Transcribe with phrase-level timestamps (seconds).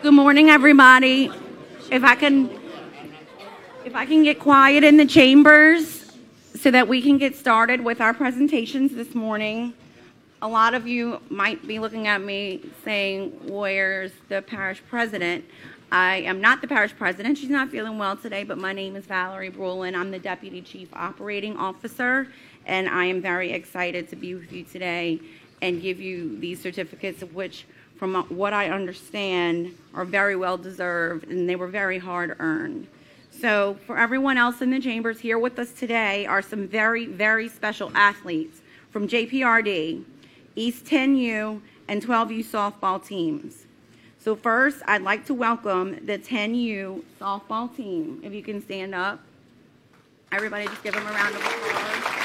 [0.00, 1.28] Good morning, everybody.
[1.90, 2.48] If I can,
[3.84, 6.12] if I can get quiet in the chambers
[6.54, 9.74] so that we can get started with our presentations this morning.
[10.40, 15.44] A lot of you might be looking at me saying, where's the parish president?
[15.90, 17.36] I am not the parish president.
[17.36, 19.96] She's not feeling well today, but my name is Valerie Brulin.
[19.96, 22.28] I'm the Deputy Chief Operating Officer,
[22.66, 25.18] and I am very excited to be with you today
[25.60, 27.66] and give you these certificates of which
[27.98, 32.86] from what I understand, are very well deserved and they were very hard earned.
[33.30, 37.48] So, for everyone else in the chambers here with us today are some very, very
[37.48, 40.04] special athletes from JPRD,
[40.56, 43.66] East 10U, and 12U softball teams.
[44.18, 48.20] So, first, I'd like to welcome the 10U softball team.
[48.24, 49.20] If you can stand up.
[50.32, 52.17] Everybody, just give them a round of applause.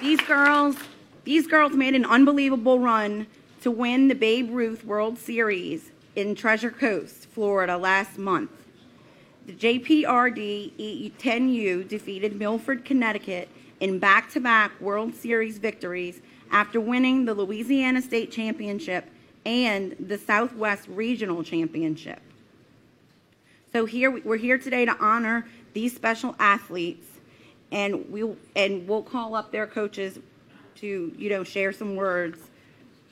[0.00, 0.76] These girls,
[1.24, 3.26] these girls made an unbelievable run
[3.62, 8.52] to win the Babe Ruth World Series in Treasure Coast, Florida last month.
[9.46, 13.48] The JPRD E10U defeated Milford, Connecticut
[13.80, 16.20] in back-to-back World Series victories
[16.52, 19.10] after winning the Louisiana State Championship
[19.44, 22.20] and the Southwest Regional Championship.
[23.72, 27.07] So here we're here today to honor these special athletes
[27.72, 30.18] and we and we'll call up their coaches
[30.76, 32.38] to you know share some words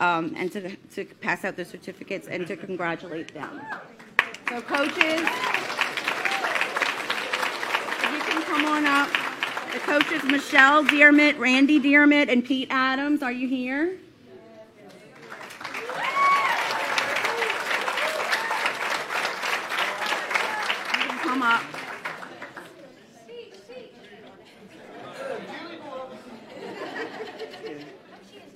[0.01, 3.61] um, and to to pass out the certificates and to congratulate them.
[4.49, 5.29] So coaches, if
[8.12, 9.09] you can come on up.
[9.77, 13.99] The coaches Michelle Dearmit, Randy Dearmit, and Pete Adams, are you here?
[21.21, 21.62] Come up.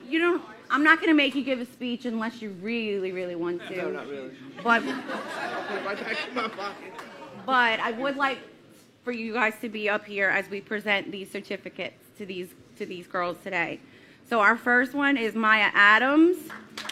[0.09, 0.43] You don't.
[0.71, 3.77] I'm not going to make you give a speech unless you really, really want to.
[3.77, 4.31] No, not really.
[4.63, 6.93] But Put it right back in my pocket.
[7.45, 8.39] but I would like
[9.05, 12.49] for you guys to be up here as we present these certificates to these
[12.79, 13.81] to these girls today.
[14.29, 16.37] So our first one is Maya Adams.
[16.37, 16.87] Good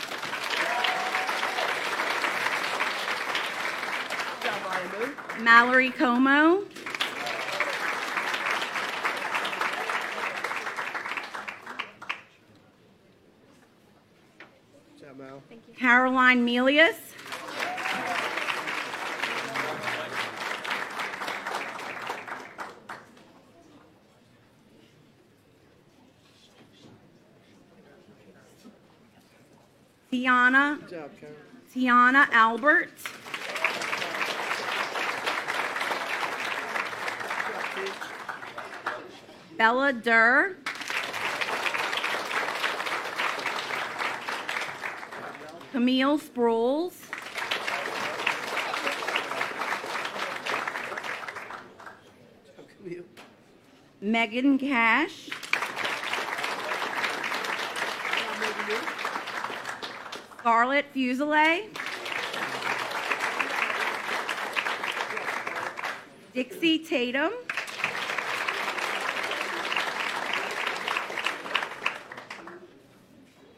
[4.43, 4.91] job, Ryan,
[5.37, 5.45] dude.
[5.45, 6.65] Mallory Como,
[14.99, 15.43] Good job, Mal.
[15.79, 16.97] Caroline Melius,
[30.11, 31.11] Tiana job,
[31.73, 33.13] Tiana Albert, Good
[37.47, 37.93] job, kid.
[39.57, 40.57] Bella Durr,
[45.73, 46.93] Camille Sproles.
[54.01, 55.29] Megan Cash,
[60.39, 61.69] Scarlett Fuselier,
[66.33, 67.49] Dixie Tatum, Good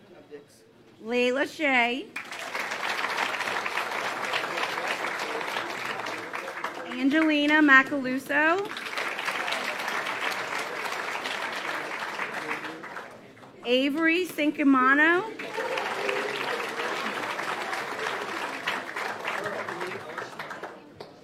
[0.08, 0.64] job, Dix.
[1.04, 2.06] Layla Shea,
[6.98, 8.66] Angelina Macaluso,
[13.66, 15.22] Avery Cinquemano.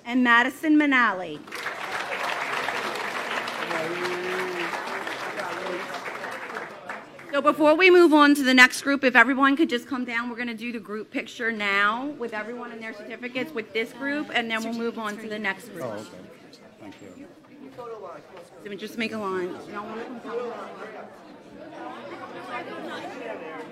[0.04, 1.55] and Madison Manali.
[7.36, 10.30] So before we move on to the next group, if everyone could just come down,
[10.30, 13.92] we're going to do the group picture now with everyone and their certificates with this
[13.92, 15.84] group, and then we'll move on to the next group.
[15.84, 16.08] Oh, okay.
[16.80, 17.26] Thank you.
[17.76, 19.54] So we just make a line.
[19.70, 20.54] Y'all want to come forward?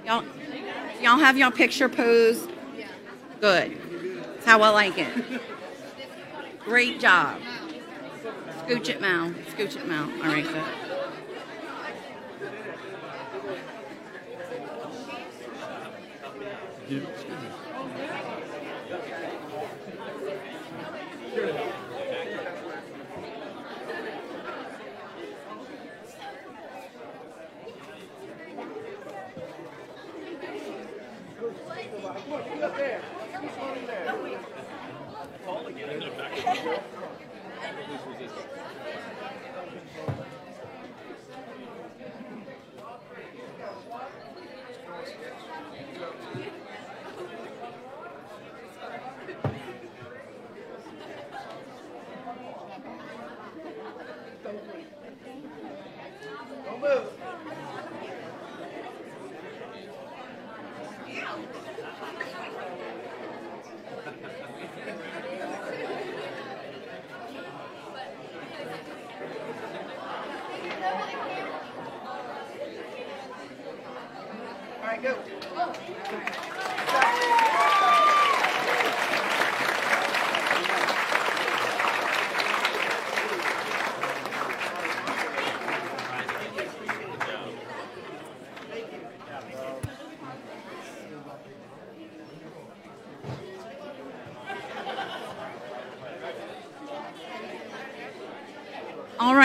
[0.04, 0.24] Y'all,
[1.00, 2.46] y'all have y'all picture pose?
[3.40, 3.78] Good.
[4.34, 5.08] That's how I like it.
[6.66, 7.40] Great job.
[8.66, 9.30] Scooch it, Mal.
[9.56, 10.02] Scooch it, Mal.
[10.22, 10.83] All right, good.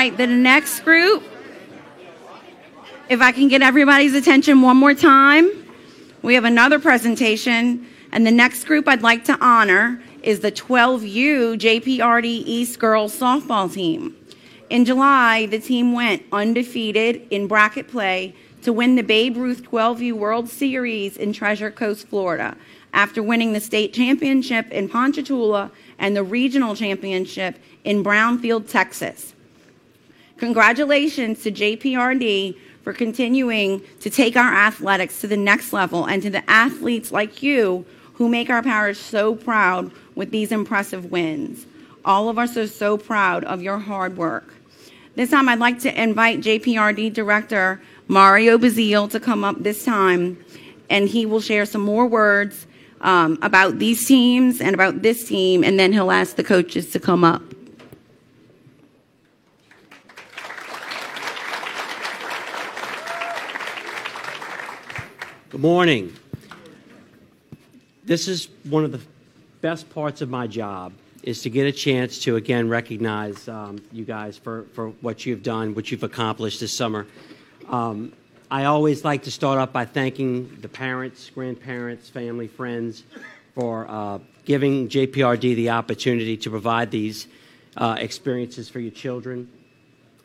[0.10, 1.24] Right, the next group,
[3.10, 5.50] if I can get everybody's attention one more time,
[6.22, 11.58] we have another presentation, and the next group I'd like to honor is the 12U
[11.58, 14.16] JPRD East Girls Softball Team.
[14.70, 20.14] In July, the team went undefeated in bracket play to win the Babe Ruth 12U
[20.14, 22.58] World Series in Treasure Coast, Florida,
[22.94, 29.34] after winning the state championship in Ponchatoula and the regional championship in Brownfield, Texas.
[30.40, 36.30] Congratulations to JPRD for continuing to take our athletics to the next level and to
[36.30, 41.66] the athletes like you who make our parish so proud with these impressive wins.
[42.06, 44.54] All of us are so proud of your hard work.
[45.16, 50.38] This time, I'd like to invite JPRD Director Mario Bazile to come up this time,
[50.90, 52.66] and he will share some more words
[53.02, 57.00] um, about these teams and about this team, and then he'll ask the coaches to
[57.00, 57.42] come up.
[65.60, 66.16] Morning.
[68.06, 69.02] This is one of the
[69.60, 74.06] best parts of my job is to get a chance to again recognize um, you
[74.06, 77.08] guys for, for what you've done, what you've accomplished this summer.
[77.68, 78.14] Um,
[78.50, 83.04] I always like to start off by thanking the parents, grandparents, family, friends
[83.54, 87.28] for uh, giving JPRD the opportunity to provide these
[87.76, 89.50] uh, experiences for your children.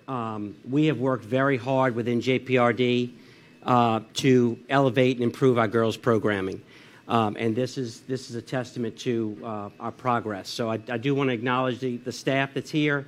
[0.06, 3.14] Um, we have worked very hard within JPRD
[3.64, 6.60] to elevate and improve our girls' programming.
[7.06, 10.48] Um, and this is, this is a testament to uh, our progress.
[10.48, 13.06] So I, I do want to acknowledge the, the staff that's here.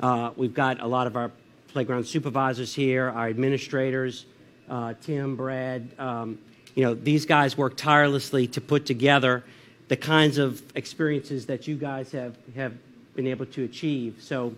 [0.00, 1.30] Uh, we've got a lot of our
[1.68, 4.26] playground supervisors here, our administrators,
[4.68, 5.88] uh, Tim, Brad.
[5.98, 6.38] Um,
[6.74, 9.44] you know, these guys work tirelessly to put together
[9.88, 12.74] the kinds of experiences that you guys have, have
[13.14, 14.16] been able to achieve.
[14.20, 14.54] So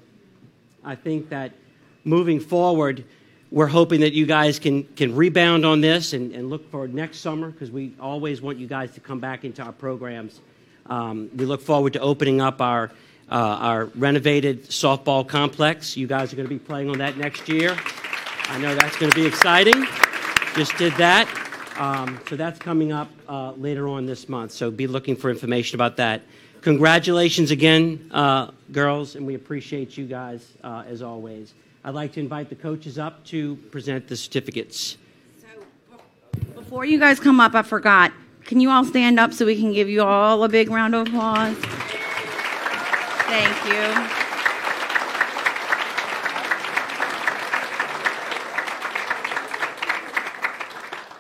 [0.83, 1.53] I think that
[2.05, 3.05] moving forward,
[3.51, 7.19] we're hoping that you guys can, can rebound on this and, and look for next
[7.19, 10.41] summer because we always want you guys to come back into our programs.
[10.87, 12.91] Um, we look forward to opening up our,
[13.31, 15.97] uh, our renovated softball complex.
[15.97, 17.77] You guys are going to be playing on that next year.
[18.49, 19.87] I know that's going to be exciting.
[20.55, 21.29] Just did that.
[21.79, 24.53] Um, so that's coming up uh, later on this month.
[24.53, 26.23] So be looking for information about that.
[26.61, 31.55] Congratulations again, uh, girls, and we appreciate you guys uh, as always.
[31.89, 34.99] I'd like to invite the coaches up to present the certificates.
[36.55, 38.13] Before you guys come up, I forgot.
[38.45, 41.09] Can you all stand up so we can give you all a big round of
[41.09, 41.57] applause?
[43.25, 43.73] Thank you.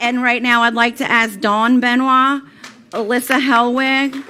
[0.02, 2.42] And right now, I'd like to ask Dawn Benoit,
[2.90, 4.22] Alyssa Helwig,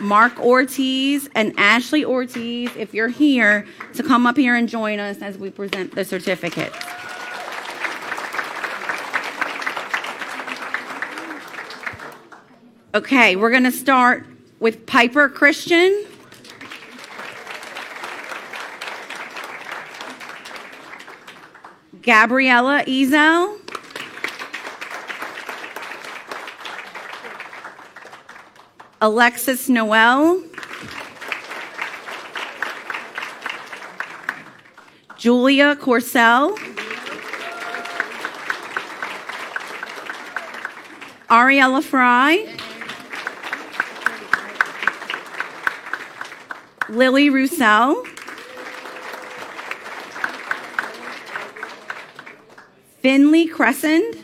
[0.00, 5.18] Mark Ortiz, and Ashley Ortiz, if you're here, to come up here and join us
[5.22, 6.76] as we present the certificates.
[12.94, 14.26] Okay, we're going to start
[14.60, 16.04] with Piper Christian.
[22.02, 23.58] Gabriella Ezel.
[29.00, 30.42] Alexis Noel.
[35.22, 36.58] Julia Corsell.
[41.30, 42.44] Ariella Fry.
[46.88, 48.04] Lily Roussel.
[53.00, 54.16] Finley Crescent.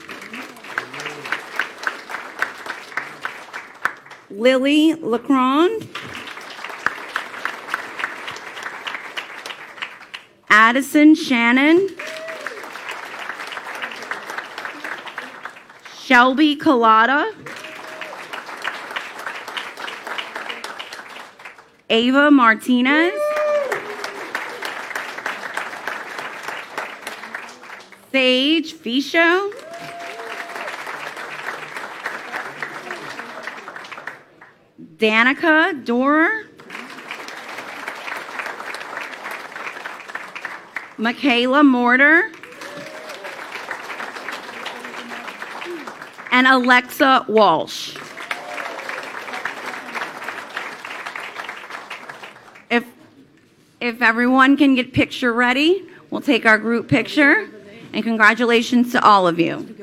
[4.30, 5.87] Lily Lacron.
[10.68, 11.88] Addison Shannon.
[15.98, 17.32] Shelby Collada.
[21.88, 23.14] Ava Martinez.
[28.12, 29.50] Sage Ficho.
[34.98, 36.47] Danica Dorer.
[40.98, 42.32] Michaela Mortar.
[46.30, 47.96] and Alexa Walsh.
[52.70, 52.84] If,
[53.80, 57.48] if everyone can get picture ready, we'll take our group picture.
[57.92, 59.74] And congratulations to all of you.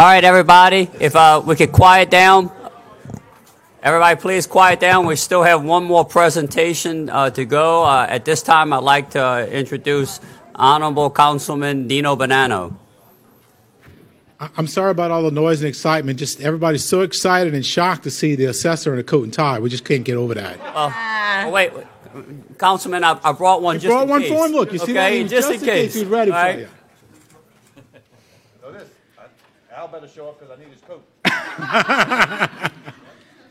[0.00, 2.50] All right, everybody, if uh, we could quiet down.
[3.82, 5.04] Everybody, please quiet down.
[5.04, 7.84] We still have one more presentation uh, to go.
[7.84, 10.18] Uh, at this time, I'd like to introduce
[10.54, 12.74] Honorable Councilman Deano Bonano.
[14.56, 16.18] I'm sorry about all the noise and excitement.
[16.18, 19.58] Just everybody's so excited and shocked to see the assessor in a coat and tie.
[19.58, 20.58] We just can't get over that.
[20.64, 21.86] Oh, wait, wait.
[22.58, 24.30] Councilman, I, I brought one You just brought in one case.
[24.30, 24.52] for him.
[24.52, 25.08] Look, you see that?
[25.08, 25.92] okay, was just, in case.
[25.92, 26.58] He's ready all for right?
[26.60, 26.68] you.
[28.62, 28.88] Know this,
[29.18, 31.04] I- Al better show up because I need his coat.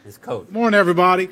[0.05, 0.49] His coat.
[0.49, 1.29] Morning, everybody.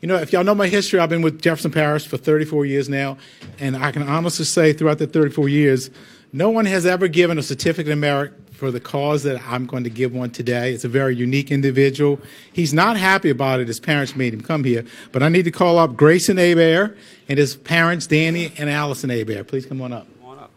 [0.00, 2.88] You know, if y'all know my history, I've been with Jefferson Parish for 34 years
[2.88, 3.18] now,
[3.58, 5.90] and I can honestly say throughout the 34 years,
[6.32, 9.84] no one has ever given a certificate of merit for the cause that I'm going
[9.84, 10.72] to give one today.
[10.72, 12.20] It's a very unique individual.
[12.52, 13.68] He's not happy about it.
[13.68, 16.96] His parents made him come here, but I need to call up Grayson Abear
[17.28, 19.44] and his parents, Danny and Allison Abear.
[19.44, 20.06] Please come on up.
[20.20, 20.50] Come on up.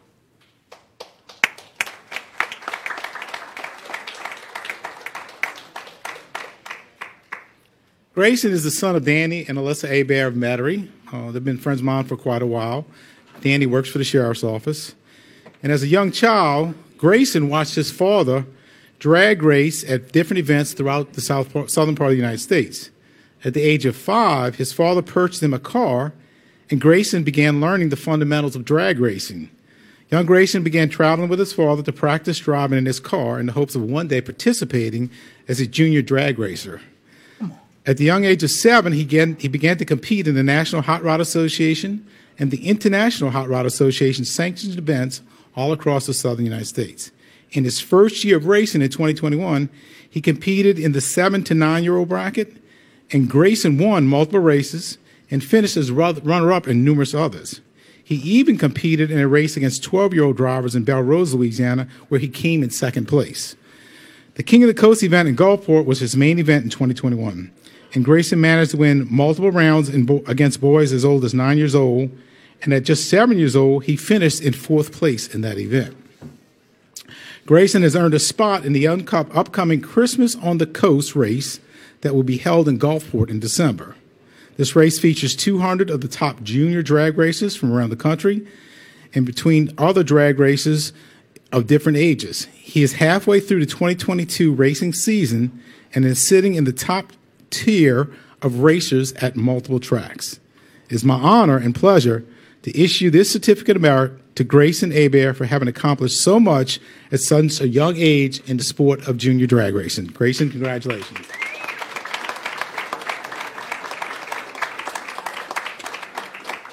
[8.17, 10.89] Grayson is the son of Danny and Alyssa Abear of Metairie.
[11.13, 12.83] Uh, they've been friends of mine for quite a while.
[13.41, 14.95] Danny works for the sheriff's office.
[15.61, 18.47] And as a young child, Grayson watched his father
[18.97, 22.89] drag race at different events throughout the south southern part of the United States.
[23.45, 26.11] At the age of five, his father purchased him a car,
[26.71, 29.51] and Grayson began learning the fundamentals of drag racing.
[30.09, 33.53] Young Grayson began traveling with his father to practice driving in his car in the
[33.53, 35.11] hopes of one day participating
[35.47, 36.81] as a junior drag racer.
[37.87, 40.81] At the young age of seven, he began, he began to compete in the National
[40.81, 42.05] Hot Rod Association
[42.37, 45.21] and the International Hot Rod Association sanctioned events
[45.55, 47.11] all across the southern United States.
[47.51, 49.69] In his first year of racing in 2021,
[50.09, 52.57] he competed in the seven to nine year old bracket,
[53.11, 54.97] and Grayson won multiple races
[55.31, 57.61] and finished as runner up in numerous others.
[58.03, 61.87] He even competed in a race against 12 year old drivers in Belle Rose, Louisiana,
[62.09, 63.55] where he came in second place.
[64.35, 67.51] The King of the Coast event in Gulfport was his main event in 2021,
[67.93, 71.75] and Grayson managed to win multiple rounds bo- against boys as old as nine years
[71.75, 72.11] old.
[72.61, 75.95] And at just seven years old, he finished in fourth place in that event.
[77.45, 81.59] Grayson has earned a spot in the upcoming Christmas on the Coast race
[82.01, 83.95] that will be held in Gulfport in December.
[84.57, 88.45] This race features 200 of the top junior drag races from around the country
[89.13, 90.91] and between other drag races
[91.51, 92.45] of different ages.
[92.53, 95.63] He is halfway through the 2022 racing season
[95.93, 97.13] and is sitting in the top
[97.49, 98.09] tier
[98.41, 100.39] of racers at multiple tracks.
[100.89, 102.25] It is my honor and pleasure
[102.63, 106.79] to issue this certificate of merit to Grayson Abear for having accomplished so much
[107.11, 110.05] at such a young age in the sport of junior drag racing.
[110.07, 111.27] Grayson, congratulations.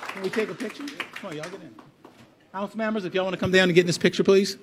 [0.08, 0.84] Can we take a picture?
[1.14, 1.74] Come on, y'all get in.
[2.52, 4.58] House members, if y'all want to come down and get in this picture, please.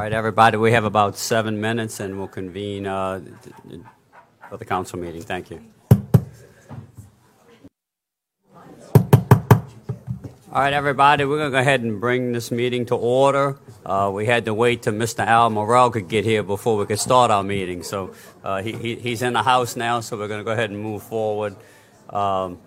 [0.00, 3.20] All right, everybody, we have about seven minutes and we'll convene uh,
[4.48, 5.20] for the council meeting.
[5.20, 5.60] Thank you.
[10.50, 13.58] All right, everybody, we're going to go ahead and bring this meeting to order.
[13.84, 15.26] Uh, we had to wait till Mr.
[15.26, 17.82] Al Morel could get here before we could start our meeting.
[17.82, 20.70] So uh, he, he, he's in the house now, so we're going to go ahead
[20.70, 21.56] and move forward.
[22.08, 22.58] Um,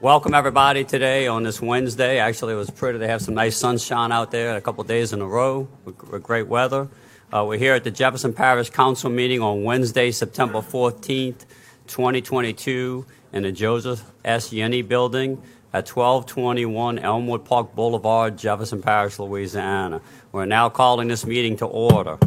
[0.00, 2.18] welcome, everybody, today on this Wednesday.
[2.18, 5.20] Actually, it was pretty They have some nice sunshine out there a couple days in
[5.20, 6.88] a row with, great weather.
[7.32, 11.44] Uh, we're here at the Jefferson Parish Council meeting on Wednesday, September 14th,
[11.88, 14.50] 2022, in the Joseph S.
[14.50, 20.00] Yenni Building at 1221 Elmwood Park Boulevard, Jefferson Parish, Louisiana.
[20.30, 22.18] We're now calling this meeting to order.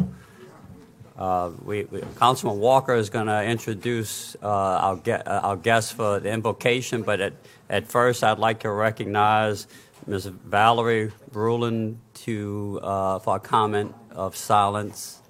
[1.16, 5.94] Uh, we, we, Councilman Walker is going to introduce uh, our, ge- uh, our guest
[5.94, 7.32] for the invocation, but at,
[7.72, 9.66] at first I'd like to recognize
[10.06, 10.26] Ms.
[10.26, 15.20] Valerie Brulin to, uh, for a comment of silence,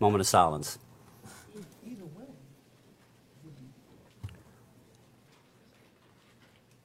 [0.00, 0.78] moment of silence.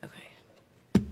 [0.04, 1.04] Okay.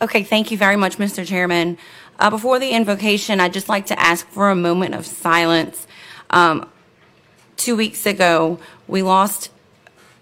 [0.00, 1.26] Okay, thank you very much, Mr.
[1.26, 1.78] Chairman.
[2.20, 5.88] Uh, before the invocation, I'd just like to ask for a moment of silence.
[6.30, 6.68] Um,
[7.56, 9.50] two weeks ago, we lost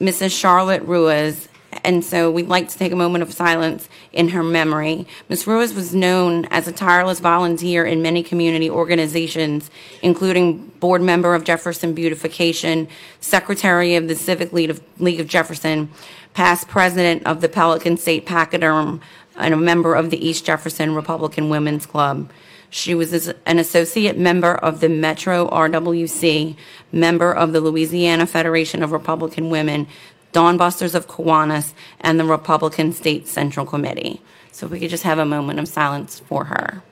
[0.01, 0.31] Mrs.
[0.31, 1.50] Charlotte Ruiz,
[1.85, 5.06] and so we'd like to take a moment of silence in her memory.
[5.28, 5.46] Ms.
[5.46, 9.70] Ruiz was known as a tireless volunteer in many community organizations,
[10.02, 12.88] including board member of Jefferson Beautification,
[13.20, 15.90] secretary of the Civic League of, League of Jefferson,
[16.35, 19.00] past president of the Pelican State Pachyderm,
[19.37, 22.30] and a member of the East Jefferson Republican Women's Club.
[22.68, 26.56] She was as- an associate member of the Metro RWC,
[26.92, 29.88] member of the Louisiana Federation of Republican Women,
[30.33, 34.21] Dawn Busters of Kiwanis, and the Republican State Central Committee.
[34.53, 36.83] So if we could just have a moment of silence for her.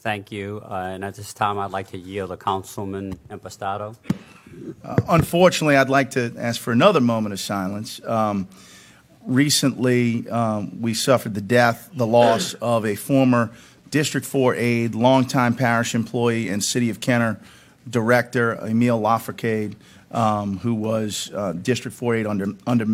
[0.00, 0.62] Thank you.
[0.64, 3.96] Uh, and at this time, I'd like to yield to Councilman Impastato.
[5.08, 8.02] Unfortunately, I'd like to ask for another moment of silence.
[8.06, 8.48] Um,
[9.26, 13.50] recently, um, we suffered the death, the loss of a former
[13.90, 17.38] District 4 aide, longtime parish employee, and City of Kenner
[17.88, 19.74] director, Emil Lafricade,
[20.12, 22.86] um, who was uh, District 4 aide under, under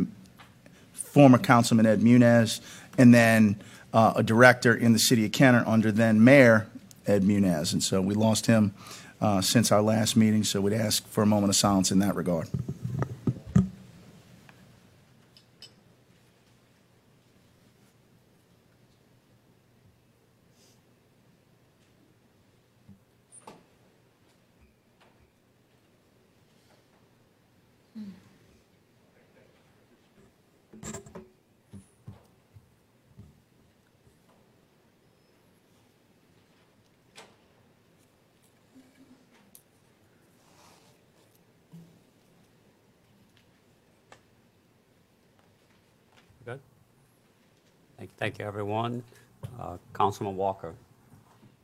[0.92, 2.60] former Councilman Ed Muniz,
[2.98, 3.60] and then
[3.92, 6.66] uh, a director in the City of Kenner under then Mayor
[7.06, 7.72] Ed Muniz.
[7.72, 8.74] And so we lost him
[9.20, 12.14] uh, since our last meeting, so we'd ask for a moment of silence in that
[12.14, 12.48] regard.
[46.46, 46.60] Good?
[48.18, 49.02] Thank, thank you, everyone.
[49.61, 50.74] Uh, Councilman Walker.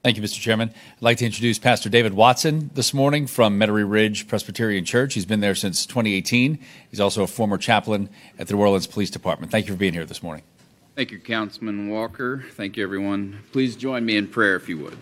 [0.02, 0.40] Thank you, Mr.
[0.40, 0.70] Chairman.
[0.70, 5.14] I'd like to introduce Pastor David Watson this morning from Metairie Ridge Presbyterian Church.
[5.14, 6.58] He's been there since 2018.
[6.90, 9.52] He's also a former chaplain at the New Orleans Police Department.
[9.52, 10.42] Thank you for being here this morning.
[10.96, 12.44] Thank you, Councilman Walker.
[12.50, 13.44] Thank you, everyone.
[13.52, 14.98] Please join me in prayer if you would.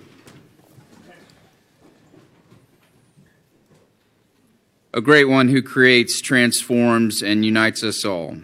[4.92, 8.36] A great one who creates, transforms, and unites us all.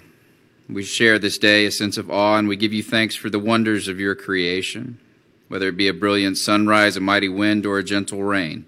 [0.69, 3.39] We share this day a sense of awe, and we give you thanks for the
[3.39, 4.99] wonders of your creation,
[5.47, 8.67] whether it be a brilliant sunrise, a mighty wind, or a gentle rain.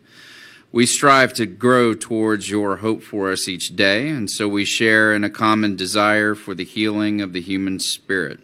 [0.70, 5.12] We strive to grow towards your hope for us each day, and so we share
[5.12, 8.40] in a common desire for the healing of the human spirit,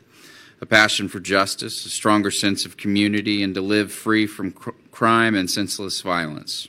[0.61, 4.71] a passion for justice, a stronger sense of community, and to live free from cr-
[4.91, 6.69] crime and senseless violence.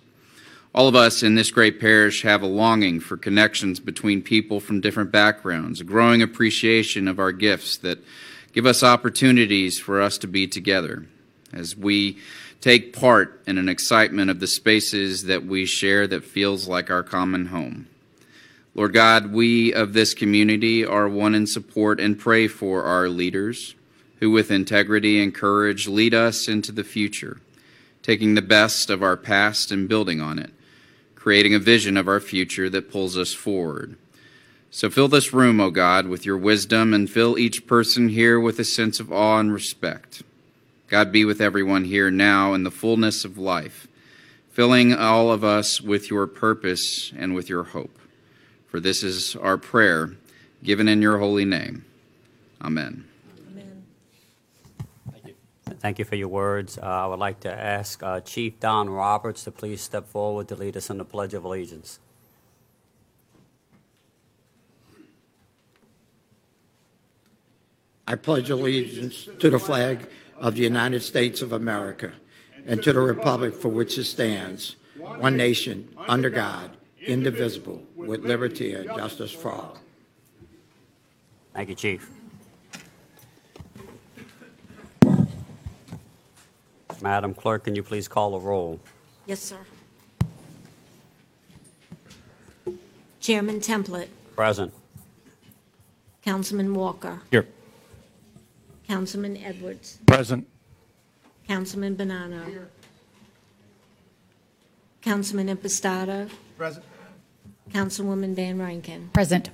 [0.76, 4.82] All of us in this great parish have a longing for connections between people from
[4.82, 8.00] different backgrounds, a growing appreciation of our gifts that
[8.52, 11.06] give us opportunities for us to be together
[11.54, 12.18] as we
[12.60, 17.04] take part in an excitement of the spaces that we share that feels like our
[17.04, 17.88] common home.
[18.74, 23.76] Lord God, we of this community are one in support and pray for our leaders
[24.20, 27.40] who, with integrity and courage, lead us into the future,
[28.04, 30.52] taking the best of our past and building on it
[31.26, 33.98] creating a vision of our future that pulls us forward.
[34.70, 38.60] So fill this room, O God, with your wisdom and fill each person here with
[38.60, 40.22] a sense of awe and respect.
[40.88, 43.88] God be with everyone here now in the fullness of life,
[44.52, 47.98] filling all of us with your purpose and with your hope.
[48.68, 50.12] For this is our prayer,
[50.64, 51.86] given in your holy name.
[52.62, 53.06] Amen.
[55.86, 56.80] Thank you for your words.
[56.80, 60.56] Uh, I would like to ask uh, Chief Don Roberts to please step forward to
[60.56, 62.00] lead us in the Pledge of Allegiance.
[68.08, 72.13] I pledge allegiance to the flag of the United States of America
[72.65, 78.74] and to the republic for which it stands, one nation, under God, indivisible, with liberty
[78.74, 79.78] and justice for all.
[81.54, 82.10] Thank you, Chief.
[87.06, 88.80] Madam Clerk, can you please call the roll?
[89.28, 89.60] Yes, sir.
[93.20, 94.74] Chairman Templet, Present.
[96.24, 97.46] Councilman Walker, Here.
[98.88, 100.48] Councilman Edwards, Present.
[101.48, 102.70] Councilman Bonano, Here.
[105.04, 106.84] Councilman Impastato, Present.
[107.72, 109.52] Councilwoman Van Vrancken, Present.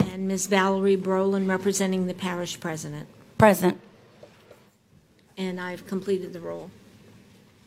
[0.00, 0.48] and Ms.
[0.48, 3.08] Valerie Brolin representing the parish president.
[3.38, 3.80] Present.
[5.38, 6.70] And I've completed the roll.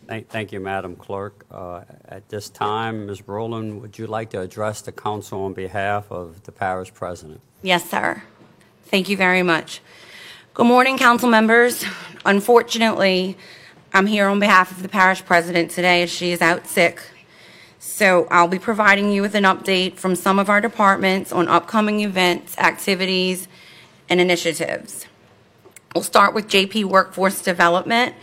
[0.06, 1.46] Thank, thank you, Madam Clerk.
[1.50, 3.28] Uh, At this time, Ms.
[3.28, 7.40] Rowland, would you like to address the council on behalf of the parish president?
[7.62, 8.22] Yes, sir.
[8.86, 9.80] Thank you very much.
[10.54, 11.86] Good morning, council members.
[12.26, 13.38] Unfortunately,
[13.94, 17.02] I'm here on behalf of the parish president today as she is out sick.
[17.80, 22.02] So I'll be providing you with an update from some of our departments on upcoming
[22.02, 23.48] events, activities,
[24.10, 25.06] and initiatives.
[25.94, 28.16] We'll start with JP Workforce Development.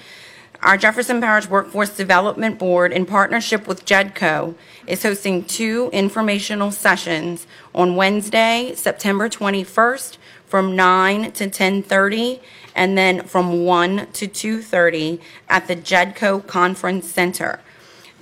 [0.62, 4.54] Our Jefferson Parish Workforce Development Board, in partnership with JEDCO,
[4.86, 12.40] is hosting two informational sessions on Wednesday, September 21st, from 9 to 10:30,
[12.74, 17.60] and then from 1 to 2:30 at the JEDCO Conference Center.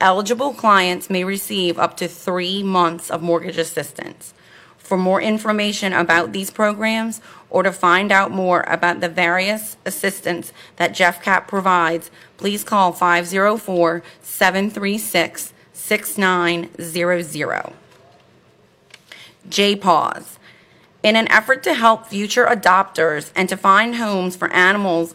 [0.00, 4.32] Eligible clients may receive up to three months of mortgage assistance.
[4.78, 7.20] For more information about these programs
[7.52, 12.92] or to find out more about the various assistance that Jeff Cap provides, please call
[12.92, 17.72] 504 736 6900.
[19.48, 20.38] JPAWS.
[21.02, 25.14] In an effort to help future adopters and to find homes for animals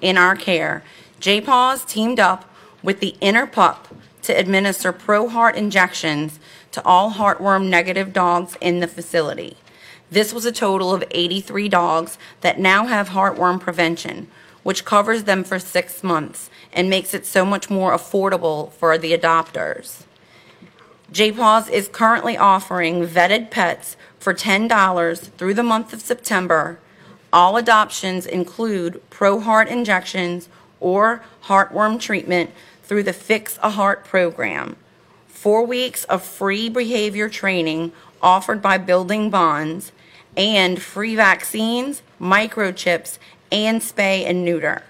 [0.00, 0.84] in our care,
[1.20, 2.48] JPAWS teamed up
[2.82, 3.88] with the Inner Pup
[4.22, 6.38] to administer Pro Heart injections
[6.70, 9.56] to all heartworm negative dogs in the facility.
[10.12, 14.28] This was a total of 83 dogs that now have heartworm prevention,
[14.62, 19.16] which covers them for six months and makes it so much more affordable for the
[19.16, 20.02] adopters.
[21.14, 26.78] JPAWS is currently offering vetted pets for $10 through the month of September.
[27.32, 32.50] All adoptions include Pro Heart injections or heartworm treatment
[32.82, 34.76] through the Fix a Heart program.
[35.26, 39.90] Four weeks of free behavior training offered by Building Bonds
[40.36, 43.18] and free vaccines, microchips,
[43.50, 44.82] and spay and neuter.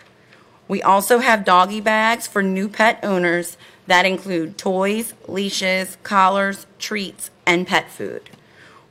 [0.68, 7.30] We also have doggy bags for new pet owners that include toys, leashes, collars, treats,
[7.44, 8.30] and pet food.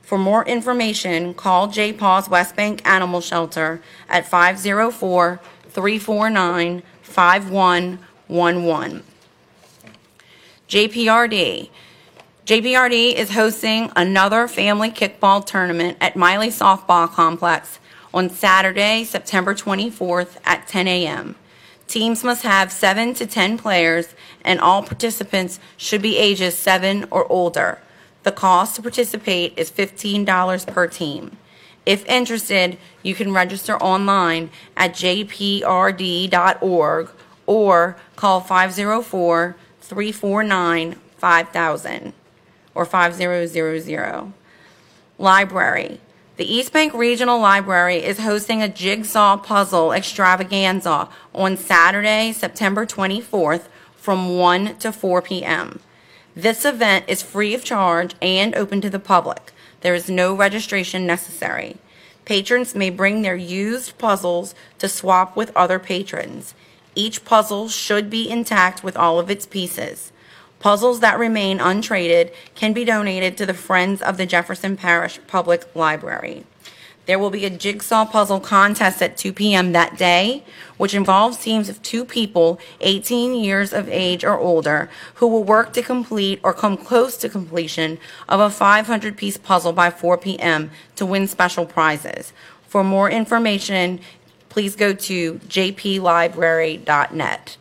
[0.02, 1.92] For more information, call J.
[1.92, 9.02] Paws West Bank Animal Shelter at 504 349 5111.
[10.68, 11.70] JPRD.
[12.44, 17.78] JPRD is hosting another family kickball tournament at Miley Softball Complex
[18.12, 21.36] on Saturday, September 24th at 10 a.m.
[21.86, 27.30] Teams must have 7 to 10 players, and all participants should be ages 7 or
[27.30, 27.78] older.
[28.24, 31.36] The cost to participate is $15 per team.
[31.86, 35.60] If interested, you can register online at jprd.org
[37.46, 42.12] or call 504 349 5000
[42.74, 44.32] or 5000.
[45.18, 46.00] Library.
[46.36, 53.66] The East Bank Regional Library is hosting a jigsaw puzzle extravaganza on Saturday, September 24th
[53.96, 55.80] from 1 to 4 p.m.
[56.34, 59.52] This event is free of charge and open to the public.
[59.82, 61.76] There is no registration necessary.
[62.24, 66.54] Patrons may bring their used puzzles to swap with other patrons.
[66.94, 70.11] Each puzzle should be intact with all of its pieces.
[70.62, 75.66] Puzzles that remain untraded can be donated to the Friends of the Jefferson Parish Public
[75.74, 76.44] Library.
[77.06, 79.72] There will be a jigsaw puzzle contest at 2 p.m.
[79.72, 80.44] that day,
[80.76, 85.72] which involves teams of two people 18 years of age or older who will work
[85.72, 87.98] to complete or come close to completion
[88.28, 90.70] of a 500 piece puzzle by 4 p.m.
[90.94, 92.32] to win special prizes.
[92.68, 93.98] For more information,
[94.48, 97.56] please go to jplibrary.net.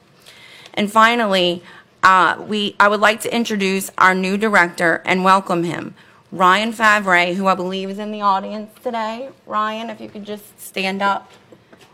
[0.74, 1.64] And finally,
[2.04, 5.94] uh, we, I would like to introduce our new director and welcome him,
[6.32, 9.30] Ryan Favre, who I believe is in the audience today.
[9.46, 11.32] Ryan, if you could just stand up.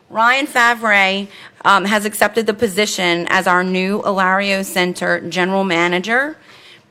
[0.09, 1.27] Ryan Favre
[1.65, 6.37] um, has accepted the position as our new Alario Center General Manager,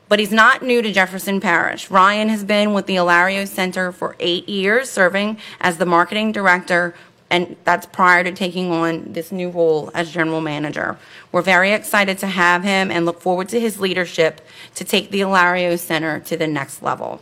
[0.07, 1.89] but he's not new to Jefferson Parish.
[1.89, 6.93] Ryan has been with the Alario Center for eight years, serving as the Marketing Director
[7.29, 10.97] and that's prior to taking on this new role as general manager.
[11.31, 14.41] We're very excited to have him and look forward to his leadership
[14.75, 17.21] to take the Alario Center to the next level.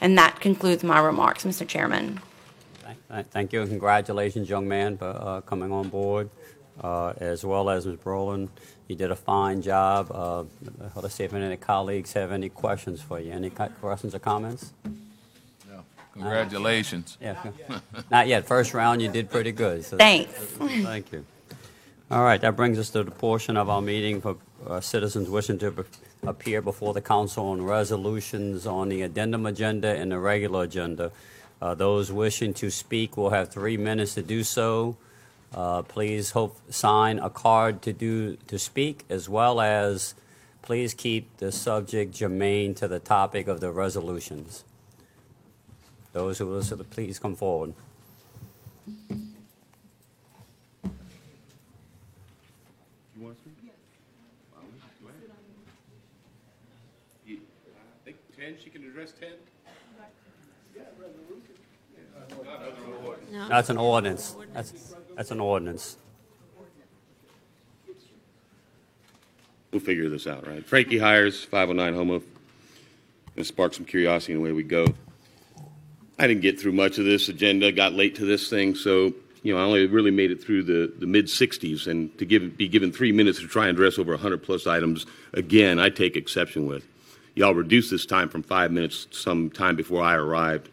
[0.00, 1.66] And that concludes my remarks, Mr.
[1.66, 2.20] Chairman.
[3.30, 6.28] Thank- you, and congratulations, young man, for uh, coming on board,
[6.82, 7.96] uh, as well as Ms.
[7.96, 8.48] Brolin.
[8.88, 10.10] You did a fine job.
[10.12, 10.44] Uh,
[10.94, 13.32] Let's see if any colleagues have any questions for you.
[13.32, 14.72] Any questions or comments?
[16.16, 17.18] Congratulations.
[17.20, 17.36] Yeah,
[18.10, 18.46] not yet.
[18.46, 19.84] First round, you did pretty good.
[19.84, 20.32] so- Thanks.
[20.32, 21.24] Thank you.
[22.10, 25.58] All right, that brings us to the portion of our meeting for uh, citizens wishing
[25.58, 25.84] to
[26.24, 31.10] appear before the council on resolutions on the addendum agenda and the regular agenda.
[31.60, 34.96] Uh, Those wishing to speak will have three minutes to do so.
[35.54, 40.14] Uh, Please hope, sign a card to do, to speak, as well as
[40.62, 44.64] please keep the subject germane to the topic of the resolutions.
[46.16, 47.74] Those who will, listen, please come forward.
[57.28, 57.36] I
[58.06, 59.32] think ten, she can address ten?
[63.50, 64.36] That's an ordinance.
[64.54, 65.98] That's, that's an ordinance.
[69.70, 70.64] We'll figure this out, right?
[70.64, 72.22] Frankie Hyers, 509 Homo.
[73.34, 74.94] Gonna spark some curiosity and away we go.
[76.18, 79.52] I didn't get through much of this agenda, got late to this thing, so, you
[79.52, 82.90] know, I only really made it through the, the mid-60s, and to give, be given
[82.90, 86.86] three minutes to try and address over 100-plus items, again, I take exception with.
[87.34, 90.70] Y'all reduced this time from five minutes some time before I arrived.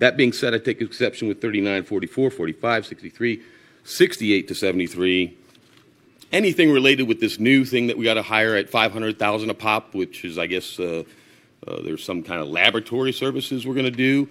[0.00, 3.42] That being said, I take exception with 39, 44, 45, 63,
[3.84, 5.36] 68 to 73.
[6.30, 9.94] Anything related with this new thing that we got to hire at 500,000 a pop,
[9.94, 11.04] which is, I guess, uh,
[11.66, 14.28] uh, there's some kind of laboratory services we're going to do.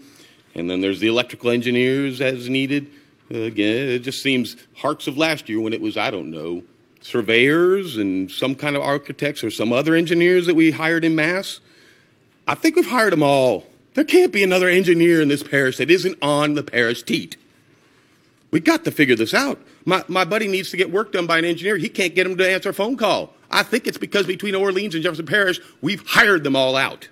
[0.58, 2.90] And then there's the electrical engineers as needed.
[3.30, 6.64] Again, it just seems harks of last year when it was, I don't know,
[7.02, 11.60] surveyors and some kind of architects or some other engineers that we hired in mass.
[12.48, 13.66] I think we've hired them all.
[13.94, 17.38] There can't be another engineer in this parish that isn't on the parish teat.
[18.50, 19.60] We got to figure this out.
[19.86, 21.78] My, my buddy needs to get work done by an engineer.
[21.78, 23.34] He can't get him to answer a phone call.
[23.52, 27.10] I think it's because between Orleans and Jefferson Parish, we've hired them all out.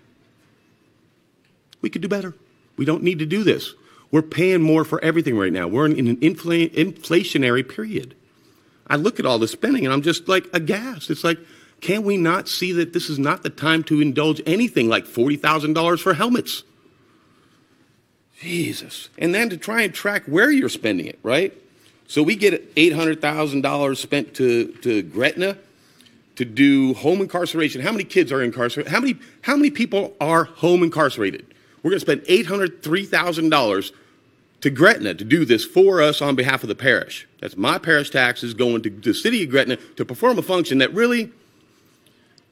[1.81, 2.33] We could do better.
[2.77, 3.73] We don't need to do this.
[4.11, 5.67] We're paying more for everything right now.
[5.67, 8.15] We're in, an infl- inflationary period.
[8.87, 11.09] I look at all the spending and I'm just like aghast.
[11.09, 11.39] It's like,
[11.81, 15.99] can we not see that this is not the time to indulge anything like $40,000
[15.99, 16.63] for helmets?
[18.39, 19.09] Jesus.
[19.17, 21.53] And then to try and track where you're spending it, right?
[22.07, 25.57] So we get $800,000 spent to, to Gretna
[26.35, 27.81] to do home incarceration.
[27.81, 28.91] How many kids are incarcerated?
[28.91, 31.45] How many, how many people are home incarcerated?
[31.85, 33.91] We're going to spend $803,000
[34.61, 37.27] to Gretna to do this for us on behalf of the parish.
[37.39, 40.91] That's my parish taxes going to the city of Gretna to perform a function that
[40.95, 41.31] really,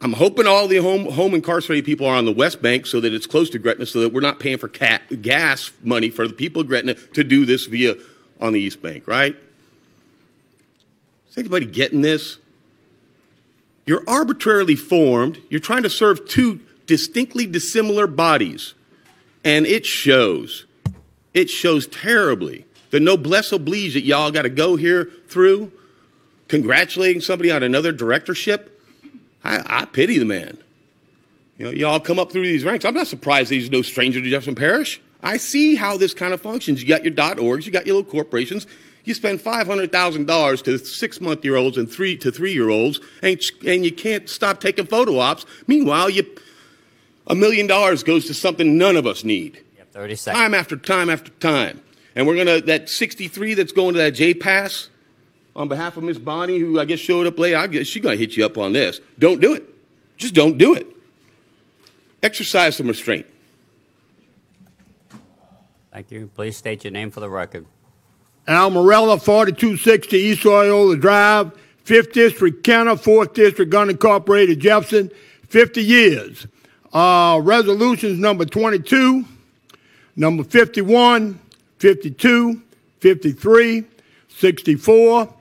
[0.02, 3.12] I'm hoping all the home, home incarcerated people are on the West Bank so that
[3.12, 6.34] it's close to Gretna so that we're not paying for cat, gas money for the
[6.36, 7.96] people of Gretna to do this via
[8.39, 9.36] on the East Bank, right?
[11.32, 12.38] Is anybody getting this?
[13.88, 15.41] You're arbitrarily formed.
[15.50, 18.76] You're trying to serve two distinctly dissimilar bodies.
[19.43, 20.65] And it shows.
[21.34, 22.65] It shows terribly.
[22.91, 25.71] The noblesse oblige that y'all got to go here through,
[26.47, 28.79] congratulating somebody on another directorship.
[29.43, 30.58] I, I pity the man.
[31.58, 32.86] You know, y'all come up through these ranks.
[32.86, 35.01] I'm not surprised he's no stranger to Jefferson Parish.
[35.21, 36.82] I see how this kind of functions.
[36.82, 38.67] You got your dot orgs, you got your little corporations.
[39.06, 42.53] You spend five hundred thousand dollars to six month year olds and three to three
[42.53, 45.45] year olds, and, and you can't stop taking photo ops.
[45.67, 46.23] Meanwhile, you
[47.27, 49.63] a million dollars goes to something none of us need.
[49.77, 50.41] You 30 seconds.
[50.41, 51.81] Time after time after time.
[52.15, 54.89] And we're gonna that 63 that's going to that JPAS
[55.55, 57.55] on behalf of Miss Bonnie, who I guess showed up late.
[57.55, 58.99] I guess she's gonna hit you up on this.
[59.19, 59.63] Don't do it.
[60.17, 60.88] Just don't do it.
[62.21, 63.25] Exercise some restraint.
[65.91, 66.29] Thank you.
[66.36, 67.65] Please state your name for the record.
[68.47, 71.51] Al Morella, 4260 East Loyola Drive,
[71.86, 75.12] 5th District, Kenner, 4th District, Gun Incorporated, Jefferson,
[75.49, 76.47] 50 years.
[76.93, 79.25] Uh, resolutions number 22,
[80.15, 81.39] number 51,
[81.79, 82.62] 52,
[82.99, 83.84] 53,
[84.29, 85.34] 64,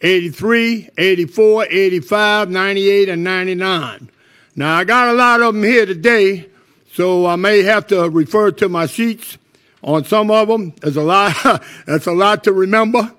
[0.00, 4.10] 83, 84, 85, 98, and 99.
[4.56, 6.48] Now, I got a lot of them here today,
[6.92, 9.38] so I may have to refer to my sheets
[9.84, 10.74] on some of them.
[10.80, 13.12] There's a lot, that's a lot to remember.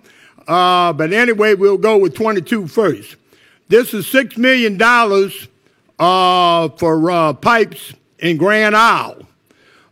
[0.45, 3.15] Uh, but anyway, we'll go with 22 first.
[3.69, 4.77] This is $6 million
[5.99, 9.27] uh, for uh, pipes in Grand Isle.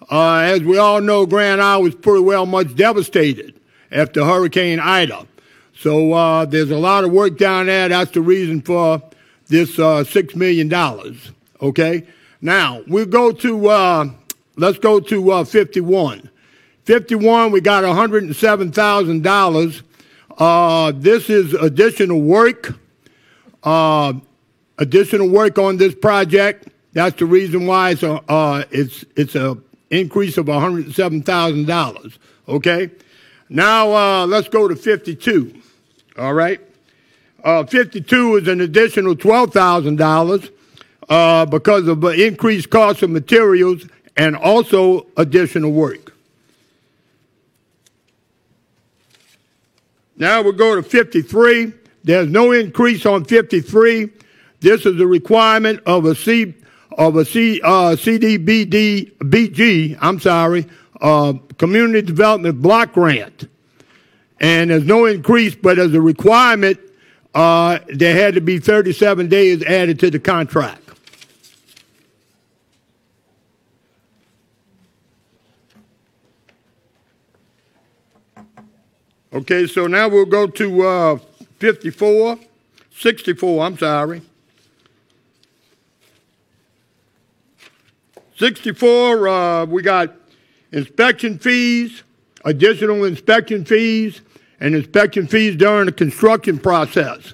[0.10, 3.60] Uh, as we all know, Grand Isle was pretty well much devastated
[3.92, 5.28] after Hurricane Ida.
[5.78, 7.90] So uh, there's a lot of work down there.
[7.90, 9.02] That's the reason for
[9.48, 10.74] this uh, $6 million.
[11.62, 12.08] Okay?
[12.42, 14.10] Now, we'll go to, uh,
[14.56, 16.30] let's go to uh, 51.
[16.86, 19.82] 51, we got $107,000.
[20.38, 22.76] Uh, this is additional work,
[23.64, 24.14] uh,
[24.78, 26.68] additional work on this project.
[26.94, 29.58] That's the reason why it's a, uh, it's, it's a
[29.90, 32.18] increase of $107,000.
[32.48, 32.92] Okay?
[33.50, 35.62] Now, uh, let's go to 52.
[36.18, 36.60] All right?
[37.44, 40.52] Uh, 52 is an additional $12,000
[41.10, 43.86] uh, because of the increased cost of materials
[44.18, 46.14] and also additional work.
[50.18, 51.74] Now we'll go to 53.
[52.04, 54.10] There's no increase on 53.
[54.60, 56.56] This is a requirement of a C
[56.98, 59.98] of a C uh, CDBD BG.
[60.02, 60.66] I'm sorry,
[61.00, 63.48] uh, Community Development Block Grant,
[64.40, 66.80] and there's no increase, but as a requirement,
[67.36, 70.82] uh, there had to be 37 days added to the contract.
[79.32, 81.18] Okay, so now we'll go to uh,
[81.60, 82.40] 54,
[82.90, 84.24] 64, I'm sorry.
[88.38, 90.16] 64, uh, we got
[90.72, 92.04] inspection fees,
[92.46, 94.22] additional inspection fees,
[94.60, 97.34] and inspection fees during the construction process.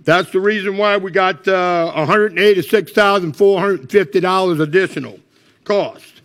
[0.00, 5.20] That's the reason why we got uh, $186,450 additional
[5.64, 6.22] cost.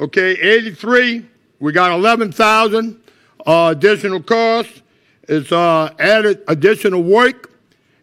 [0.00, 1.26] Okay, 83,
[1.60, 2.98] we got 11,000
[3.46, 4.80] uh, additional costs.
[5.28, 7.52] It's uh, added additional work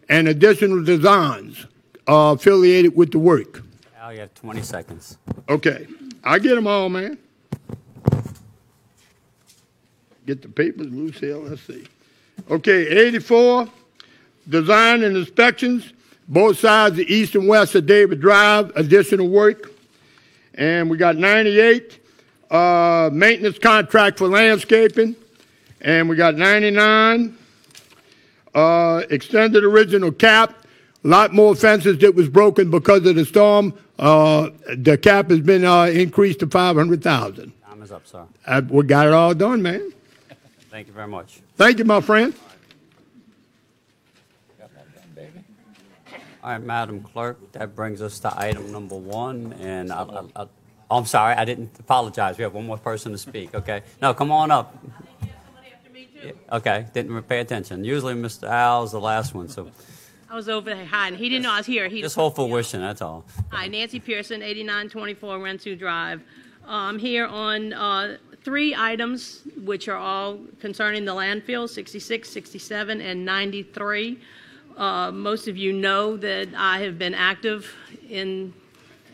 [0.10, 1.66] and additional designs
[2.08, 3.64] uh, affiliated with the work.
[4.10, 5.20] Al, you have 20 seconds.
[5.48, 5.86] Okay,
[6.24, 7.16] I get them all, man.
[10.26, 11.86] Get the papers loose see.
[12.50, 13.68] Okay, 84,
[14.48, 15.94] design and inspections,
[16.28, 19.72] both sides, the east and west of David Drive, additional work.
[20.56, 22.00] And we got 98,
[22.50, 25.16] uh, maintenance contract for landscaping.
[25.82, 27.38] And we got 99,
[28.56, 30.59] uh, extended original cap.
[31.04, 33.74] A lot more fences that was broken because of the storm.
[33.98, 37.54] Uh, the cap has been uh, increased to 500,000.
[37.64, 38.26] Time is up, sir.
[38.46, 39.94] Uh, we got it all done, man.
[40.70, 41.42] Thank you very much.
[41.56, 42.34] Thank you, my friend.
[46.42, 50.48] All right, Madam Clerk, that brings us to item number one, and I, I, I,
[50.90, 52.38] oh, I'm sorry, I didn't apologize.
[52.38, 53.82] We have one more person to speak, okay?
[54.02, 54.78] No, come on up.
[56.24, 57.84] Yeah, Okay, didn't pay attention.
[57.84, 58.48] Usually Mr.
[58.48, 59.70] Al's the last one, so
[60.32, 61.18] I was over there hiding.
[61.18, 61.88] He didn't know I was here.
[61.88, 63.26] He just for wishing, that's all.
[63.50, 66.22] Hi, Nancy Pearson, 8924 Rensu Drive.
[66.68, 73.26] I'm here on uh, three items, which are all concerning the landfill 66, 67, and
[73.26, 74.20] 93.
[74.78, 77.74] Uh, most of you know that I have been active
[78.08, 78.54] in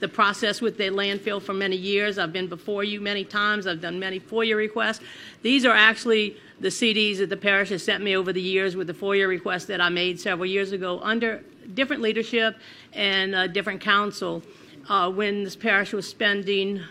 [0.02, 2.18] the process with the landfill for many years.
[2.18, 3.68] I've been before you many times.
[3.68, 5.00] I've done many FOIA requests.
[5.44, 8.88] These are actually the CDs that the parish has sent me over the years with
[8.88, 11.44] the FOIA request that I made several years ago under
[11.74, 12.58] different leadership
[12.94, 14.42] and uh, different council
[14.88, 16.82] uh, when this parish was spending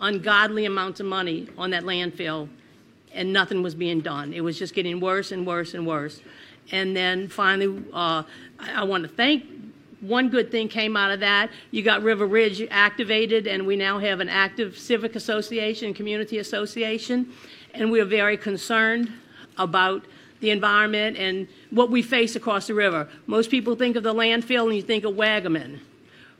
[0.00, 2.48] ungodly amounts of money on that landfill
[3.12, 4.32] and nothing was being done.
[4.32, 6.20] It was just getting worse and worse and worse.
[6.72, 8.22] And then finally, uh,
[8.58, 9.44] I, I want to thank
[10.00, 11.50] one good thing came out of that.
[11.70, 17.32] You got River Ridge activated, and we now have an active civic association, community association,
[17.74, 19.12] and we are very concerned
[19.58, 20.04] about
[20.40, 23.08] the environment and what we face across the river.
[23.26, 25.80] Most people think of the landfill and you think of Waggaman.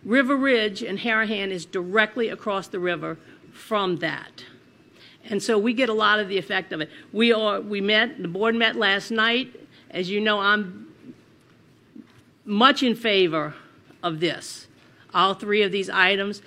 [0.04, 3.18] River Ridge and Harahan is directly across the river
[3.52, 4.44] from that.
[5.24, 6.90] And so we get a lot of the effect of it.
[7.12, 9.54] We are we met, the board met last night.
[9.90, 10.88] As you know, I'm
[12.44, 13.54] much in favor
[14.02, 14.66] of this.
[15.12, 16.40] All three of these items.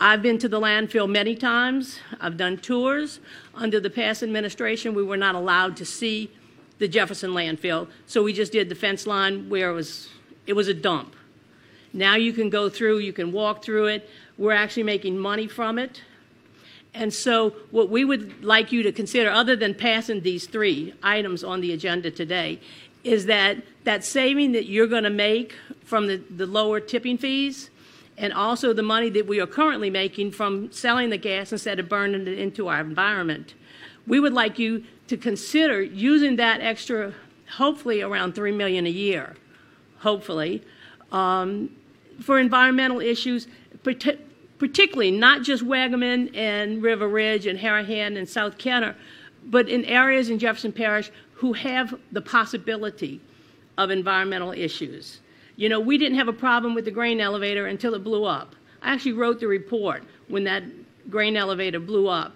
[0.00, 2.00] I've been to the landfill many times.
[2.20, 3.20] I've done tours.
[3.60, 6.30] Under the past administration, we were not allowed to see
[6.78, 10.08] the Jefferson landfill, so we just did the fence line where it was
[10.46, 11.14] it was a dump.
[11.92, 14.08] Now you can go through, you can walk through it.
[14.38, 16.02] We're actually making money from it.
[16.94, 21.44] And so, what we would like you to consider, other than passing these three items
[21.44, 22.60] on the agenda today,
[23.04, 25.54] is that that saving that you're going to make
[25.84, 27.69] from the, the lower tipping fees
[28.20, 31.88] and also the money that we are currently making from selling the gas instead of
[31.88, 33.54] burning it into our environment.
[34.06, 37.14] We would like you to consider using that extra,
[37.56, 39.36] hopefully around three million a year,
[40.00, 40.62] hopefully,
[41.10, 41.74] um,
[42.20, 43.48] for environmental issues,
[43.82, 44.18] parti-
[44.58, 48.94] particularly not just Waggaman and River Ridge and Harahan and South Kenner,
[49.46, 53.22] but in areas in Jefferson Parish who have the possibility
[53.78, 55.20] of environmental issues.
[55.60, 58.56] You know, we didn't have a problem with the grain elevator until it blew up.
[58.80, 60.62] I actually wrote the report when that
[61.10, 62.34] grain elevator blew up.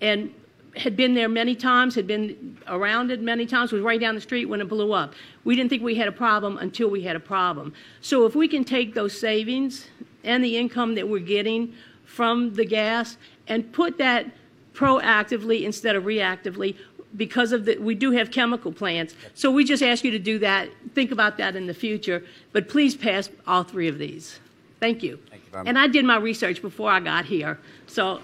[0.00, 0.34] And
[0.74, 4.20] had been there many times, had been around it many times, was right down the
[4.20, 5.14] street when it blew up.
[5.44, 7.72] We didn't think we had a problem until we had a problem.
[8.00, 9.86] So if we can take those savings
[10.24, 11.72] and the income that we're getting
[12.04, 14.26] from the gas and put that
[14.74, 16.76] proactively instead of reactively
[17.16, 19.14] because of the we do have chemical plants.
[19.34, 20.68] So we just ask you to do that.
[20.94, 24.38] Think about that in the future, but please pass all three of these.
[24.80, 25.18] Thank you.
[25.30, 25.68] Thank you very much.
[25.68, 27.58] And I did my research before I got here.
[27.86, 28.20] So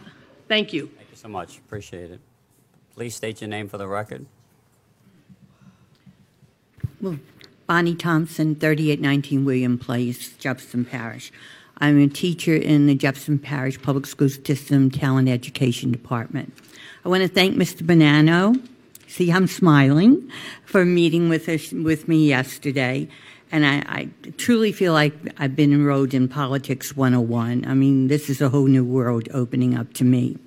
[0.49, 0.91] thank you.
[0.97, 1.59] Thank you so much.
[1.59, 2.21] Appreciate it.
[2.95, 4.27] Please state your name for the record.
[7.01, 7.19] Well,
[7.67, 11.33] Bonnie Thompson, 3819 William Place, Jefferson Parish.
[11.79, 16.53] I'm a teacher in the Jefferson Parish Public School System Talent Education Department.
[17.05, 17.83] I want to thank Mr.
[17.83, 18.61] Bonano.
[19.13, 20.31] See, I'm smiling
[20.65, 23.09] for meeting with us, with me yesterday.
[23.51, 24.09] And I, I
[24.39, 27.67] truly feel like I've been enrolled in Politics 101.
[27.67, 30.39] I mean, this is a whole new world opening up to me.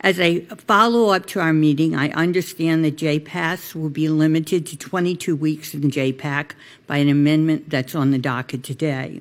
[0.00, 4.76] As a follow up to our meeting, I understand that JPAS will be limited to
[4.76, 6.54] 22 weeks in JPAC
[6.88, 9.20] by an amendment that's on the docket today.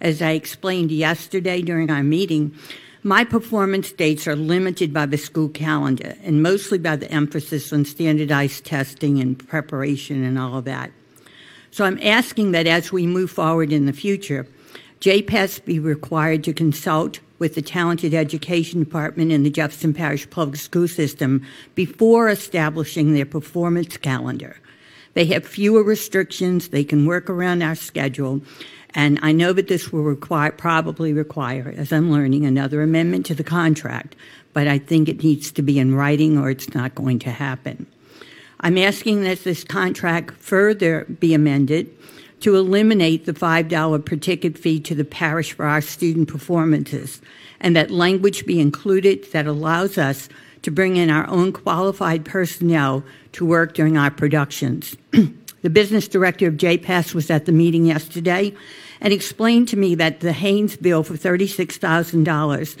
[0.00, 2.56] As I explained yesterday during our meeting,
[3.04, 7.84] my performance dates are limited by the school calendar and mostly by the emphasis on
[7.84, 10.90] standardized testing and preparation and all of that.
[11.70, 14.46] So I'm asking that as we move forward in the future,
[15.00, 20.56] JPAS be required to consult with the Talented Education Department in the Jefferson Parish Public
[20.56, 24.56] School System before establishing their performance calendar.
[25.12, 28.40] They have fewer restrictions, they can work around our schedule,
[28.94, 33.34] and I know that this will require, probably require, as I'm learning, another amendment to
[33.34, 34.14] the contract,
[34.52, 37.86] but I think it needs to be in writing or it's not going to happen.
[38.60, 41.90] I'm asking that this contract further be amended
[42.40, 47.20] to eliminate the $5 per ticket fee to the parish for our student performances,
[47.60, 50.28] and that language be included that allows us
[50.62, 54.96] to bring in our own qualified personnel to work during our productions.
[55.10, 58.54] the business director of JPAS was at the meeting yesterday
[59.04, 62.76] and explained to me that the Haynes bill for $36,000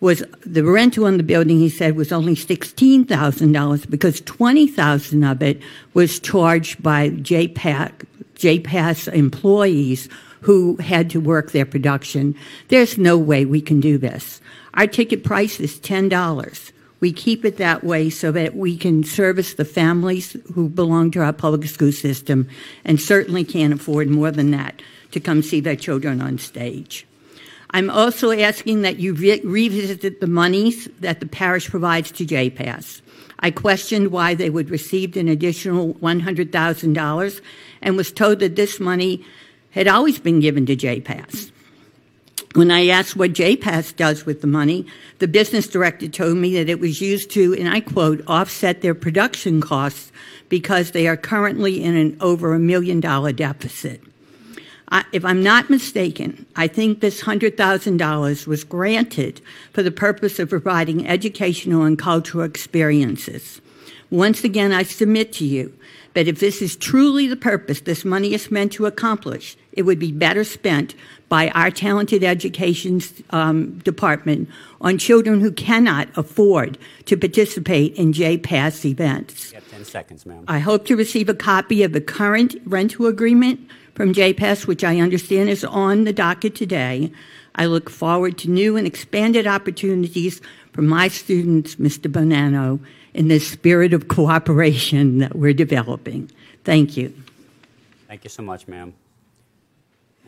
[0.00, 5.60] was the rental on the building he said was only $16,000 because 20,000 of it
[5.92, 8.06] was charged by JPAC
[8.36, 10.08] JPAS employees
[10.42, 12.36] who had to work their production.
[12.68, 14.40] There's no way we can do this.
[14.74, 16.72] Our ticket price is $10.
[17.00, 21.20] We keep it that way so that we can service the families who belong to
[21.20, 22.48] our public school system
[22.84, 24.80] and certainly can't afford more than that
[25.10, 27.06] to come see their children on stage.
[27.70, 33.02] I'm also asking that you re- revisit the monies that the parish provides to JPAS.
[33.40, 37.40] I questioned why they would receive an additional $100,000
[37.82, 39.24] and was told that this money
[39.70, 41.52] had always been given to JPAS.
[42.54, 44.86] When I asked what JPAS does with the money,
[45.18, 48.94] the business director told me that it was used to, and I quote, offset their
[48.94, 50.10] production costs
[50.48, 54.00] because they are currently in an over a million dollar deficit.
[54.90, 59.40] I, if I'm not mistaken, I think this $100,000 was granted
[59.72, 63.60] for the purpose of providing educational and cultural experiences.
[64.10, 65.74] Once again, I submit to you
[66.14, 69.98] that if this is truly the purpose this money is meant to accomplish, it would
[69.98, 70.94] be better spent
[71.28, 74.48] by our talented education um, department
[74.80, 79.50] on children who cannot afford to participate in JPAS events.
[79.50, 80.44] You have 10 seconds, ma'am.
[80.48, 83.60] I hope to receive a copy of the current rental agreement
[83.98, 87.10] from JPAS, which I understand is on the docket today.
[87.56, 90.40] I look forward to new and expanded opportunities
[90.72, 92.08] for my students, Mr.
[92.08, 92.78] Bonano,
[93.12, 96.30] in this spirit of cooperation that we're developing.
[96.62, 97.12] Thank you.
[98.06, 98.94] Thank you so much, ma'am.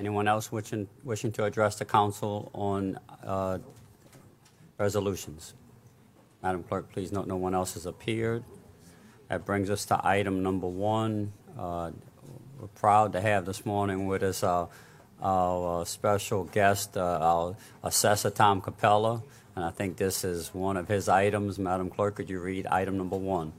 [0.00, 3.58] Anyone else wishing, wishing to address the council on uh,
[4.78, 5.54] resolutions?
[6.42, 8.42] Madam Clerk, please note no one else has appeared.
[9.28, 11.32] That brings us to item number one.
[11.56, 11.92] Uh,
[12.60, 14.66] We're proud to have this morning with us uh,
[15.22, 19.22] our uh, special guest, uh, our Assessor Tom Capella,
[19.56, 21.58] and I think this is one of his items.
[21.58, 23.54] Madam Clerk, could you read item number one?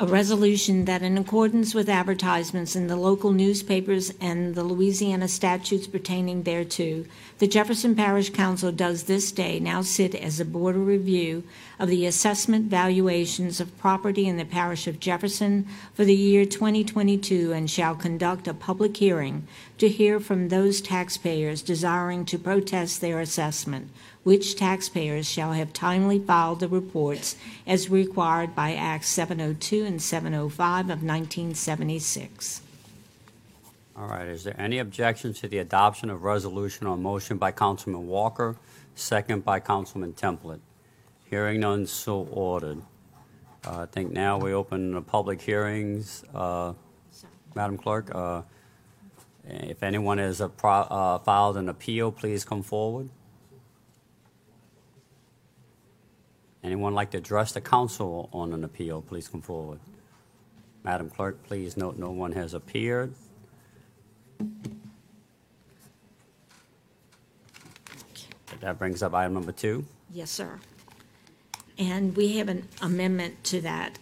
[0.00, 5.86] A resolution that in accordance with advertisements in the local newspapers and the Louisiana statutes
[5.86, 7.04] pertaining thereto,
[7.38, 11.44] the Jefferson Parish Council does this day now sit as a board of review
[11.78, 15.64] of the assessment valuations of property in the parish of Jefferson
[15.94, 19.46] for the year 2022 and shall conduct a public hearing
[19.78, 23.92] to hear from those taxpayers desiring to protest their assessment,
[24.24, 30.84] which taxpayers shall have timely filed the reports as required by Acts 702 and 705
[30.86, 32.62] of 1976.
[33.96, 38.08] All right, is there any objection to the adoption of resolution on motion by Councilman
[38.08, 38.56] Walker,
[38.96, 40.58] second by Councilman Templet?
[41.30, 42.82] Hearing none, so ordered.
[43.64, 46.24] Uh, I think now we open the public hearings.
[46.34, 46.72] Uh,
[47.54, 48.42] Madam Clerk, uh,
[49.44, 53.10] if anyone has a pro- uh, filed an appeal, please come forward.
[56.64, 59.80] Anyone like to address the council on an appeal, please come forward.
[60.82, 63.14] Madam Clerk, please note no one has appeared.
[68.60, 69.84] That brings up item number two.
[70.10, 70.58] Yes, sir.
[71.76, 73.98] And we have an amendment to that.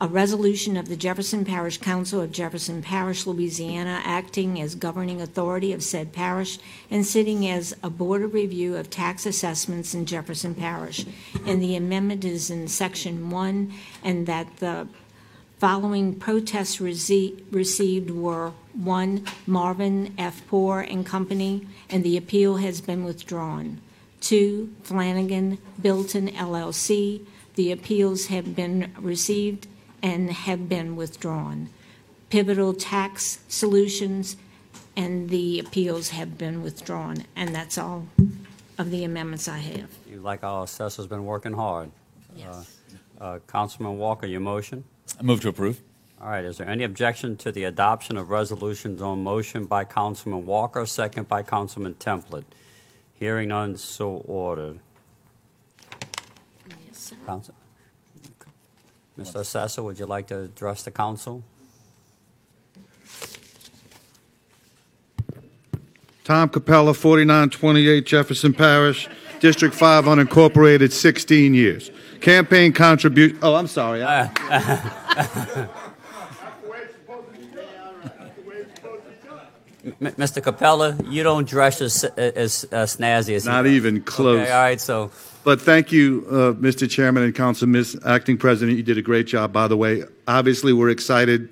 [0.00, 5.72] A resolution of the Jefferson Parish Council of Jefferson Parish, Louisiana, acting as governing authority
[5.72, 10.54] of said parish and sitting as a board of review of tax assessments in Jefferson
[10.54, 11.04] Parish.
[11.44, 13.72] And the amendment is in section one,
[14.04, 14.86] and that the
[15.58, 20.46] following protests rece- received were one, Marvin F.
[20.46, 23.80] Poer and Company, and the appeal has been withdrawn.
[24.20, 27.26] Two, Flanagan Bilton LLC,
[27.56, 29.66] the appeals have been received
[30.02, 31.70] and have been withdrawn.
[32.30, 34.36] Pivotal Tax Solutions,
[34.96, 37.24] and the appeals have been withdrawn.
[37.34, 38.06] And that's all
[38.78, 39.90] of the amendments I have.
[40.10, 41.90] You like our assessor's been working hard.
[42.36, 42.76] Yes.
[43.20, 44.84] Uh, uh, Councilman Walker, your motion?
[45.18, 45.80] I move to approve.
[46.20, 50.46] All right, is there any objection to the adoption of resolutions on motion by Councilman
[50.46, 52.44] Walker, second by Councilman Templet?
[53.14, 54.80] Hearing none, so ordered.
[56.86, 57.16] Yes, sir.
[57.24, 57.54] Council-
[59.18, 59.36] Mr.
[59.40, 61.42] Assessor, would you like to address the council?
[66.24, 69.08] Tom Capella, 4928 Jefferson Parish,
[69.40, 71.90] District 5 unincorporated, 16 years.
[72.20, 74.04] Campaign contribute, oh, I'm sorry.
[74.04, 74.30] I-
[79.84, 80.42] M- Mr.
[80.42, 83.72] Capella, you don't dress as, as uh, snazzy as he Not does.
[83.72, 84.40] even close.
[84.40, 85.10] Okay, all right, so
[85.48, 86.90] But thank you, uh, Mr.
[86.90, 87.98] Chairman and Council, Ms.
[88.04, 88.76] Acting President.
[88.76, 90.04] You did a great job, by the way.
[90.26, 91.48] Obviously, we're excited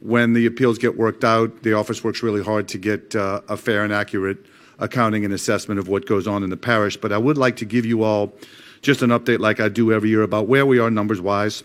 [0.00, 1.62] when the appeals get worked out.
[1.62, 4.38] The office works really hard to get uh, a fair and accurate
[4.78, 6.96] accounting and assessment of what goes on in the parish.
[6.96, 8.32] But I would like to give you all
[8.80, 11.62] just an update, like I do every year, about where we are numbers wise.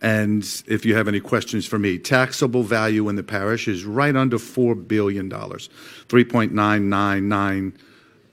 [0.00, 4.16] And if you have any questions for me, taxable value in the parish is right
[4.16, 7.72] under $4 billion, 3.999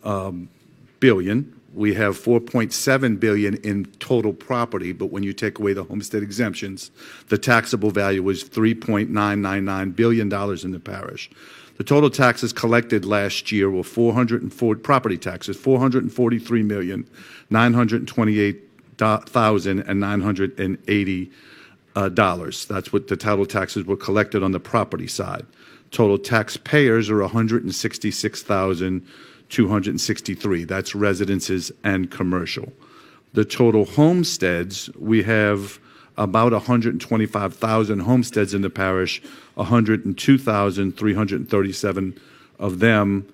[0.05, 0.47] um,
[1.01, 1.60] billion.
[1.73, 6.91] We have 4.7 billion in total property, but when you take away the homestead exemptions,
[7.29, 11.29] the taxable value was 3.999 billion dollars in the parish.
[11.77, 17.09] The total taxes collected last year were 404 property taxes, 443 million
[17.49, 18.67] 928
[18.97, 21.31] thousand and 980
[21.95, 22.65] uh, dollars.
[22.65, 25.45] That's what the total taxes were collected on the property side.
[25.91, 27.23] Total taxpayers are
[29.59, 30.65] 166,263.
[30.65, 32.73] That's residences and commercial.
[33.33, 35.79] The total homesteads, we have
[36.17, 39.21] about 125,000 homesteads in the parish.
[39.55, 42.19] 102,337
[42.59, 43.25] of them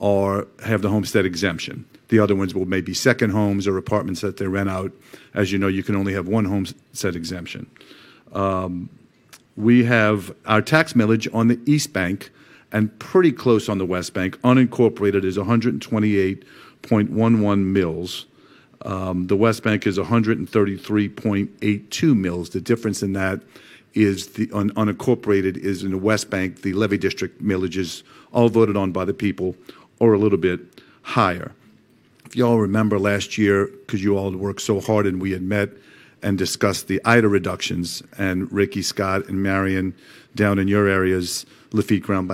[0.00, 1.84] are have the homestead exemption.
[2.08, 4.92] The other ones will maybe second homes or apartments that they rent out.
[5.34, 7.70] As you know, you can only have one homestead exemption.
[8.32, 8.90] Um,
[9.56, 12.30] we have our tax millage on the East Bank
[12.72, 14.36] and pretty close on the West Bank.
[14.40, 18.26] Unincorporated is 128.11 mills.
[18.84, 22.50] Um, the West Bank is 133.82 mills.
[22.50, 23.40] The difference in that
[23.94, 28.02] is the un- unincorporated is in the West Bank, the levy district millages,
[28.32, 29.54] all voted on by the people,
[29.98, 30.60] or a little bit
[31.02, 31.52] higher.
[32.24, 35.68] If y'all remember last year, because you all worked so hard and we had met
[36.22, 39.92] and discussed the Ida reductions, and Ricky Scott and Marion
[40.34, 42.26] down in your areas, Lafitte, Crown,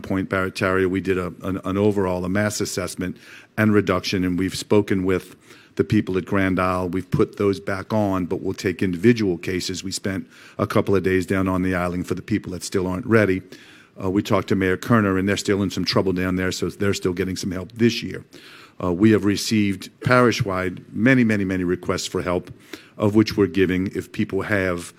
[0.00, 3.16] Point, Barataria, we did an overall, a mass assessment
[3.58, 5.36] and reduction, and we've spoken with
[5.76, 6.88] the people at Grand Isle.
[6.88, 9.82] We've put those back on, but we'll take individual cases.
[9.82, 10.26] We spent
[10.58, 13.42] a couple of days down on the island for the people that still aren't ready.
[14.02, 16.68] Uh, we talked to Mayor Kerner, and they're still in some trouble down there, so
[16.68, 18.24] they're still getting some help this year.
[18.82, 22.52] Uh, we have received parish-wide many, many, many requests for help,
[22.96, 24.92] of which we're giving if people have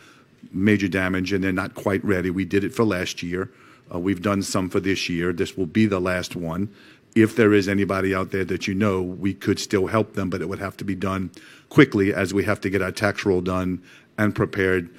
[0.52, 2.30] major damage and they're not quite ready.
[2.30, 3.50] We did it for last year.
[3.94, 5.34] Uh, we've done some for this year.
[5.34, 6.70] This will be the last one.
[7.16, 10.42] If there is anybody out there that you know, we could still help them, but
[10.42, 11.32] it would have to be done
[11.70, 13.82] quickly as we have to get our tax roll done
[14.18, 14.90] and prepared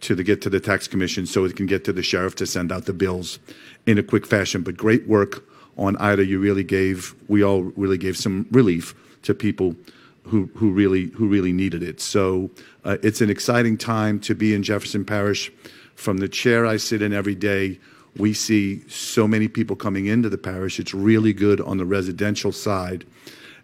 [0.00, 2.46] to the, get to the tax commission so it can get to the sheriff to
[2.46, 3.38] send out the bills
[3.86, 4.62] in a quick fashion.
[4.62, 5.44] But great work
[5.76, 6.24] on Ida.
[6.24, 9.76] You really gave, we all really gave some relief to people
[10.24, 12.00] who, who really who really needed it.
[12.00, 12.50] So
[12.84, 15.52] uh, it's an exciting time to be in Jefferson Parish.
[15.94, 17.78] From the chair I sit in every day,
[18.16, 20.80] we see so many people coming into the parish.
[20.80, 23.04] It's really good on the residential side,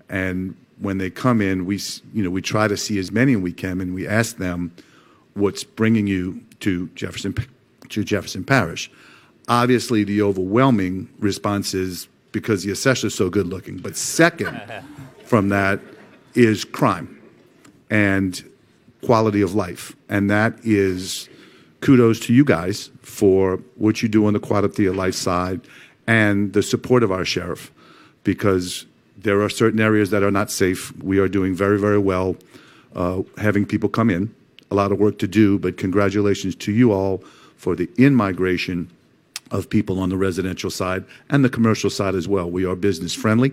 [0.08, 1.80] and when they come in, we
[2.12, 4.72] you know we try to see as many as we can, and we ask them,
[5.34, 7.34] "What's bringing you to Jefferson
[7.88, 8.90] to Jefferson Parish?"
[9.48, 13.78] Obviously, the overwhelming response is because the assessor's so good looking.
[13.78, 14.60] But second
[15.24, 15.80] from that
[16.34, 17.16] is crime
[17.88, 18.44] and
[19.04, 19.94] quality of life.
[20.08, 21.28] And that is
[21.80, 25.60] kudos to you guys for what you do on the quality life side
[26.06, 27.72] and the support of our sheriff
[28.24, 30.96] because there are certain areas that are not safe.
[31.02, 32.36] We are doing very, very well
[32.94, 34.34] uh, having people come in.
[34.70, 37.18] A lot of work to do, but congratulations to you all
[37.56, 38.90] for the in migration
[39.50, 42.50] of people on the residential side and the commercial side as well.
[42.50, 43.52] We are business friendly,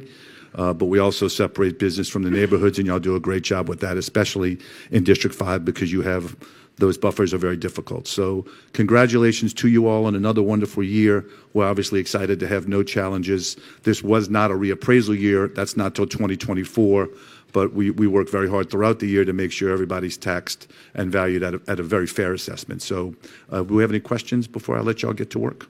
[0.56, 3.70] uh, but we also separate business from the neighborhoods, and y'all do a great job
[3.70, 4.58] with that, especially
[4.92, 6.36] in District 5 because you have
[6.78, 8.08] those buffers are very difficult.
[8.08, 11.26] So, congratulations to you all on another wonderful year.
[11.54, 13.56] We're obviously excited to have no challenges.
[13.84, 17.10] This was not a reappraisal year, that's not till 2024.
[17.52, 21.44] But we, work very hard throughout the year to make sure everybody's taxed and valued
[21.44, 22.82] at a, at a very fair assessment.
[22.82, 23.14] So,
[23.52, 25.68] uh, do we have any questions before I let y'all get to work?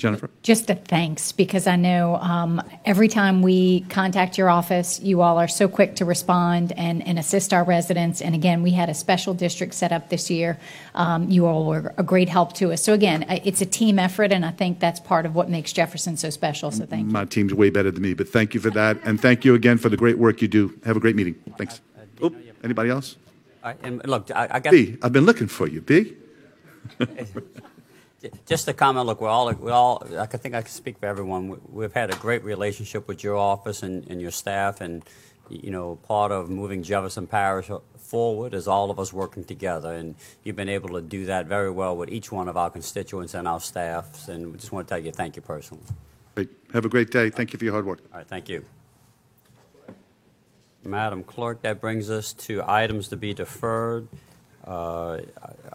[0.00, 0.30] Jennifer?
[0.42, 5.38] Just a thanks because I know um, every time we contact your office, you all
[5.38, 8.20] are so quick to respond and, and assist our residents.
[8.20, 10.58] And again, we had a special district set up this year.
[10.94, 12.82] Um, you all were a great help to us.
[12.82, 16.16] So again, it's a team effort, and I think that's part of what makes Jefferson
[16.16, 16.70] so special.
[16.70, 17.12] So thank you.
[17.12, 18.96] My team's way better than me, but thank you for that.
[19.04, 20.74] And thank you again for the great work you do.
[20.84, 21.34] Have a great meeting.
[21.58, 21.80] Thanks.
[22.24, 22.34] Oop,
[22.64, 23.16] anybody else?
[23.62, 24.70] I- And look, I I got.
[24.72, 25.80] B, I've been looking for you.
[25.82, 26.14] B?
[28.46, 31.48] Just a comment, look, we're all, we all, I think I can speak for everyone.
[31.48, 35.02] We- We've had a great relationship with your office and, and your staff, and,
[35.48, 40.16] you know, part of moving Jefferson Parish forward is all of us working together, and
[40.44, 43.48] you've been able to do that very well with each one of our constituents and
[43.48, 45.82] our staffs, and we just want to tell you thank you personally.
[46.34, 46.50] Great.
[46.74, 47.30] Have a great day.
[47.30, 48.00] Thank you for your hard work.
[48.12, 48.64] All right, thank you.
[50.84, 54.08] Madam Clerk, that brings us to items to be deferred.
[54.70, 55.18] Uh,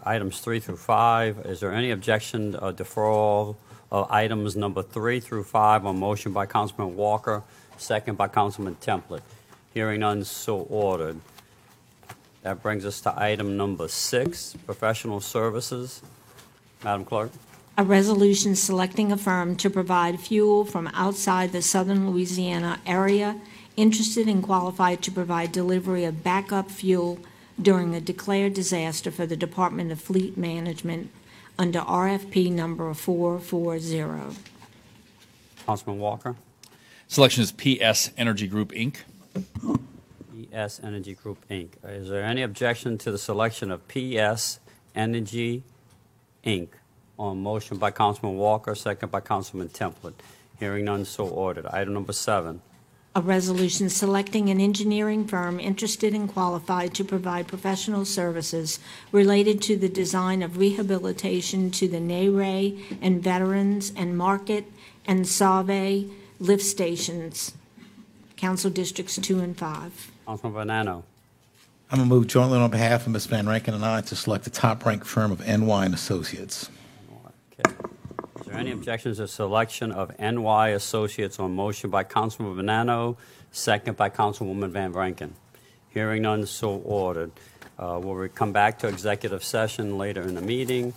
[0.04, 3.56] Items three through five, is there any objection or deferral
[3.92, 7.42] of items number three through five on motion by Councilman Walker,
[7.76, 9.20] second by Councilman Templet?
[9.74, 11.20] Hearing none, so ordered.
[12.42, 16.00] That brings us to item number six, professional services.
[16.82, 17.32] Madam Clerk?
[17.76, 23.38] A resolution selecting a firm to provide fuel from outside the southern Louisiana area
[23.76, 27.18] interested and qualified to provide delivery of backup fuel
[27.60, 31.10] during a declared disaster for the Department of Fleet Management
[31.58, 34.36] under RFP number 440.
[35.66, 36.36] Councilman Walker?
[37.08, 38.96] Selection is PS Energy Group, Inc.
[40.52, 41.68] PS Energy Group, Inc.
[41.84, 44.58] Is there any objection to the selection of PS
[44.94, 45.62] Energy,
[46.44, 46.68] Inc.
[47.18, 50.14] on motion by Councilman Walker, second by Councilman Templet?
[50.58, 51.66] Hearing none, so ordered.
[51.66, 52.60] Item number seven.
[53.16, 58.78] A resolution selecting an engineering firm interested and qualified to provide professional services
[59.10, 64.70] related to the design of rehabilitation to the NARAY and Veterans and Market
[65.06, 67.52] and Save lift stations,
[68.36, 70.12] Council Districts 2 and 5.
[70.26, 71.02] Councilman Bonano.
[71.90, 73.24] I'm going to move jointly on behalf of Ms.
[73.24, 76.68] Van Vrancken and I to select the top-ranked firm of NY and Associates.
[78.46, 83.16] Is there any objections to selection of NY Associates on motion by Councilman Bonano,
[83.50, 85.30] second by Councilwoman Van Vrancken?
[85.88, 87.32] Hearing none, so ordered.
[87.76, 90.94] Uh, We'll re- come back to executive session later in the meeting.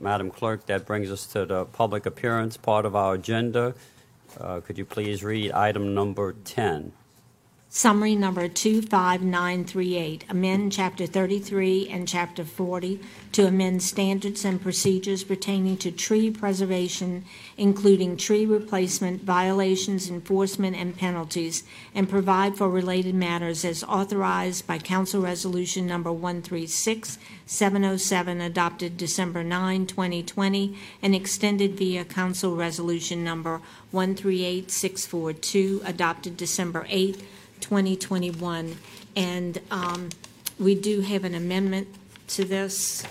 [0.00, 3.74] Madam Clerk, that brings us to the public appearance part of our agenda.
[4.40, 6.90] Uh, Could you please read item number 10?
[7.76, 13.00] Summary number 25938, amend Chapter 33 and Chapter 40
[13.32, 17.24] to amend standards and procedures pertaining to tree preservation,
[17.56, 21.64] including tree replacement, violations, enforcement, and penalties,
[21.96, 29.86] and provide for related matters as authorized by Council Resolution Number 136707, adopted December 9,
[29.86, 33.60] 2020, and extended via Council Resolution Number
[33.90, 37.20] 138642, adopted December 8,
[37.64, 38.76] 2021.
[39.16, 40.10] And um,
[40.58, 41.88] we do have an amendment
[42.28, 43.02] to this,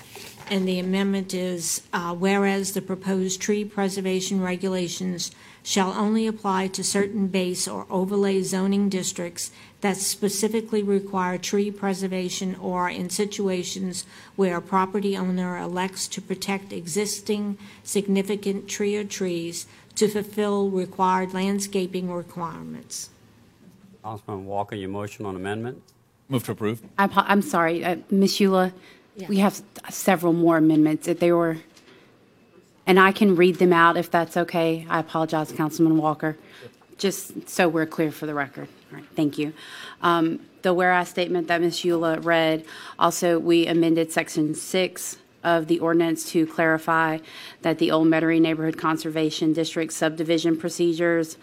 [0.50, 5.32] and the amendment is, uh, whereas the proposed tree preservation regulations
[5.64, 9.50] shall only apply to certain base or overlay zoning districts
[9.82, 16.72] that specifically require tree preservation or in situations where a property owner elects to protect
[16.72, 23.10] existing significant tree or trees to fulfill required landscaping requirements.
[24.04, 25.82] Councilman Walker, your motion on amendment?
[26.30, 26.82] Move to approve.
[26.98, 28.34] I apo- I'm sorry, uh, Ms.
[28.40, 28.74] Eula,
[29.30, 31.08] we have several more amendments.
[31.08, 31.58] If They were,
[32.86, 34.86] and I can read them out if that's okay.
[34.90, 36.38] I apologize, Councilman Walker,
[36.98, 38.68] just so we're clear for the record.
[38.92, 39.54] All right, thank you.
[40.02, 41.80] Um, The whereas statement that Ms.
[41.80, 42.64] Eula read,
[42.98, 47.18] also, we amended Section 6 of the ordinance to clarify
[47.64, 51.38] that the Old Metairie Neighborhood Conservation District subdivision procedures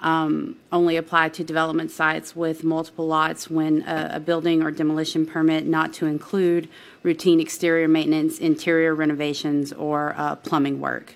[0.00, 5.26] um, only apply to development sites with multiple lots when a, a building or demolition
[5.26, 6.68] permit not to include
[7.02, 11.14] routine exterior maintenance, interior renovations, or uh, plumbing work.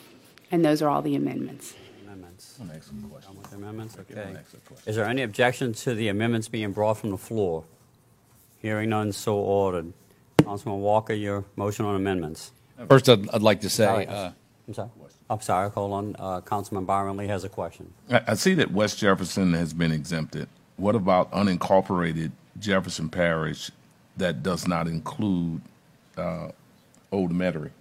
[0.51, 1.75] And those are all the amendments.
[2.03, 2.57] Amendments.
[2.57, 3.08] Done with the
[3.69, 4.35] amendments, okay.
[4.85, 7.63] Is there any objection to the amendments being brought from the floor?
[8.61, 9.93] Hearing none, so ordered.
[10.43, 12.51] Councilman Walker, your motion on amendments.
[12.87, 14.31] First, I'd, I'd like to say, Sorry, uh,
[14.67, 14.89] I'm sorry.
[15.29, 16.15] I'm sorry, hold on.
[16.17, 17.93] Uh, Councilman Byron Lee has a question.
[18.09, 20.47] I, I see that West Jefferson has been exempted.
[20.77, 23.69] What about unincorporated Jefferson Parish
[24.17, 25.61] that does not include
[26.17, 26.49] uh,
[27.11, 27.71] Old Metairie?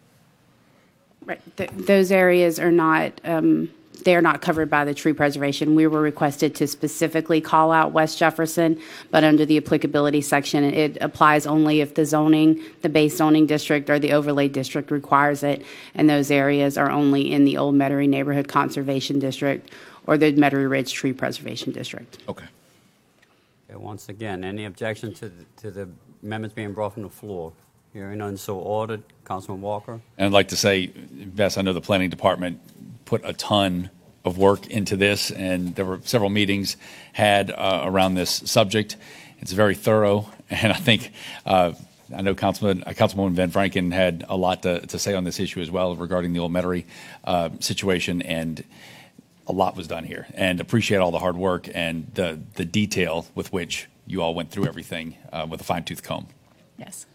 [1.24, 1.40] Right.
[1.56, 3.70] Th- Those areas are not, um,
[4.04, 5.74] they're not covered by the tree preservation.
[5.74, 8.80] We were requested to specifically call out West Jefferson,
[9.10, 13.90] but under the applicability section, it applies only if the zoning, the base zoning district
[13.90, 15.64] or the overlay district requires it.
[15.94, 19.70] And those areas are only in the Old Metairie Neighborhood Conservation District
[20.06, 22.18] or the Metairie Ridge Tree Preservation District.
[22.28, 22.46] Okay.
[23.70, 25.88] Okay, once again, any objection to, the- to the
[26.22, 27.52] amendments being brought from the floor?
[27.92, 29.02] Hearing none, so ordered.
[29.24, 30.00] Councilman Walker?
[30.16, 32.60] and I'd like to say, Bess, I know the planning department
[33.08, 33.88] put a ton
[34.22, 36.76] of work into this, and there were several meetings
[37.14, 38.98] had uh, around this subject.
[39.38, 41.12] It's very thorough, and I think
[41.46, 41.72] uh,
[42.14, 45.40] I know Councilman uh, Councilwoman Van Vrancken had a lot to, to say on this
[45.40, 46.84] issue as well regarding the old Metairie
[47.24, 48.62] uh, situation, and
[49.46, 50.26] a lot was done here.
[50.34, 54.50] And appreciate all the hard work and the the detail with which you all went
[54.50, 56.26] through everything uh, with a fine tooth comb.
[56.78, 57.06] Yes.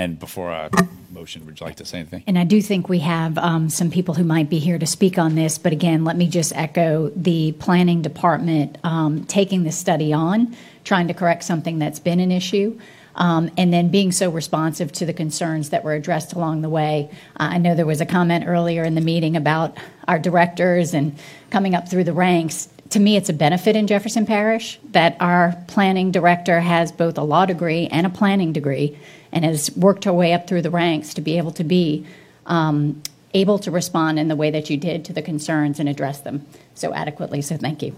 [0.00, 0.70] And before I
[1.10, 2.24] motion, would you like to say anything?
[2.26, 5.18] And I do think we have um, some people who might be here to speak
[5.18, 5.58] on this.
[5.58, 11.08] But again, let me just echo the planning department um, taking this study on, trying
[11.08, 12.80] to correct something that's been an issue.
[13.14, 17.10] Um, and then being so responsive to the concerns that were addressed along the way.
[17.38, 19.76] Uh, I know there was a comment earlier in the meeting about
[20.08, 21.18] our directors and
[21.50, 22.70] coming up through the ranks.
[22.90, 27.22] To me, it's a benefit in Jefferson Parish that our planning director has both a
[27.22, 28.96] law degree and a planning degree
[29.32, 32.06] and has worked her way up through the ranks to be able to be
[32.46, 33.02] um,
[33.34, 36.46] able to respond in the way that you did to the concerns and address them
[36.74, 37.42] so adequately.
[37.42, 37.94] So thank you.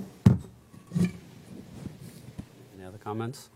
[0.98, 1.10] Any
[2.86, 3.48] other comments?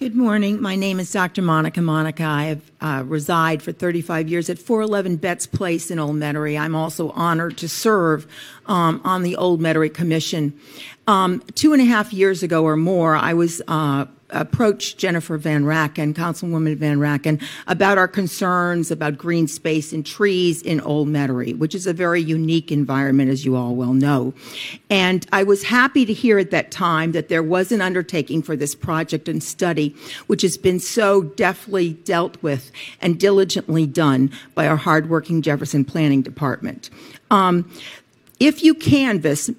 [0.00, 0.62] Good morning.
[0.62, 1.42] My name is Dr.
[1.42, 2.24] Monica Monica.
[2.24, 6.58] I have uh, reside for 35 years at 411 Betts Place in Old Metairie.
[6.58, 8.26] I'm also honored to serve
[8.64, 10.58] um, on the Old Metairie Commission.
[11.06, 15.64] Um, two and a half years ago or more, I was uh, approached Jennifer Van
[15.64, 21.56] Vrancken, Councilwoman Van Vrancken, about our concerns about green space and trees in Old Metairie,
[21.56, 24.34] which is a very unique environment, as you all well know.
[24.88, 28.56] And I was happy to hear at that time that there was an undertaking for
[28.56, 29.94] this project and study,
[30.26, 32.70] which has been so deftly dealt with
[33.00, 36.90] and diligently done by our hardworking Jefferson Planning Department.
[37.30, 37.70] Um,
[38.40, 39.50] if you canvass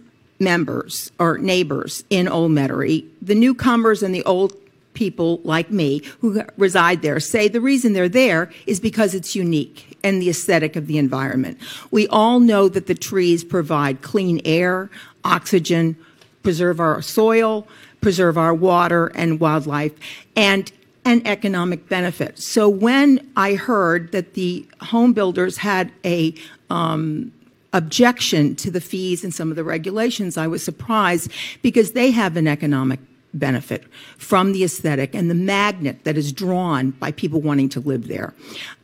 [0.41, 4.53] members or neighbors in Old Metairie, the newcomers and the old
[4.93, 9.97] people like me who reside there say the reason they're there is because it's unique
[10.03, 11.57] and the aesthetic of the environment.
[11.91, 14.89] We all know that the trees provide clean air,
[15.23, 15.95] oxygen,
[16.43, 17.67] preserve our soil,
[18.01, 19.93] preserve our water and wildlife,
[20.35, 20.71] and
[21.05, 22.39] an economic benefit.
[22.39, 26.33] So when I heard that the home builders had a
[26.69, 27.31] um,
[27.73, 32.37] objection to the fees and some of the regulations, I was surprised because they have
[32.37, 32.99] an economic
[33.33, 33.85] benefit
[34.17, 38.33] from the aesthetic and the magnet that is drawn by people wanting to live there.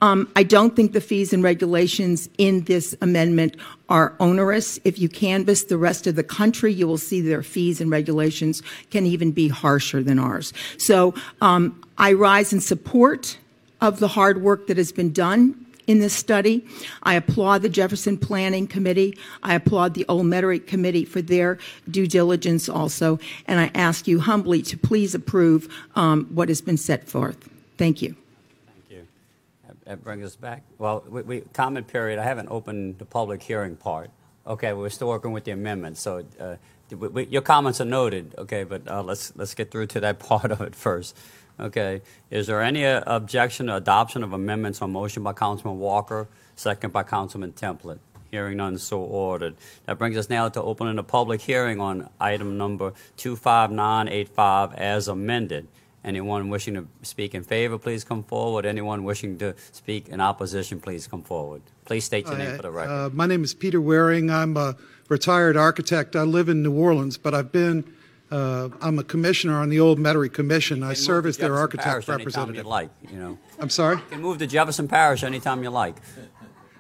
[0.02, 3.58] Um, I don't think the fees and regulations in this amendment
[3.90, 4.80] are onerous.
[4.84, 8.62] If you canvass the rest of the country, you will see their fees and regulations
[8.90, 10.54] can even be harsher than ours.
[10.78, 13.38] So um, I rise in support
[13.82, 16.66] of the hard work that has been done in this study.
[17.04, 19.18] I applaud the Jefferson Planning Committee.
[19.42, 21.58] I applaud the Old Metairie Committee for their
[21.90, 23.20] due diligence also.
[23.48, 27.50] And I ask you humbly to please approve um, what has been set forth.
[27.78, 28.16] Thank you.
[28.68, 29.08] Thank you.
[29.68, 33.42] That- That brings us back, well, we, we, comment period, I haven't opened the public
[33.42, 34.12] hearing part.
[34.46, 36.56] Okay, we're still working with the amendment, so, uh,
[36.90, 40.20] we, we, your comments are noted, okay, but, uh, let's, let's get through to that
[40.32, 41.18] part of it first.
[41.60, 46.28] Okay, is there any uh, objection to adoption of amendments on motion by Councilman Walker,
[46.55, 47.97] second by Councilman Templet?
[48.30, 49.55] Hearing none, so ordered.
[49.86, 55.68] That brings us now to opening a public hearing on item number 25985 as amended.
[56.03, 58.66] Anyone wishing to speak in favor, please come forward.
[58.66, 61.62] Anyone wishing to speak in opposition, please come forward.
[61.86, 62.91] Please state your name for the record.
[62.91, 64.30] Uh, my name is Peter Waring.
[64.30, 64.76] I'm a
[65.10, 66.16] retired architect.
[66.16, 67.84] I live in New Orleans, but I've been,
[68.32, 70.84] uh, I'm a commissioner on the Old Metairie Commission.
[70.84, 72.63] I serve as their architect representative.
[72.63, 73.38] you like, you know.
[73.59, 73.97] I'm sorry?
[73.97, 75.95] You can move to Jefferson Parish anytime you like.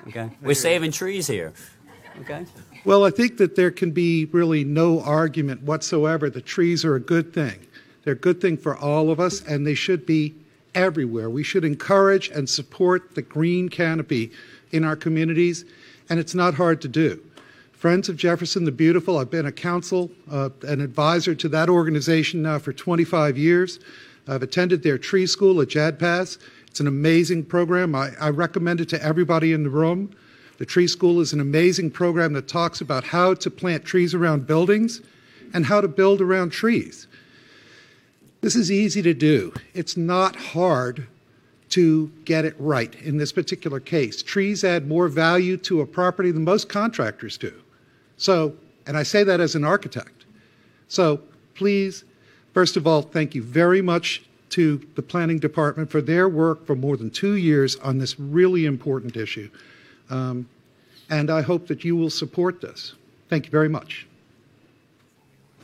[0.07, 0.29] Okay?
[0.41, 1.53] We're saving trees here.
[2.21, 2.45] Okay?
[2.85, 6.99] Well, I think that there can be really no argument whatsoever that trees are a
[6.99, 7.67] good thing.
[8.03, 10.35] They're a good thing for all of us, and they should be
[10.73, 11.29] everywhere.
[11.29, 14.31] We should encourage and support the green canopy
[14.71, 15.65] in our communities,
[16.09, 17.21] and it's not hard to do.
[17.77, 22.41] Friends of Jefferson the Beautiful, I've been a counsel, uh, an advisor to that organization
[22.41, 23.79] now for 25 years.
[24.27, 26.39] I've attended their tree school at JADPAS.
[26.65, 27.93] It's an amazing program.
[27.93, 30.09] I, I recommend it to everybody in the room.
[30.57, 34.47] The tree school is an amazing program that talks about how to plant trees around
[34.47, 35.01] buildings
[35.53, 37.05] and how to build around trees.
[38.41, 39.53] This is easy to do.
[39.75, 41.05] It's not hard
[41.69, 44.23] to get it right in this particular case.
[44.23, 47.53] Trees add more value to a property than most contractors do.
[48.17, 48.55] So,
[48.85, 50.25] and I say that as an architect.
[50.87, 51.21] So
[51.55, 52.03] please,
[52.53, 56.75] first of all, thank you very much to the planning department for their work for
[56.75, 59.49] more than two years on this really important issue.
[60.09, 60.47] Um,
[61.09, 62.93] and I hope that you will support this.
[63.29, 64.07] Thank you very much.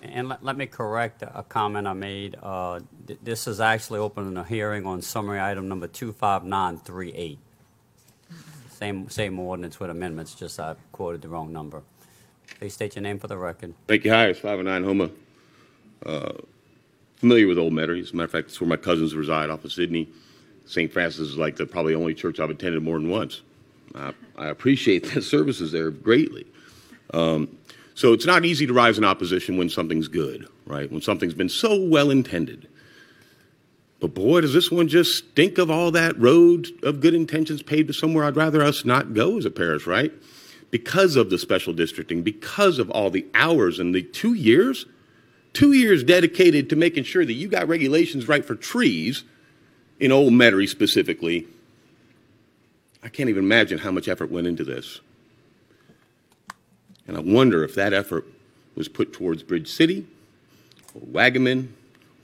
[0.02, 2.36] And let, let me correct a comment I made.
[2.44, 7.40] Uh, th- this is actually opening a hearing on summary item number 25938.
[8.70, 11.84] Same, same ordinance with amendments, just I quoted the wrong number.
[12.60, 13.74] Please state your name for the record.
[13.88, 15.10] Frankie Hyers, 509 Houma.
[16.06, 16.34] Uh,
[17.16, 18.02] familiar with Old Metairie.
[18.02, 20.08] As a matter of fact, it's where my cousins reside off of Sydney.
[20.66, 20.92] St.
[20.92, 23.42] Francis is like the probably only church I've attended more than once.
[23.96, 26.46] I, I appreciate the services there greatly.
[27.14, 27.58] Um,
[27.96, 30.92] so it's not easy to rise in opposition when something's good, right?
[30.92, 32.68] When something's been so well intended.
[34.00, 37.88] But boy, does this one just stink of all that road of good intentions paved
[37.88, 40.12] to somewhere I'd rather us not go as a parish, right?
[40.74, 44.88] Because of the special districting, because of all the hours and the two years,
[45.54, 49.24] two years dedicated to making sure that you got regulations right for trees
[50.00, 51.46] in Old Metairie specifically.
[53.04, 55.00] I can't even imagine how much effort went into this.
[57.08, 58.26] And I wonder if that effort
[58.74, 60.08] was put towards Bridge City,
[60.96, 61.68] or Waggaman,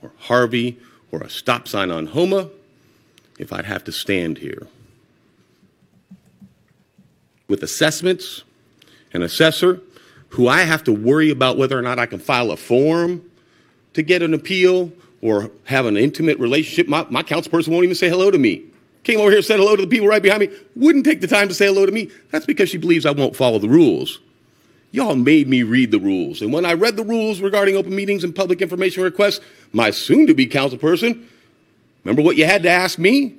[0.02, 0.76] or Harvey,
[1.12, 2.50] or a stop sign on Houma,
[3.38, 4.66] if I'd have to stand here.
[7.50, 8.44] With assessments,
[9.12, 9.80] an assessor,
[10.28, 13.28] who I have to worry about whether or not I can file a form
[13.94, 16.86] to get an appeal or have an intimate relationship.
[16.86, 18.62] My, my councilperson won't even say hello to me.
[19.02, 20.56] Came over here said hello to the people right behind me.
[20.76, 22.08] Wouldn't take the time to say hello to me.
[22.30, 24.20] That's because she believes I won't follow the rules.
[24.92, 26.42] Y'all made me read the rules.
[26.42, 29.40] And when I read the rules regarding open meetings and public information requests,
[29.72, 31.24] my soon to be councilperson,
[32.04, 33.34] remember what you had to ask me?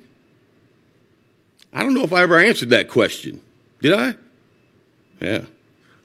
[1.72, 3.40] I don't know if I ever answered that question.
[3.82, 4.14] Did I?
[5.20, 5.42] Yeah.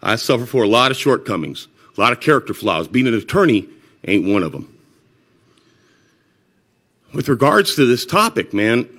[0.02, 2.88] I suffer for a lot of shortcomings, a lot of character flaws.
[2.88, 3.70] Being an attorney
[4.06, 4.74] ain't one of them.
[7.14, 8.90] With regards to this topic, man,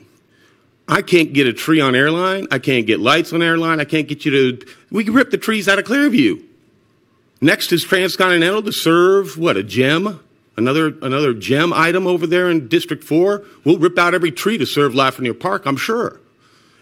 [0.88, 2.46] I can't get a tree on airline.
[2.50, 3.80] I can't get lights on airline.
[3.80, 4.66] I can't get you to.
[4.90, 6.42] We can rip the trees out of Clearview.
[7.40, 10.20] Next is Transcontinental to serve what a gem,
[10.56, 13.44] another another gem item over there in District Four.
[13.64, 16.20] We'll rip out every tree to serve Lafreniere Park, I'm sure,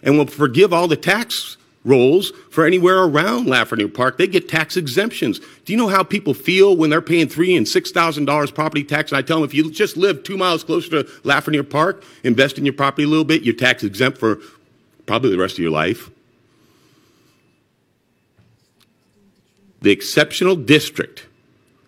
[0.03, 1.56] and we'll forgive all the tax
[1.87, 4.19] rolls for anywhere around Lafreniere Park.
[4.19, 5.39] They get tax exemptions.
[5.65, 8.85] Do you know how people feel when they're paying three and six thousand dollars property
[8.85, 9.13] tax?
[9.13, 12.59] And I tell them if you just live two miles closer to Lafreniere Park, invest
[12.59, 14.41] in your property a little bit, you're tax exempt for
[15.07, 16.11] probably the rest of your life.
[19.81, 21.27] The exceptional district.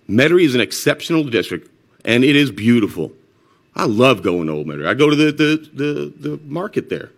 [0.09, 1.69] Metairie is an exceptional district,
[2.05, 3.13] and it is beautiful.
[3.75, 4.87] I love going to Old Metairie.
[4.87, 7.11] I go to the, the, the, the market there,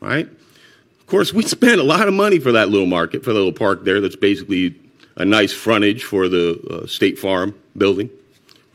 [0.00, 0.28] right?
[1.04, 3.52] Of course, we spent a lot of money for that little market, for the little
[3.52, 4.74] park there that's basically
[5.16, 8.08] a nice frontage for the uh, State Farm building,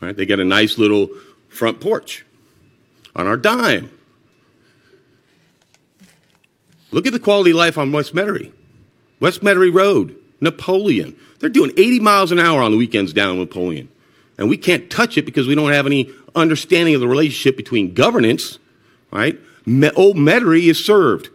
[0.00, 0.16] right?
[0.16, 1.10] They got a nice little
[1.48, 2.24] front porch
[3.16, 3.90] on our dime.
[6.92, 8.52] Look at the quality of life on West Metairie.
[9.18, 11.16] West Metairie Road, Napoleon.
[11.40, 13.88] They're doing 80 miles an hour on the weekends down in Napoleon.
[14.38, 17.92] And we can't touch it because we don't have any understanding of the relationship between
[17.92, 18.60] governance,
[19.10, 19.36] right?
[19.66, 21.28] Me- Old Metairie is served.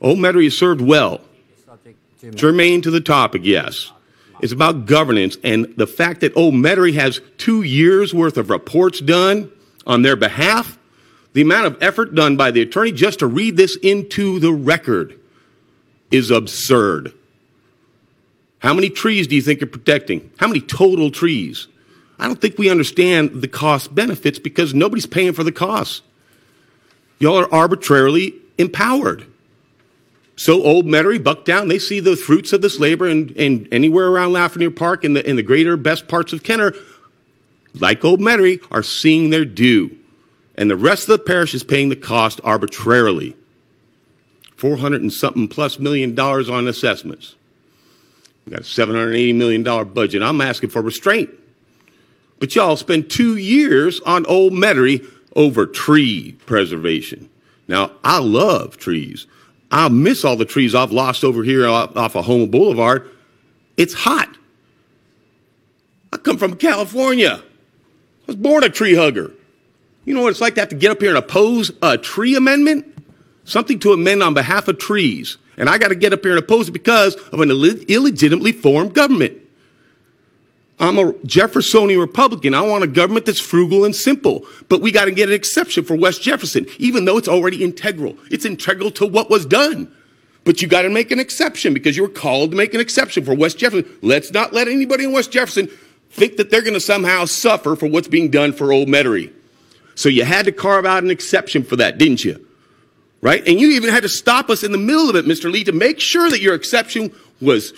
[0.00, 1.20] Old served well.
[2.34, 3.92] Germane to the topic, yes.
[4.40, 9.50] It's about governance and the fact that Old has two years worth of reports done
[9.86, 10.78] on their behalf.
[11.32, 15.18] The amount of effort done by the attorney just to read this into the record
[16.10, 17.12] is absurd.
[18.58, 20.30] How many trees do you think you're protecting?
[20.38, 21.68] How many total trees?
[22.18, 26.02] I don't think we understand the cost benefits because nobody's paying for the costs.
[27.18, 29.26] Y'all are arbitrarily empowered.
[30.36, 34.32] So Old Metairie, Bucktown, they see the fruits of this labor and, and anywhere around
[34.32, 36.74] Lafreniere Park and the, in the greater best parts of Kenner,
[37.74, 39.96] like Old Metairie, are seeing their due.
[40.54, 43.34] And the rest of the parish is paying the cost arbitrarily.
[44.56, 47.34] 400 and something plus million dollars on assessments.
[48.44, 50.22] We got a $780 million budget.
[50.22, 51.30] I'm asking for restraint.
[52.38, 57.28] But y'all spend two years on Old Metairie over tree preservation.
[57.68, 59.26] Now, I love trees.
[59.70, 63.10] I miss all the trees I've lost over here off, of Houma Boulevard.
[63.76, 64.28] It's hot.
[66.12, 67.42] I come from California.
[67.42, 69.32] I was born a tree hugger.
[70.04, 72.36] You know what it's like to have to get up here and oppose a tree
[72.36, 72.86] amendment?
[73.44, 75.36] Something to amend on behalf of trees.
[75.56, 78.52] And I got to get up here and oppose it because of an Ill- illegitimately
[78.52, 79.38] formed government.
[80.78, 82.54] I'm a Jeffersonian Republican.
[82.54, 84.46] I want a government that's frugal and simple.
[84.68, 88.16] But we got to get an exception for West Jefferson, even though it's already integral.
[88.30, 89.90] It's integral to what was done.
[90.44, 93.24] But you got to make an exception because you were called to make an exception
[93.24, 93.90] for West Jefferson.
[94.02, 95.68] Let's not let anybody in West Jefferson
[96.10, 99.32] think that they're going to somehow suffer for what's being done for Old Metairie.
[99.94, 102.46] So you had to carve out an exception for that, didn't you?
[103.22, 103.46] Right?
[103.48, 105.50] And you even had to stop us in the middle of it, Mr.
[105.50, 107.10] Lee, to make sure that your exception
[107.40, 107.72] was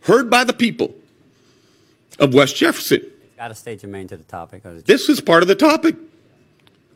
[0.00, 0.94] heard by the people
[2.18, 3.00] of West Jefferson.
[3.36, 4.62] Got to stay germane to the topic.
[4.84, 5.96] This is part of the topic.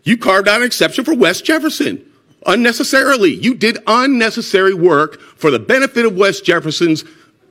[0.02, 2.04] You carved out an exception for West Jefferson
[2.46, 3.32] unnecessarily.
[3.32, 7.04] You did unnecessary work for the benefit of West Jefferson's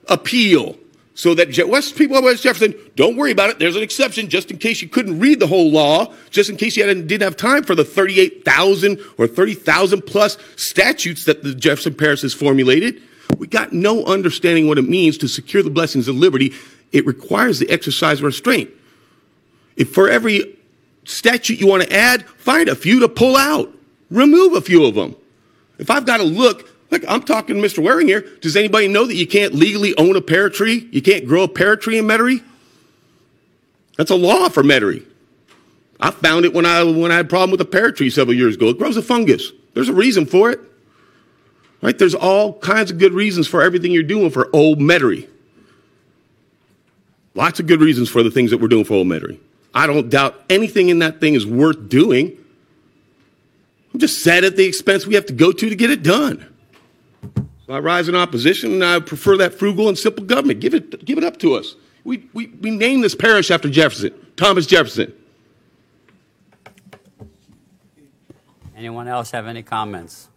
[0.10, 0.78] appeal
[1.14, 3.60] So that Je- West people of West Jefferson, don't worry about it.
[3.60, 6.76] There's an exception just in case you couldn't read the whole law, just in case
[6.76, 11.94] you hadn't, didn't have time for the 38,000 or 30,000 plus statutes that the Jefferson
[11.94, 13.02] Parish has formulated.
[13.38, 16.54] We got no understanding what it means to secure the blessings of liberty.
[16.92, 18.70] It requires the exercise of restraint.
[19.76, 20.58] If for every
[21.06, 23.74] statute you want to add, find a few to pull out.
[24.10, 25.16] Remove a few of them.
[25.80, 27.82] If I've got to look, like I'm talking to Mr.
[27.82, 30.90] Waring here, does anybody know that you can't legally own a pear tree?
[30.92, 32.44] You can't grow a pear tree in Metairie?
[33.98, 35.06] That's a law for Metairie.
[36.00, 38.36] I found it when I when I had a problem with a pear tree several
[38.36, 38.70] years ago.
[38.70, 39.52] It grows a fungus.
[39.74, 40.60] There's a reason for it.
[41.82, 41.98] Right?
[41.98, 45.28] There's all kinds of good reasons for everything you're doing for old Metairie.
[47.34, 49.40] Lots of good reasons for the things that we're doing for old Metairie.
[49.74, 52.38] I don't doubt anything in that thing is worth doing.
[53.94, 56.46] I'm just sad at the expense we have to go to to get it done.
[57.66, 60.60] So I rise in opposition, and I prefer that frugal and simple government.
[60.60, 61.76] Give it, give it up to us.
[62.04, 65.14] We, we, we named this parish after Jefferson, Thomas Jefferson.
[68.76, 70.28] Anyone else have any comments?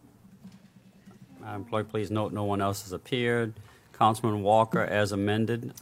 [1.41, 3.55] Madam Clerk, please note no one else has appeared.
[3.95, 5.73] Councilman Walker, as amended.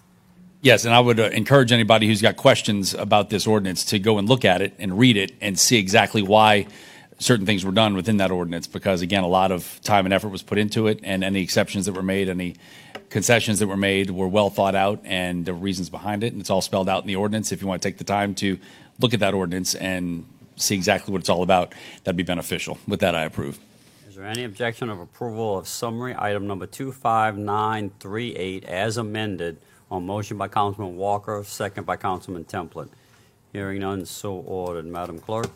[0.62, 4.18] Yes, and I would uh, encourage anybody who's got questions about this ordinance to go
[4.18, 6.68] and look at it and read it and see exactly why
[7.18, 8.68] certain things were done within that ordinance.
[8.68, 11.86] Because again, a lot of time and effort was put into it, and any exceptions
[11.86, 12.54] that were made, any
[13.10, 16.48] concessions that were made were well thought out, and the reasons behind it, and it's
[16.48, 17.50] all spelled out in the ordinance.
[17.50, 18.56] If you want to take the time to
[19.00, 22.78] look at that ordinance and see exactly what it's all about, that'd be beneficial.
[22.86, 23.58] With that, I approve.
[24.08, 29.58] Is there any objection of approval of summary item number 25938 as amended
[29.92, 32.88] on motion by Councilman Walker, second by Councilman Templet?
[33.52, 34.86] Hearing none, so ordered.
[34.86, 35.50] Madam Clerk?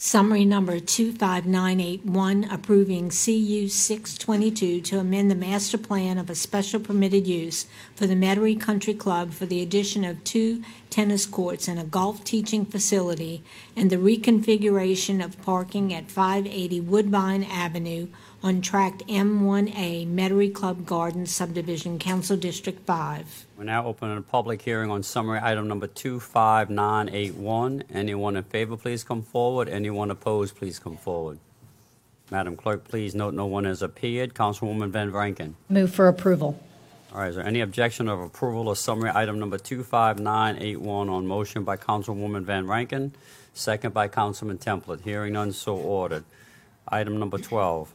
[0.00, 7.26] Summary number 25981, approving CU 622 to amend the master plan of a special permitted
[7.26, 11.84] use for the Metairie Country Club for the addition of two tennis courts and a
[11.84, 13.42] golf teaching facility
[13.76, 18.06] and the reconfiguration of parking at 580 Woodbine Avenue
[18.42, 23.46] on tract M1A Metairie Club Garden subdivision, Council District 5.
[23.56, 27.84] We're now opening a public hearing on summary item number 25981.
[27.92, 29.68] Anyone in favor, please come forward.
[29.68, 31.38] Anyone opposed, please come forward.
[32.30, 34.34] Madam Clerk, please note no one has appeared.
[34.34, 35.54] Councilwoman Van Vrancken.
[35.68, 36.60] Move for approval.
[37.12, 41.64] All right, is there any objection of approval of summary item number 25981 on motion
[41.64, 43.12] by Councilwoman Van Vrancken,
[43.54, 45.00] second by Councilman Templet?
[45.00, 46.24] Hearing none, so ordered.
[46.86, 47.94] Item number 12.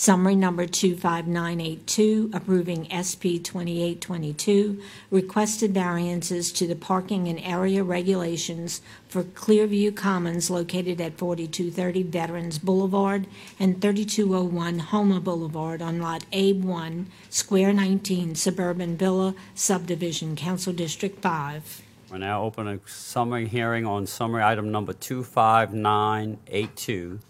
[0.00, 9.22] Summary number 25982, approving SP 2822, requested variances to the parking and area regulations for
[9.22, 13.26] Clearview Commons located at 4230 Veterans Boulevard
[13.58, 21.82] and 3201 Houma Boulevard on Lot A1, Square 19, Suburban Villa Subdivision, Council District 5.
[22.10, 27.20] We're now opening a summary hearing on summary item number 25982.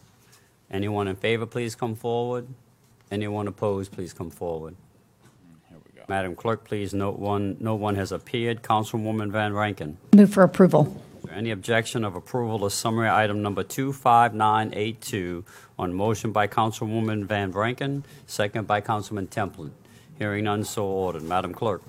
[0.71, 2.47] Anyone in favor, please come forward.
[3.11, 4.77] Anyone opposed, please come forward.
[6.09, 8.63] Madam Clerk, please note one, no one has appeared.
[8.63, 9.95] Councilwoman Van Vrancken.
[10.15, 11.01] Move for approval.
[11.19, 15.45] Is there any objection of approval of summary item number 25982
[15.79, 19.71] on motion by Councilwoman Van Vrancken, second by Councilman Templet?
[20.19, 21.23] Hearing none, so ordered.
[21.23, 21.83] Madam Clerk.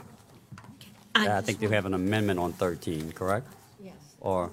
[1.16, 3.48] I I think you have an amendment on 13, correct?
[3.84, 3.95] Yes.
[4.20, 4.52] Or,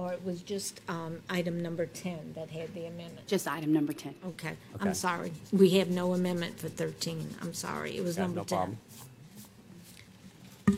[0.00, 3.26] Or it was just um, item number 10 that had the amendment?
[3.26, 4.14] Just item number 10.
[4.28, 4.56] Okay, Okay.
[4.80, 5.30] I'm sorry.
[5.52, 7.36] We have no amendment for 13.
[7.42, 7.98] I'm sorry.
[7.98, 8.56] It was Yeah, number no 10.
[8.58, 8.78] problem.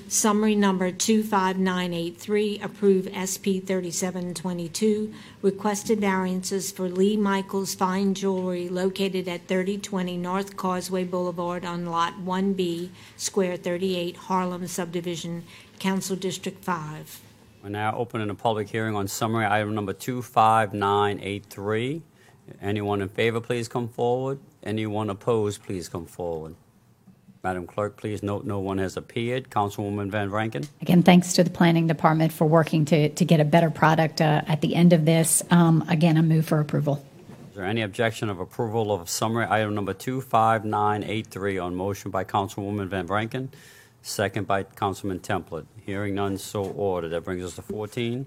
[0.09, 9.47] Summary number 25983, approve SP 3722, requested variances for Lee Michaels Fine Jewelry located at
[9.47, 15.44] 3020 North Causeway Boulevard on Lot 1B, Square 38, Harlem Subdivision,
[15.78, 17.20] Council District 5.
[17.62, 22.02] We're now opening a public hearing on summary item number 25983.
[22.60, 24.40] Anyone in favor, please come forward.
[24.64, 26.56] Anyone opposed, please come forward.
[27.44, 29.48] Madam Clerk, please note no one has appeared.
[29.48, 30.66] Councilwoman Van Vrancken.
[30.80, 34.43] Again, thanks to the planning department for working to, to get a better product uh,
[34.48, 35.44] at the end of this.
[35.52, 37.05] Um, again, I move for approval.
[37.51, 42.89] Is there any objection of approval of summary item number 25983 on motion by Councilwoman
[42.89, 43.51] Van Vrancken,
[44.02, 45.66] second by Councilman Templet?
[45.84, 47.10] Hearing none, so ordered.
[47.10, 48.26] That brings us to 14.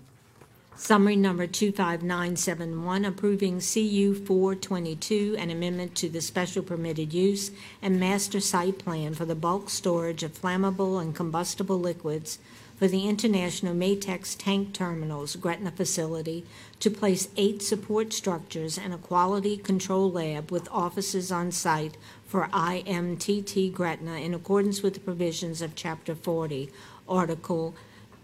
[0.77, 8.41] Summary number 25971, approving CU 422, an amendment to the special permitted use and master
[8.41, 12.39] site plan for the bulk storage of flammable and combustible liquids
[12.77, 16.45] for the International Matex Tank Terminals Gretna facility
[16.81, 21.95] to place eight support structures and a quality control lab with offices on site
[22.35, 26.69] for IMTT Gretna in accordance with the provisions of Chapter 40,
[27.07, 27.73] Article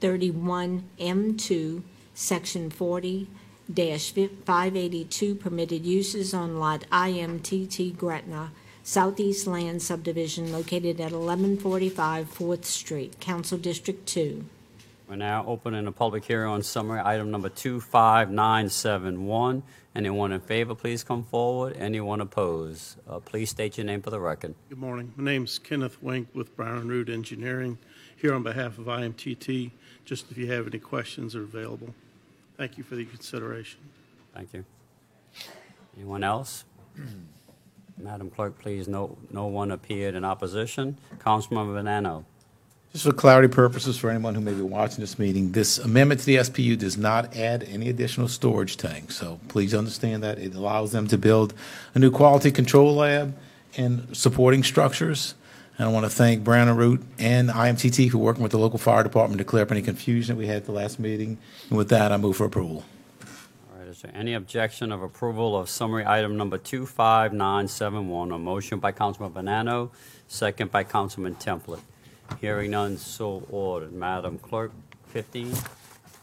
[0.02, 1.82] 31M2,
[2.14, 3.30] Section 40
[3.74, 8.52] 582 permitted uses on lot IMTT Gretna,
[8.84, 14.44] Southeast Land subdivision located at 1145 Fourth Street, Council District 2.
[15.12, 19.62] We're now opening a public hearing on summary item number 25971.
[19.94, 21.76] Anyone in favor, please come forward.
[21.78, 22.96] Anyone opposed?
[23.10, 24.56] Uh, Please state your name for the record.
[24.70, 25.12] Good morning.
[25.18, 27.78] My name's Kenneth Wink with Brown and Root Engineering,
[28.16, 29.72] here on behalf of IMTT.
[30.06, 31.94] Just if you have any questions, are available.
[32.56, 33.82] Thank you for the consideration.
[34.34, 34.64] Thank you.
[35.98, 36.64] Anyone else?
[37.98, 40.98] Madam Clerk, please, no, no one appeared in opposition.
[41.20, 42.24] Councilman Bonano.
[42.92, 46.26] Just for clarity purposes for anyone who may be watching this meeting, this amendment to
[46.26, 49.16] the SPU does not add any additional storage tanks.
[49.16, 50.38] So please understand that.
[50.38, 51.54] It allows them to build
[51.96, 53.34] a new quality control lab
[53.78, 55.36] and supporting structures.
[55.78, 58.78] And I want to thank Brown and Root and IMTT for working with the local
[58.78, 61.38] fire department to clear up any confusion that we had at the last meeting.
[61.70, 62.84] And with that, I move for approval.
[63.72, 68.32] All right, is there any objection of approval of summary item number 25971?
[68.34, 69.92] A motion by Councilman Bonano,
[70.28, 71.80] second by Councilman Templet.
[72.40, 73.94] Hearing none, so ordered.
[73.94, 74.72] Madam Clerk,
[75.08, 75.54] 15.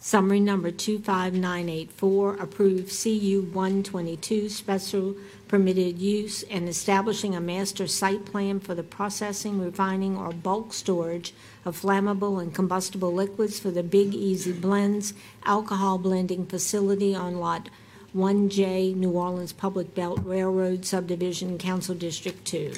[0.01, 5.17] Summary number 25984, approve CU 122 special
[5.49, 11.35] permitted use and establishing a master site plan for the processing, refining, or bulk storage
[11.65, 15.15] of flammable and combustible liquids for the Big Easy Blends
[15.45, 17.69] alcohol blending facility on Lot
[18.15, 22.73] 1J, New Orleans Public Belt Railroad Subdivision, Council District 2.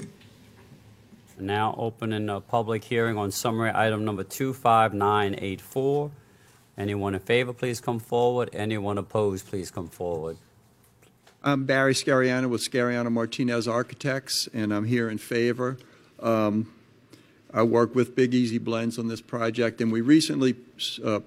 [1.40, 6.10] Now opening a public hearing on summary item number 25984.
[6.76, 8.50] Anyone in favor, please come forward.
[8.52, 10.36] Anyone opposed, please come forward.
[11.42, 15.78] I'm Barry Scariano with Scariano Martinez Architects, and I'm here in favor.
[16.20, 16.70] Um,
[17.52, 20.56] I work with Big Easy Blends on this project, and we recently
[21.02, 21.20] uh,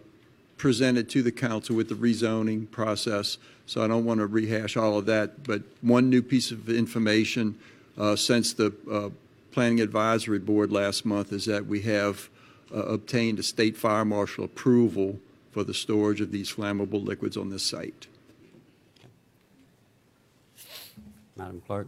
[0.57, 4.99] presented to the council with the rezoning process, so I don't want to rehash all
[4.99, 5.43] of that.
[5.43, 7.57] But one new piece of information
[7.97, 9.09] uh, since the uh,
[9.53, 12.27] Planning Advisory Board last month is that we have
[12.73, 15.19] uh, obtained a state fire marshal approval
[15.51, 18.07] for the storage of these flammable liquids on this site.
[21.35, 21.85] Madam Clerk,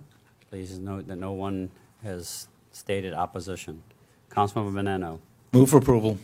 [0.51, 1.71] please note that no one
[2.03, 3.81] has stated opposition.
[4.29, 5.19] Councilman Bonano.
[5.51, 6.19] Move for approval.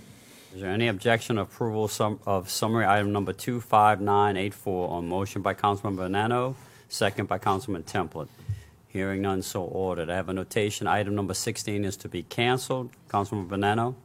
[0.54, 5.56] Is there any objection of approval sum- of summary item number 25984 on motion by
[5.56, 6.54] Councilman Bonano,
[6.88, 8.28] second by Councilman Templet?
[8.92, 10.10] Hearing none, so ordered.
[10.10, 12.90] I have a notation, item number 16 is to be canceled.
[13.10, 13.96] Councilman Bonano?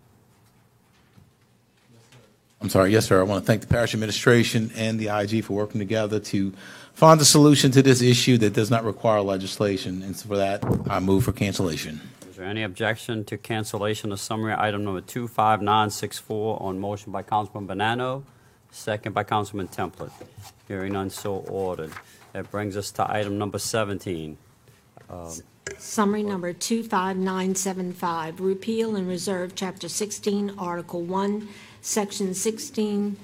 [2.61, 3.19] I'm sorry, yes, sir.
[3.19, 6.53] I want to thank the parish administration and the IG for working together to
[6.95, 10.03] find a solution to this issue that does not require legislation.
[10.03, 12.01] And so for that, I move for cancellation.
[12.31, 17.67] Is there any objection to cancellation of summary item number 25964 on motion by Councilman
[17.67, 18.23] Bonano,
[18.71, 20.13] second by Councilman Templet?
[20.69, 21.91] Hearing none, so ordered.
[22.33, 24.39] That brings us to item number 17.
[25.09, 25.33] Um,
[25.79, 31.49] Summary number 25975, repeal and reserve Chapter 16, Article 1,
[31.81, 33.17] Section 16-14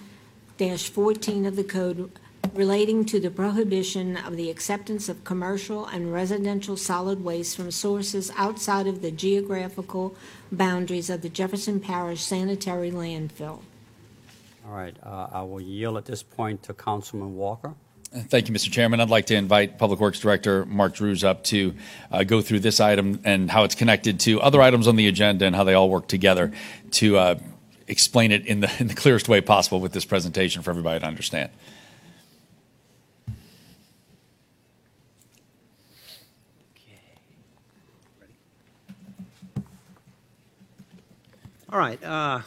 [1.47, 2.11] of the code
[2.55, 8.31] relating to the prohibition of the acceptance of commercial and residential solid waste from sources
[8.37, 10.15] outside of the geographical
[10.51, 13.63] boundaries of the Jefferson Parish sanitary landfill.
[14.67, 17.75] All right, uh, I will yield at this point to Councilman Walker.
[18.15, 18.71] Thank you, Mr.
[18.71, 19.01] Chairman.
[19.01, 21.75] I'd like to invite Public Works Director Mark Drews up to
[22.11, 25.47] uh, go through this item and how it's connected to other items on the agenda
[25.47, 26.53] and how they all work together
[26.91, 27.39] to uh,
[27.89, 31.07] explain it in the, in the clearest way possible with this presentation for everybody to
[31.07, 31.51] understand.
[41.71, 42.03] All right.
[42.05, 42.43] Uh,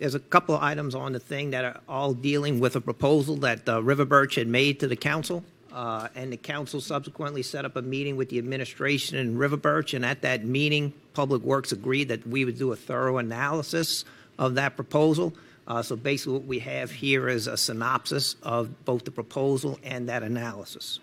[0.00, 3.36] there's a couple of items on the thing that are all dealing with a proposal
[3.36, 5.44] that uh, River Birch had made to the council.
[5.70, 9.94] Uh, and the council subsequently set up a meeting with the administration in River Birch.
[9.94, 14.04] And at that meeting, Public Works agreed that we would do a thorough analysis
[14.38, 15.34] of that proposal.
[15.68, 20.08] Uh, so basically, what we have here is a synopsis of both the proposal and
[20.08, 20.98] that analysis.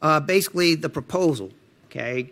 [0.00, 1.50] Uh, basically, the proposal,
[1.86, 2.30] okay,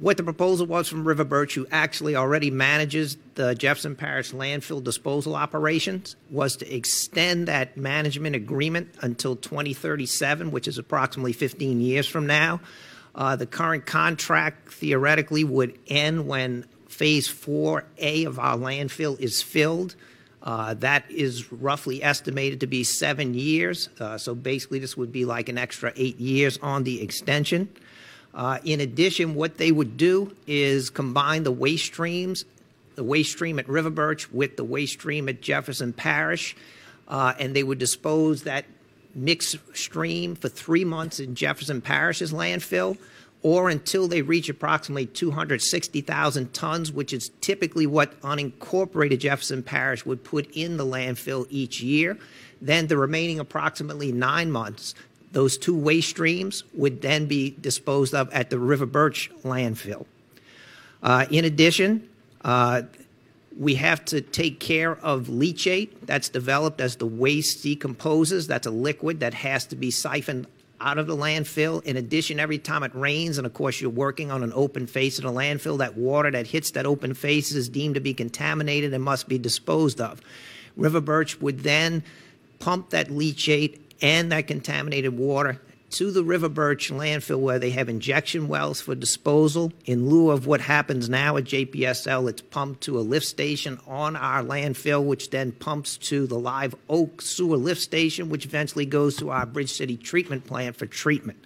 [0.00, 4.82] what the proposal was from River Birch, who actually already manages the Jefferson Parish landfill
[4.82, 12.06] disposal operations, was to extend that management agreement until 2037, which is approximately 15 years
[12.06, 12.60] from now.
[13.14, 19.96] Uh, the current contract theoretically would end when Phase 4A of our landfill is filled.
[20.42, 23.90] Uh, That is roughly estimated to be seven years.
[23.98, 27.68] Uh, So basically, this would be like an extra eight years on the extension.
[28.34, 32.44] Uh, In addition, what they would do is combine the waste streams,
[32.94, 36.56] the waste stream at River Birch with the waste stream at Jefferson Parish,
[37.08, 38.66] uh, and they would dispose that
[39.14, 42.96] mixed stream for three months in Jefferson Parish's landfill,
[43.42, 50.22] or until they reach approximately 260,000 tons, which is typically what unincorporated Jefferson Parish would
[50.22, 52.18] put in the landfill each year.
[52.60, 54.94] Then the remaining approximately nine months,
[55.32, 60.06] those two waste streams would then be disposed of at the River Birch landfill.
[61.02, 62.08] Uh, in addition,
[62.42, 62.82] uh,
[63.58, 68.46] we have to take care of leachate that's developed as the waste decomposes.
[68.46, 70.46] That's a liquid that has to be siphoned
[70.80, 71.84] out of the landfill.
[71.84, 75.18] In addition, every time it rains, and of course you're working on an open face
[75.18, 78.94] in a landfill, that water that hits that open face is deemed to be contaminated
[78.94, 80.20] and must be disposed of.
[80.76, 82.02] River Birch would then
[82.60, 85.60] pump that leachate and that contaminated water
[85.90, 89.72] to the River Birch landfill where they have injection wells for disposal.
[89.84, 94.14] In lieu of what happens now at JPSL, it's pumped to a lift station on
[94.14, 99.16] our landfill, which then pumps to the Live Oak sewer lift station, which eventually goes
[99.16, 101.44] to our Bridge City treatment plant for treatment.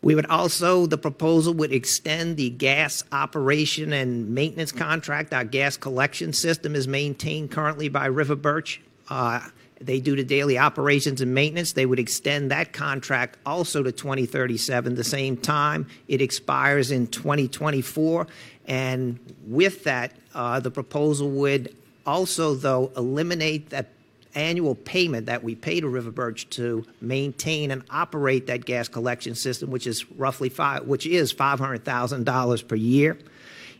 [0.00, 5.34] We would also, the proposal would extend the gas operation and maintenance contract.
[5.34, 8.80] Our gas collection system is maintained currently by River Birch.
[9.08, 9.40] Uh,
[9.80, 11.72] they do the daily operations and maintenance.
[11.72, 15.86] They would extend that contract also to 2037, the same time.
[16.08, 18.26] It expires in 2024.
[18.66, 21.74] And with that, uh, the proposal would
[22.04, 23.88] also, though, eliminate that
[24.34, 29.34] annual payment that we pay to River Birch to maintain and operate that gas collection
[29.34, 33.18] system, which is roughly five, which is $500,000 per year.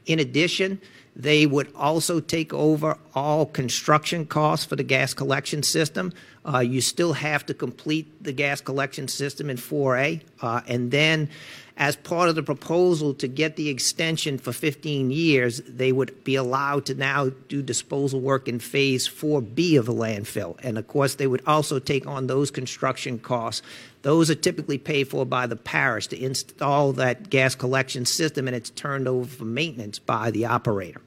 [0.07, 0.81] In addition,
[1.19, 6.13] they would also take over all construction costs for the gas collection system.
[6.47, 10.21] Uh, you still have to complete the gas collection system in 4A.
[10.41, 11.29] Uh, and then,
[11.77, 16.37] as part of the proposal to get the extension for 15 years, they would be
[16.37, 20.57] allowed to now do disposal work in phase 4B of the landfill.
[20.63, 23.63] And of course, they would also take on those construction costs.
[24.03, 28.57] Those are typically paid for by the parish to install that gas collection system, and
[28.57, 31.01] it's turned over for maintenance by the operator.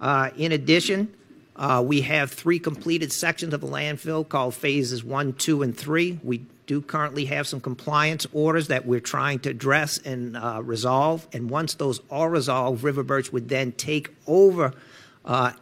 [0.00, 1.14] Uh, in addition,
[1.56, 6.20] uh, we have three completed sections of the landfill called phases one, two, and three.
[6.22, 11.26] We do currently have some compliance orders that we're trying to address and uh, resolve.
[11.32, 14.74] And once those are resolved, River Birch would then take over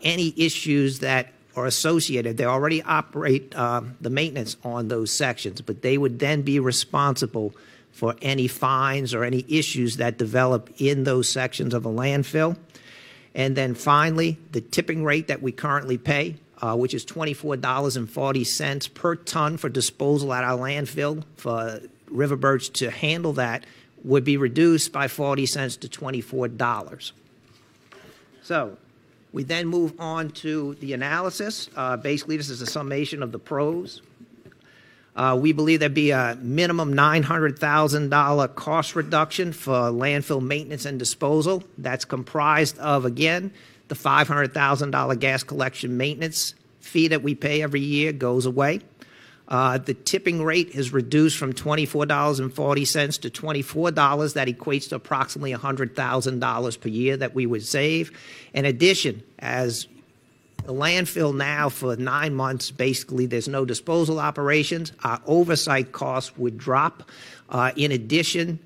[0.03, 2.37] any issues that are associated.
[2.37, 7.55] They already operate the maintenance on those sections, but they would then be responsible
[7.93, 12.57] for any fines or any issues that develop in those sections of the landfill.
[13.35, 19.17] And then finally, the tipping rate that we currently pay, uh, which is $24.40 per
[19.17, 23.65] ton for disposal at our landfill for River Birch to handle that,
[24.05, 27.13] would be reduced by 40 cents to $24.
[28.43, 28.77] So
[29.33, 31.69] we then move on to the analysis.
[31.75, 34.01] Uh, basically, this is a summation of the pros.
[35.17, 41.63] Uh, we believe there'd be a minimum $900,000 cost reduction for landfill maintenance and disposal.
[41.79, 43.53] That's comprised of, again,
[43.89, 48.81] the $500,000 gas collection maintenance fee that we pay every year goes away.
[49.47, 54.35] Uh, the tipping rate is reduced from $24.40 to $24.
[54.35, 58.11] That equates to approximately $100,000 per year that we would save.
[58.55, 59.87] In addition, as
[60.59, 64.93] the landfill now for nine months, basically, there's no disposal operations.
[65.03, 67.11] Our oversight costs would drop.
[67.51, 68.59] Uh, in addition,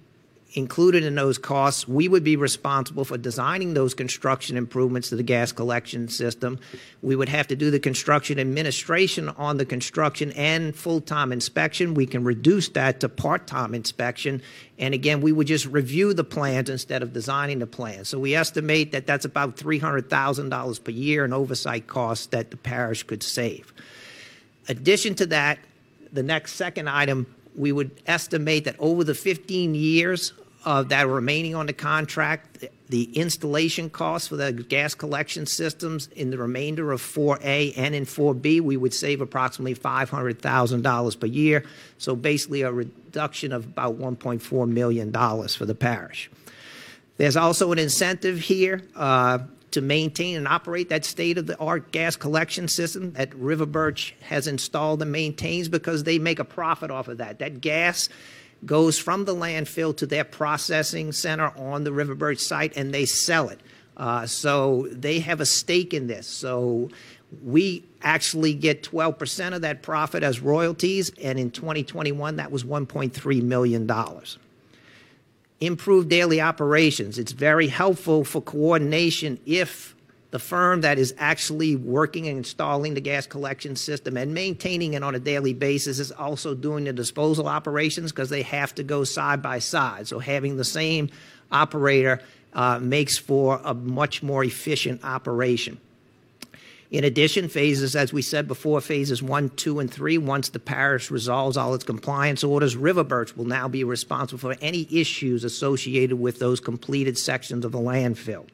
[0.54, 5.22] included in those costs, we would be responsible for designing those construction improvements to the
[5.22, 6.58] gas collection system.
[7.02, 11.92] We would have to do the construction administration on the construction and full-time inspection.
[11.92, 14.40] We can reduce that to part-time inspection.
[14.78, 18.08] And again, we would just review the plans instead of designing the plans.
[18.08, 23.02] So we estimate that that's about $300,000 per year in oversight costs that the parish
[23.02, 23.72] could save.
[24.66, 25.58] Addition to that,
[26.10, 27.26] the next second item
[27.58, 30.32] we would estimate that over the 15 years
[30.64, 36.30] of that remaining on the contract, the installation costs for the gas collection systems in
[36.30, 41.64] the remainder of 4A and in 4B, we would save approximately $500,000 per year.
[41.98, 46.30] So basically a reduction of about $1.4 million for the parish.
[47.18, 49.38] There's also an incentive here uh,
[49.70, 55.12] to maintain and operate that state-of-the-art gas collection system that River Birch has installed and
[55.12, 57.38] maintains because they make a profit off of that.
[57.38, 58.08] That gas
[58.64, 63.04] goes from the landfill to their processing center on the River Birch site and they
[63.04, 63.60] sell it.
[63.96, 66.26] Uh, so they have a stake in this.
[66.26, 66.88] So
[67.42, 73.42] we actually get 12% of that profit as royalties, and in 2021, that was $1.3
[73.42, 73.90] million.
[75.60, 77.18] Improved daily operations.
[77.18, 79.96] It's very helpful for coordination if
[80.30, 85.02] the firm that is actually working and installing the gas collection system and maintaining it
[85.02, 89.04] on a daily basis is also doing the disposal operations because they have to go
[89.04, 90.06] side by side.
[90.06, 91.08] So having the same
[91.50, 92.20] operator
[92.52, 95.80] uh, makes for a much more efficient operation.
[96.90, 101.10] In addition, phases, as we said before, phases one, two, and three, once the parish
[101.10, 106.18] resolves all its compliance orders, River Birch will now be responsible for any issues associated
[106.18, 108.46] with those completed sections of the landfill.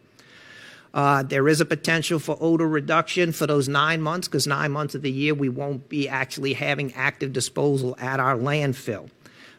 [0.93, 4.97] Uh, there is a potential for odor reduction for those nine months because nine months
[4.97, 9.11] of the year we won't be actually having active disposal at our landfill.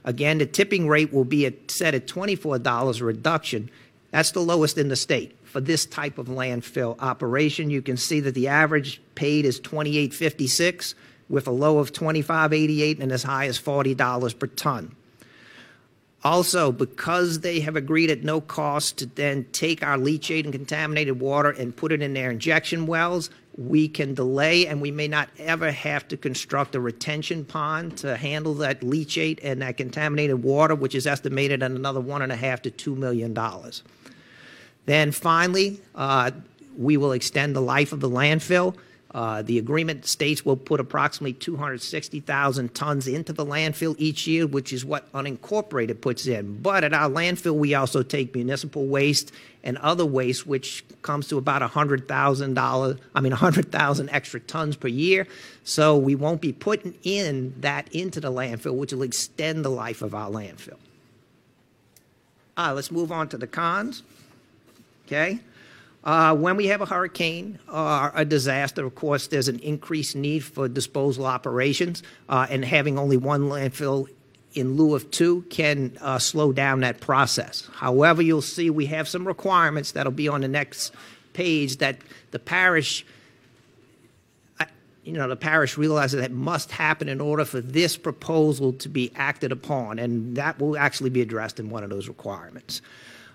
[0.03, 3.69] Again, the tipping rate will be at, set at $24 reduction.
[4.11, 7.69] That's the lowest in the state for this type of landfill operation.
[7.69, 10.95] You can see that the average paid is 28.56
[11.29, 14.93] with a low of 25.88 and as high as $40 per ton.
[16.25, 21.21] Also, because they have agreed at no cost to then take our leachate and contaminated
[21.21, 25.29] water and put it in their injection wells, we can delay and we may not
[25.39, 30.75] ever have to construct a retention pond to handle that leachate and that contaminated water,
[30.75, 33.83] which is estimated at another one and a half to two million dollars.
[34.85, 36.31] Then finally, uh,
[36.77, 38.75] we will extend the life of the landfill.
[39.15, 44.73] Uh, the agreement states we'll put approximately 260,000 tons into the landfill each year, which
[44.73, 46.61] is what unincorporated puts in.
[46.61, 49.31] But at our landfill, we also take municipal waste
[49.63, 55.27] and other waste, which comes to about $100,000, I mean, 100,000 extra tons per year.
[55.63, 60.01] So we won't be putting in that into the landfill, which will extend the life
[60.01, 60.77] of our landfill.
[62.57, 64.03] All right, let's move on to the cons.
[65.05, 65.39] Okay?
[66.03, 70.43] Uh, when we have a hurricane or a disaster, of course, there's an increased need
[70.43, 74.07] for disposal operations, uh, and having only one landfill
[74.53, 77.69] in lieu of two can uh, slow down that process.
[77.73, 80.93] However, you'll see we have some requirements that'll be on the next
[81.33, 81.97] page that
[82.31, 83.03] the parish,
[84.59, 84.65] uh,
[85.03, 89.11] you know, the parish realizes that must happen in order for this proposal to be
[89.15, 92.81] acted upon, and that will actually be addressed in one of those requirements.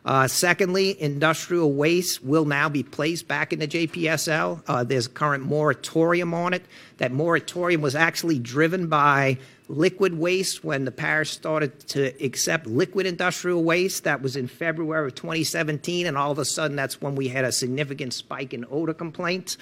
[0.04, 4.62] Uh, secondly, industrial waste will now be placed back in the JPSL.
[4.66, 6.64] Uh, there's a current moratorium on it.
[6.98, 13.06] That moratorium was actually driven by liquid waste when the parish started to accept liquid
[13.06, 14.04] industrial waste.
[14.04, 17.44] That was in February of 2017, and all of a sudden, that's when we had
[17.44, 19.58] a significant spike in odor complaints.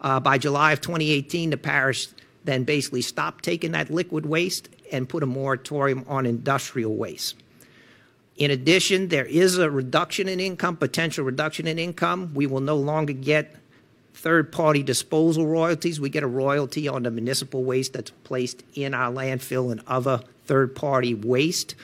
[0.00, 2.08] Uh, by July of 2018, the parish
[2.44, 7.36] then basically stopped taking that liquid waste and put a moratorium on industrial waste.
[8.40, 12.32] In addition, there is a reduction in income, potential reduction in income.
[12.32, 13.54] We will no longer get
[14.14, 16.00] third party disposal royalties.
[16.00, 20.22] We get a royalty on the municipal waste that's placed in our landfill and other
[20.46, 21.74] third party waste.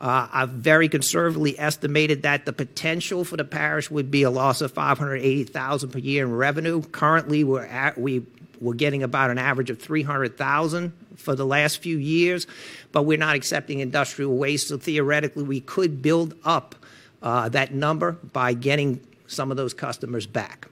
[0.00, 4.60] Uh, I've very conservatively estimated that the potential for the parish would be a loss
[4.62, 6.82] of 580,000 per year in revenue.
[6.82, 12.46] Currently, we're getting about an average of 300,000 for the last few years,
[12.92, 14.68] but we're not accepting industrial waste.
[14.68, 16.74] So theoretically, we could build up
[17.22, 20.68] uh, that number by getting some of those customers back.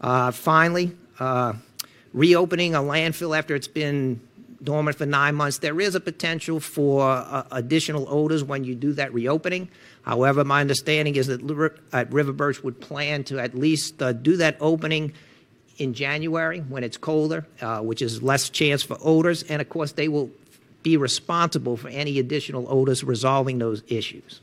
[0.00, 1.54] Uh, finally, uh,
[2.12, 4.20] reopening a landfill after it's been
[4.62, 8.92] dormant for nine months, there is a potential for uh, additional odors when you do
[8.92, 9.68] that reopening.
[10.02, 11.42] However, my understanding is that
[12.10, 15.14] River Birch would plan to at least uh, do that opening
[15.82, 19.42] in January when it's colder, uh, which is less chance for odors.
[19.42, 20.30] And of course, they will
[20.82, 24.40] be responsible for any additional odors resolving those issues.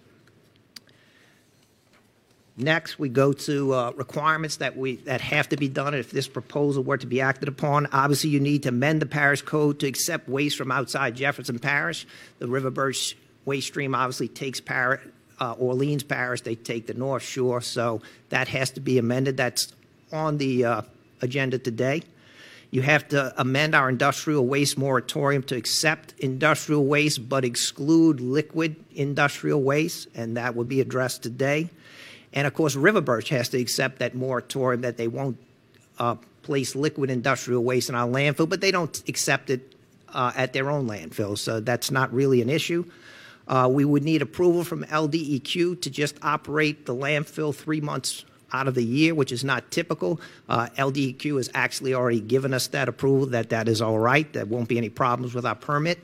[2.57, 6.27] Next, we go to uh, requirements that we that have to be done if this
[6.27, 7.87] proposal were to be acted upon.
[7.93, 12.05] Obviously, you need to amend the parish code to accept waste from outside Jefferson Parish.
[12.39, 14.99] The River Birch waste stream obviously takes par-
[15.39, 16.41] uh, Orleans Parish.
[16.41, 19.37] They take the North Shore, so that has to be amended.
[19.37, 19.73] That's
[20.11, 20.81] on the uh,
[21.21, 22.03] agenda today.
[22.71, 28.75] You have to amend our industrial waste moratorium to accept industrial waste but exclude liquid
[28.93, 31.69] industrial waste, and that will be addressed today.
[32.31, 35.37] And of course, River Birch has to accept that moratorium that they won't
[35.97, 39.75] uh, place liquid industrial waste in our landfill, but they don't accept it
[40.13, 42.85] uh, at their own landfill, so that's not really an issue.
[43.47, 48.67] Uh, we would need approval from LDEQ to just operate the landfill three months out
[48.67, 50.19] of the year, which is not typical.
[50.47, 54.31] Uh, LDEQ has actually already given us that approval that that is all right.
[54.33, 55.99] There won't be any problems with our permit.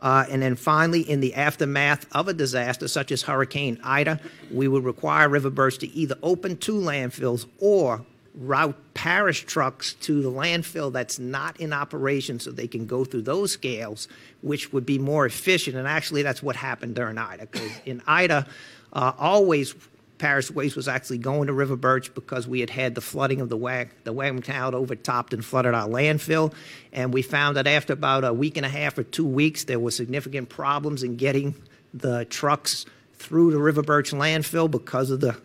[0.00, 4.20] Uh, and then finally, in the aftermath of a disaster such as Hurricane Ida,
[4.50, 8.04] we would require River Birch to either open two landfills or
[8.34, 13.22] route parish trucks to the landfill that's not in operation so they can go through
[13.22, 14.08] those scales,
[14.40, 15.76] which would be more efficient.
[15.76, 17.46] And actually, that's what happened during Ida.
[17.46, 18.46] Because in Ida,
[18.92, 19.74] uh, always
[20.22, 23.48] parish waste was actually going to River Birch because we had had the flooding of
[23.48, 26.54] the Wag, the Waggaman Canal overtopped and flooded our landfill.
[26.92, 29.80] And we found that after about a week and a half or two weeks, there
[29.80, 31.56] were significant problems in getting
[31.92, 35.36] the trucks through the River Birch landfill because of the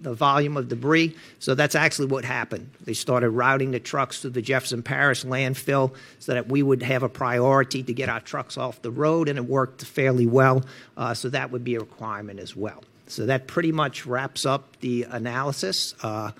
[0.00, 1.16] the volume of debris.
[1.40, 2.70] So that's actually what happened.
[2.82, 7.02] They started routing the trucks to the Jefferson Parish landfill so that we would have
[7.02, 10.64] a priority to get our trucks off the road, and it worked fairly well.
[10.96, 12.84] Uh, so that would be a requirement as well.
[13.08, 15.94] So that pretty much wraps up the analysis.
[16.02, 16.32] Uh,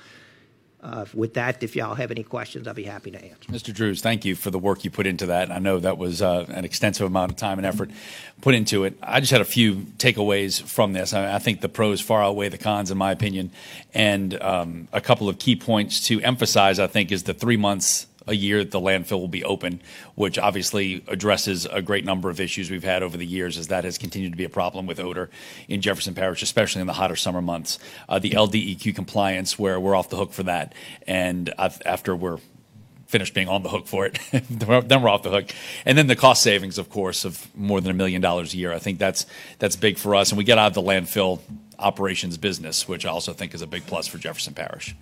[0.81, 3.51] uh, with that, if y'all have any questions, I'll be happy to answer.
[3.51, 3.75] Mr.
[3.75, 5.51] Drews, thank you for the work you put into that.
[5.51, 7.91] I know that was uh, an extensive amount of time and effort
[8.41, 8.97] put into it.
[9.03, 11.13] I just had a few takeaways from this.
[11.13, 13.51] I, I think the pros far outweigh the cons, in my opinion.
[13.93, 18.07] And um, a couple of key points to emphasize, I think, is the three months
[18.29, 19.81] a year that the landfill will be open,
[20.15, 23.85] which obviously addresses a great number of issues we've had over the years, as that
[23.85, 25.31] has continued to be a problem with odor
[25.67, 27.79] in Jefferson Parish, especially in the hotter summer months.
[28.09, 30.75] Uh, the LDEQ compliance, where we're off the hook for that,
[31.07, 32.39] and I've, after we're
[33.07, 34.19] finished being on the hook for it,
[34.51, 35.51] then we're off the hook.
[35.85, 38.73] And then the cost savings, of course, of more than a million dollars a year.
[38.73, 39.27] I think that's
[39.59, 41.41] that's big for us, and we get out of the landfill
[41.79, 44.95] operations business, which I also think is a big plus for Jefferson Parish.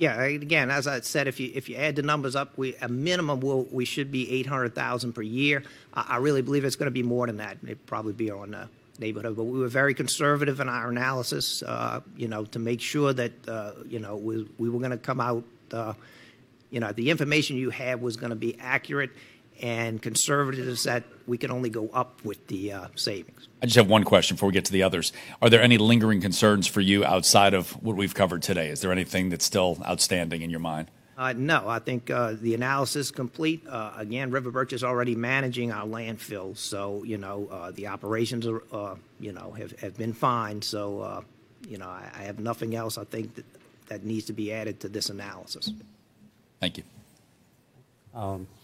[0.00, 2.88] Yeah, again, as I said, if you if you add the numbers up, we a
[2.88, 5.62] minimum we should be eight hundred thousand per year.
[5.92, 7.58] I, really believe it's going to be more than that.
[7.62, 11.62] It'd probably be on the neighborhood, but we were very conservative in our analysis.
[11.62, 14.96] Uh, you know, to make sure that uh, you know we we were going to
[14.96, 15.44] come out.
[15.70, 15.92] Uh,
[16.70, 19.10] you know, the information you had was going to be accurate
[19.60, 23.48] and conservatives that we can only go up with the uh, savings.
[23.62, 25.12] I just have one question before we get to the others.
[25.42, 28.68] Are there any lingering concerns for you outside of what we've covered today?
[28.68, 30.90] Is there anything that's still outstanding in your mind?
[31.16, 33.62] Uh, no, I think uh, the analysis is complete.
[33.68, 38.46] Uh, again, River Birch is already managing our landfill, so you know uh, the operations
[38.46, 40.62] are, uh, you know, have, have been fine.
[40.62, 41.20] So uh,
[41.68, 42.96] you know, I, I have nothing else.
[42.96, 43.44] I think that
[43.88, 45.70] that needs to be added to this analysis.
[46.58, 46.84] Thank you.
[48.14, 48.59] Um, any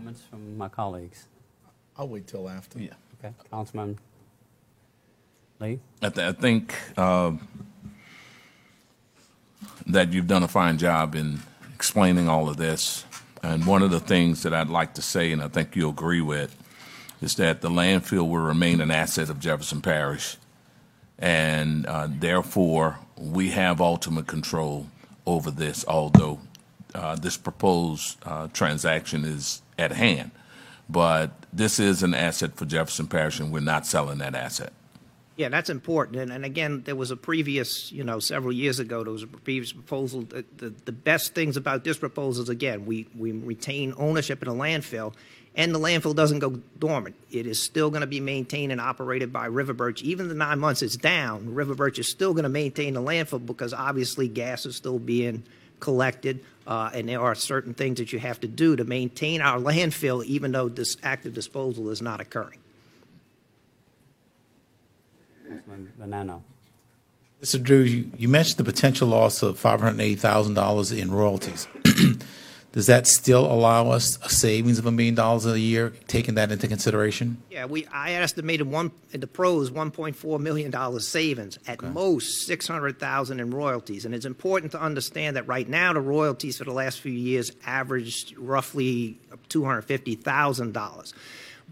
[0.00, 1.26] comments from my colleagues?
[1.98, 2.78] I'll wait till after.
[2.78, 2.94] Yeah.
[3.22, 3.98] Okay, Councilman
[5.60, 5.78] Lee?
[6.00, 7.32] I, th- I think uh,
[9.86, 11.40] that you've done a fine job in
[11.74, 13.04] explaining all of this.
[13.42, 16.22] And one of the things that I'd like to say, and I think you'll agree
[16.22, 16.56] with,
[17.20, 20.38] is that the landfill will remain an asset of Jefferson Parish.
[21.18, 24.86] And uh, therefore, we have ultimate control
[25.26, 26.40] over this, although
[26.94, 30.30] uh, this proposed uh, transaction is at hand.
[30.88, 34.72] But this is an asset for Jefferson Parish, and we're not selling that asset.
[35.36, 36.18] Yeah, that's important.
[36.18, 39.26] And, and again, there was a previous, you know, several years ago, there was a
[39.26, 40.22] previous proposal.
[40.22, 44.48] The, the, the best things about this proposal is, again, we, we retain ownership in
[44.48, 45.14] a landfill,
[45.54, 47.16] and the landfill doesn't go dormant.
[47.30, 50.02] It is still going to be maintained and operated by River Birch.
[50.02, 53.44] Even the nine months it's down, River Birch is still going to maintain the landfill
[53.44, 55.44] because obviously gas is still being
[55.78, 59.58] collected, Uh, and there are certain things that you have to do to maintain our
[59.58, 62.60] landfill, even though this active disposal is not occurring.
[65.48, 66.42] Councilman Bonanno?
[67.42, 67.60] Mr.
[67.60, 71.66] Drew, you, you mentioned the potential loss of $580,000 in royalties.
[72.72, 76.52] Does that still allow us a savings of a million dollars a year, taking that
[76.52, 77.42] into consideration?
[77.50, 83.50] Yeah, we I estimated one the pros 1.4 million dollars savings at most 600,000 in
[83.50, 87.12] royalties, and it's important to understand that right now the royalties for the last few
[87.12, 89.18] years averaged roughly
[89.48, 91.12] 250,000 dollars.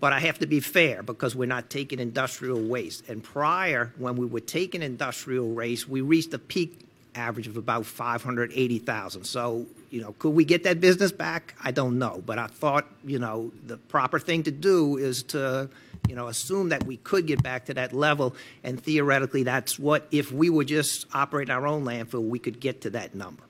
[0.00, 3.08] But I have to be fair because we're not taking industrial waste.
[3.08, 6.87] And prior, when we were taking industrial waste, we reached a peak
[7.18, 9.24] average of about 580,000.
[9.24, 11.54] So, you know, could we get that business back?
[11.62, 12.22] I don't know.
[12.24, 15.68] But I thought, you know, the proper thing to do is to,
[16.08, 18.34] you know, assume that we could get back to that level.
[18.64, 22.80] And theoretically, that's what, if we were just operating our own landfill, we could get
[22.82, 23.42] to that number.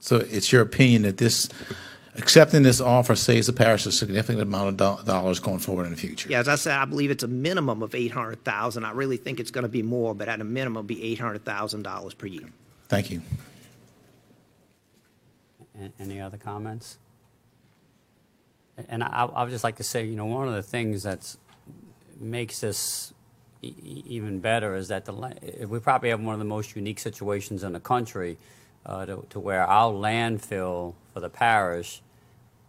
[0.00, 1.48] So it's your opinion that this,
[2.18, 5.90] accepting this offer saves the parish a significant amount of do- dollars going forward in
[5.90, 6.28] the future?
[6.28, 8.84] Yeah, as I said, I believe it's a minimum of 800,000.
[8.84, 12.26] I really think it's going to be more, but at a minimum, be $800,000 per
[12.26, 12.48] year.
[12.88, 13.22] Thank you.
[16.00, 16.98] Any other comments?
[18.88, 21.36] And I, I would just like to say, you know, one of the things that
[22.18, 23.12] makes this
[23.62, 23.74] e-
[24.06, 25.12] even better is that the
[25.68, 28.38] we probably have one of the most unique situations in the country
[28.86, 32.00] uh, to, to where our landfill for the parish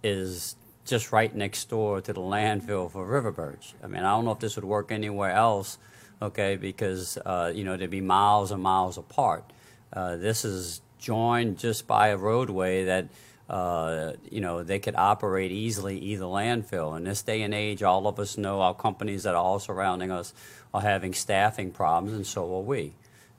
[0.03, 0.55] is
[0.85, 3.73] just right next door to the landfill for River Birch.
[3.83, 5.77] I mean, I don't know if this would work anywhere else,
[6.21, 9.43] okay, because, uh, you know, they'd be miles and miles apart.
[9.91, 13.07] Uh, this is joined just by a roadway that,
[13.49, 16.95] uh, you know, they could operate easily either landfill.
[16.95, 20.11] In this day and age, all of us know our companies that are all surrounding
[20.11, 20.33] us
[20.73, 22.93] are having staffing problems, and so are we.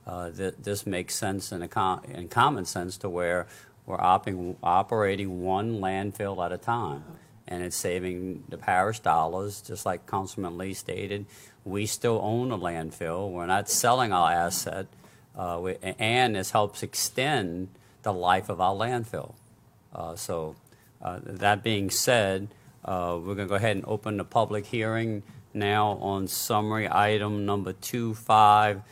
[0.06, 3.46] Uh, th- this makes sense in, com- in common sense to where
[3.86, 7.04] we're oping- operating one landfill at a time.
[7.46, 11.26] And it's saving the parish dollars, just like Councilman Lee stated.
[11.64, 13.30] We still own a landfill.
[13.30, 14.86] We're not selling our asset.
[15.36, 15.64] Uh,
[15.98, 17.68] and this helps extend
[18.02, 19.34] the life of our landfill.
[19.94, 20.56] Uh, so,
[21.02, 22.48] uh, that being said,
[22.84, 27.44] uh, we're going to go ahead and open the public hearing now on summary item
[27.46, 28.82] number 25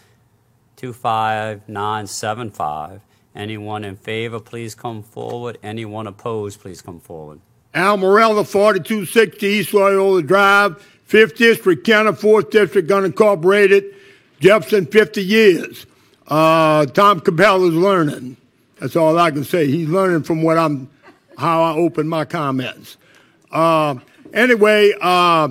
[0.77, 3.01] 25975.
[3.35, 5.59] Anyone in favor, please come forward.
[5.63, 7.41] Anyone opposed, please come forward.
[7.75, 13.95] Al Morella, 4260 East Loyola Drive, 5th District, County, 4th District, unincorporated,
[14.41, 15.87] Jefferson, 50 years.
[16.29, 18.37] Uh, Tom Capella's learning.
[18.79, 19.67] That's all I can say.
[19.67, 20.91] He's learning from what I'm,
[21.39, 22.99] how I open my comments.
[23.51, 23.97] Uh,
[24.35, 25.49] anyway, uh,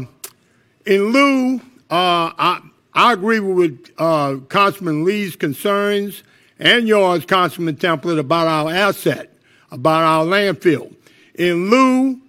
[0.85, 1.55] in lieu,
[1.89, 2.61] uh, I,
[2.93, 6.23] I agree with uh, Councilman Lee's concerns
[6.59, 9.33] and yours, Councilman Templet, about our asset,
[9.71, 10.93] about our landfill.
[11.35, 12.21] In lieu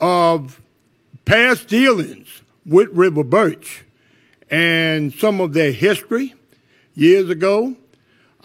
[0.00, 0.60] of
[1.24, 3.84] past dealings with River Birch
[4.48, 6.34] and some of their history
[6.94, 7.74] years ago,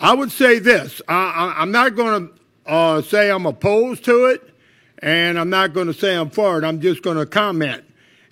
[0.01, 0.99] I would say this.
[1.07, 2.33] I, I'm not going to
[2.65, 4.41] uh, say I'm opposed to it,
[4.97, 6.63] and I'm not going to say I'm for it.
[6.63, 7.83] I'm just going to comment.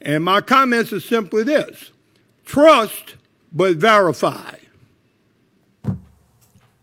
[0.01, 1.91] And my comments are simply this
[2.43, 3.15] trust,
[3.53, 4.55] but verify.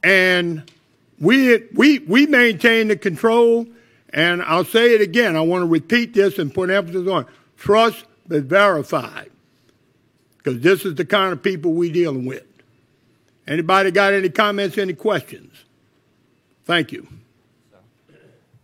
[0.05, 0.71] And
[1.19, 3.67] we, we, we maintain the control,
[4.11, 5.35] and I'll say it again.
[5.35, 7.27] I want to repeat this and put emphasis on
[7.57, 9.25] trust, but verify.
[10.39, 12.46] Because this is the kind of people we're dealing with.
[13.47, 15.65] Anybody got any comments, any questions?
[16.65, 17.07] Thank you.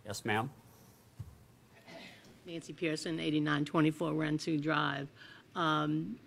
[0.05, 0.49] Yes, ma'am.
[2.45, 5.07] Nancy Pearson, 8924 Rentu Drive.
[5.55, 6.17] Um,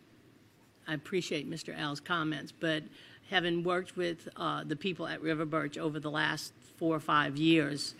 [0.88, 1.78] I appreciate Mr.
[1.78, 2.82] Al's comments, but
[3.28, 7.36] having worked with uh, the people at River Birch over the last four or five
[7.36, 7.94] years,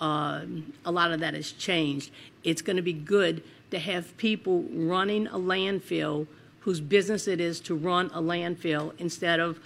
[0.00, 2.10] um, a lot of that has changed.
[2.42, 6.26] It's going to be good to have people running a landfill
[6.60, 9.60] whose business it is to run a landfill instead of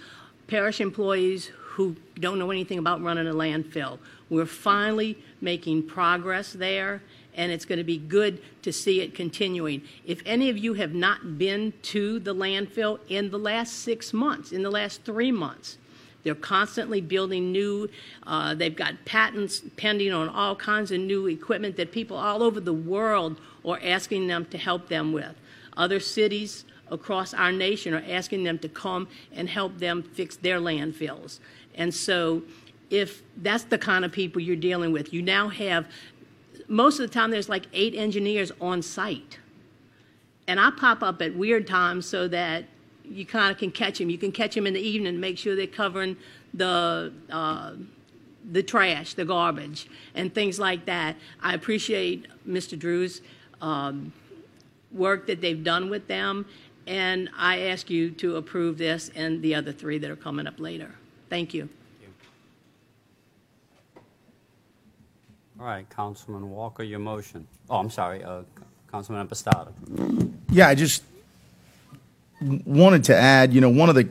[0.47, 3.99] parish employees who don't know anything about running a landfill.
[4.29, 7.01] We're finally making progress there,
[7.35, 9.81] and it's going to be good to see it continuing.
[10.05, 14.51] If any of you have not been to the landfill in the last six months,
[14.51, 15.77] in the last three months,
[16.23, 17.87] they're constantly building new,
[18.25, 22.59] uh, they've got patents pending on all kinds of new equipment that people all over
[22.59, 25.35] the world are asking them to help them with.
[25.77, 30.59] Other cities across our nation are asking them to come and help them fix their
[30.59, 31.39] landfills.
[31.75, 32.43] And so,
[32.89, 35.87] if that's the kind of people you're dealing with, you now have
[36.67, 39.39] most of the time there's like eight engineers on site.
[40.47, 42.65] And I pop up at weird times so that
[43.03, 44.09] you kind of can catch them.
[44.09, 46.17] You can catch them in the evening and make sure they're covering
[46.53, 47.73] the uh,
[48.51, 51.15] the trash, the garbage, and things like that.
[51.41, 52.77] I appreciate Mr.
[52.77, 53.21] Drew's
[53.61, 54.13] um,
[54.91, 56.45] work that they've done with them,
[56.87, 60.59] and I ask you to approve this and the other three that are coming up
[60.59, 60.91] later.
[61.29, 61.69] Thank you.
[65.59, 67.47] All right, Councilman Walker, your motion.
[67.69, 68.41] Oh, I'm sorry, uh,
[68.91, 70.33] Councilman Impastato.
[70.49, 71.03] Yeah, I just
[72.65, 74.09] wanted to add, you know, one of the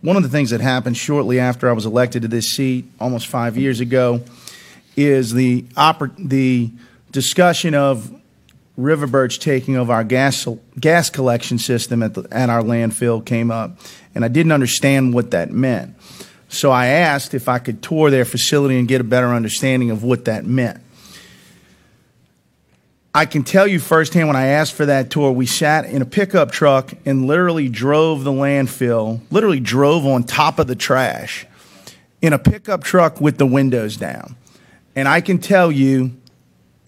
[0.00, 3.26] one of the things that happened shortly after I was elected to this seat, almost
[3.26, 4.22] five years ago,
[4.96, 6.70] is the oppor- the
[7.10, 8.10] discussion of
[8.82, 10.46] River Birch taking over our gas
[10.78, 13.78] gas collection system at the, at our landfill came up,
[14.14, 15.96] and I didn't understand what that meant.
[16.48, 20.02] So I asked if I could tour their facility and get a better understanding of
[20.02, 20.80] what that meant.
[23.14, 26.04] I can tell you firsthand when I asked for that tour, we sat in a
[26.04, 31.46] pickup truck and literally drove the landfill, literally drove on top of the trash
[32.22, 34.36] in a pickup truck with the windows down.
[34.94, 36.12] And I can tell you,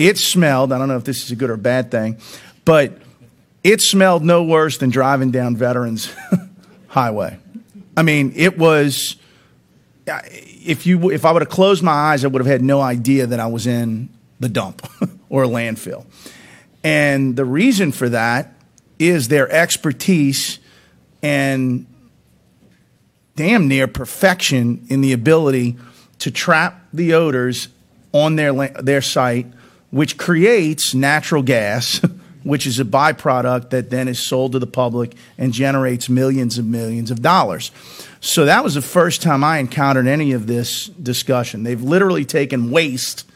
[0.08, 2.18] it smelled, I don't know if this is a good or bad thing,
[2.64, 2.98] but
[3.62, 6.12] it smelled no worse than driving down Veterans
[6.88, 7.38] Highway.
[7.96, 9.16] I mean, it was
[10.06, 13.26] if you if I would have closed my eyes, I would have had no idea
[13.26, 14.08] that I was in
[14.40, 14.86] the dump
[15.28, 16.04] or a landfill.
[16.82, 18.54] And the reason for that
[18.98, 20.58] is their expertise
[21.22, 21.86] and
[23.36, 25.76] damn near perfection in the ability
[26.18, 27.68] to trap the odors
[28.12, 29.46] on their their site
[29.92, 32.00] which creates natural gas,
[32.42, 36.72] which is a byproduct that then is sold to the public and generates millions and
[36.72, 37.70] millions of dollars.
[38.20, 41.62] So that was the first time I encountered any of this discussion.
[41.62, 43.28] They've literally taken waste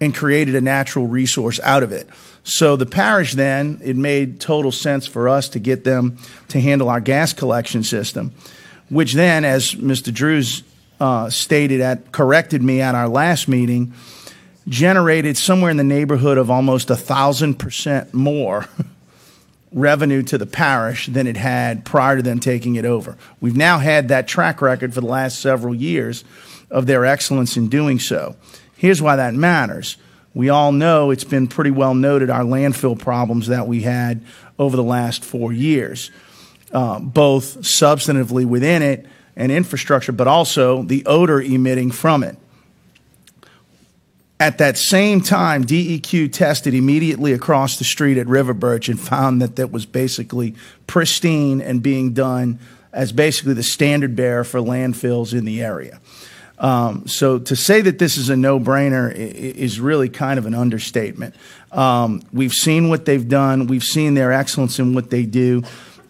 [0.00, 2.08] and created a natural resource out of it.
[2.44, 6.18] So the parish then, it made total sense for us to get them
[6.48, 8.32] to handle our gas collection system,
[8.88, 10.14] which then, as Mr.
[10.14, 10.62] Drews
[11.00, 13.92] uh, stated at, corrected me at our last meeting,
[14.68, 18.66] generated somewhere in the neighborhood of almost a thousand percent more
[19.72, 23.16] revenue to the parish than it had prior to them taking it over.
[23.40, 26.24] We've now had that track record for the last several years
[26.70, 28.36] of their excellence in doing so.
[28.76, 29.96] Here's why that matters.
[30.34, 34.20] We all know it's been pretty well noted our landfill problems that we had
[34.58, 36.10] over the last four years,
[36.72, 42.36] uh, both substantively within it and infrastructure, but also the odor emitting from it.
[44.38, 49.40] At that same time, DEQ tested immediately across the street at River Birch and found
[49.40, 50.54] that that was basically
[50.86, 52.58] pristine and being done
[52.92, 56.00] as basically the standard bearer for landfills in the area.
[56.58, 60.46] Um, so to say that this is a no-brainer i- i- is really kind of
[60.46, 61.34] an understatement.
[61.72, 63.66] Um, we've seen what they've done.
[63.66, 65.62] We've seen their excellence in what they do.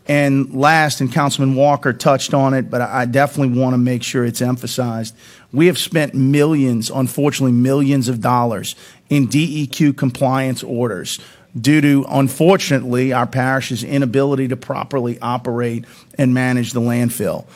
[0.08, 4.24] And last, and Councilman Walker touched on it, but I definitely want to make sure
[4.24, 5.16] it's emphasized.
[5.52, 8.74] We have spent millions, unfortunately, millions of dollars
[9.08, 11.18] in DEQ compliance orders
[11.58, 15.84] due to, unfortunately, our parish's inability to properly operate
[16.18, 17.46] and manage the landfill.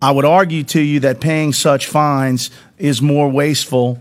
[0.00, 4.00] I would argue to you that paying such fines is more wasteful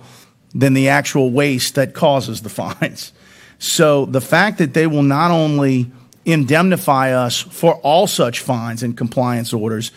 [0.53, 3.13] than the actual waste that causes the fines.
[3.59, 5.91] So the fact that they will not only
[6.25, 9.91] indemnify us for all such fines and compliance orders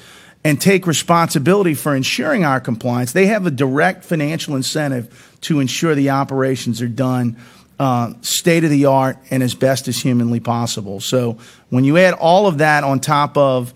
[0.44, 5.94] and take responsibility for ensuring our compliance, they have a direct financial incentive to ensure
[5.94, 7.36] the operations are done
[7.78, 11.00] uh, state of the art and as best as humanly possible.
[11.00, 11.38] So
[11.70, 13.74] when you add all of that on top of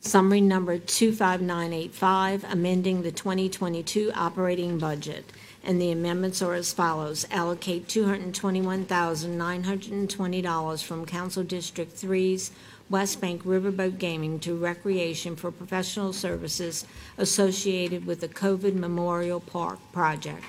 [0.00, 5.24] Summary number 25985, amending the 2022 operating budget.
[5.64, 7.26] And the amendments are as follows.
[7.32, 12.52] Allocate $221,920 from Council District 3's
[12.88, 16.86] West Bank Riverboat Gaming to Recreation for professional services
[17.18, 20.44] associated with the COVID Memorial Park project.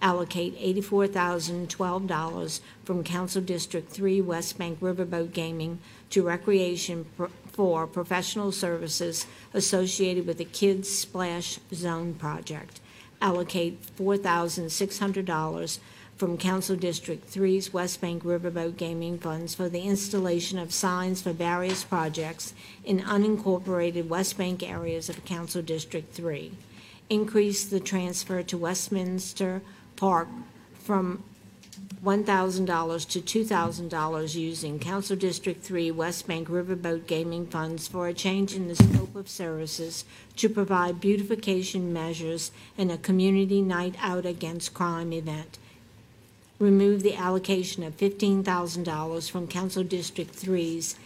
[0.00, 5.78] Allocate $84,012 from Council District 3 West Bank Riverboat Gaming
[6.08, 7.04] to Recreation
[7.54, 12.80] for professional services associated with the Kids Splash Zone project.
[13.22, 15.78] Allocate $4,600
[16.16, 21.32] from Council District 3's West Bank Riverboat Gaming Funds for the installation of signs for
[21.32, 22.54] various projects
[22.84, 26.52] in unincorporated West Bank areas of Council District 3.
[27.08, 29.62] Increase the transfer to Westminster
[29.96, 30.28] Park
[30.80, 31.22] from
[32.04, 38.54] $1,000 to $2,000 using Council District 3 West Bank Riverboat Gaming Funds for a change
[38.54, 40.04] in the scope of services
[40.36, 45.58] to provide beautification measures and a community night out against crime event.
[46.58, 50.96] Remove the allocation of $15,000 from Council District 3's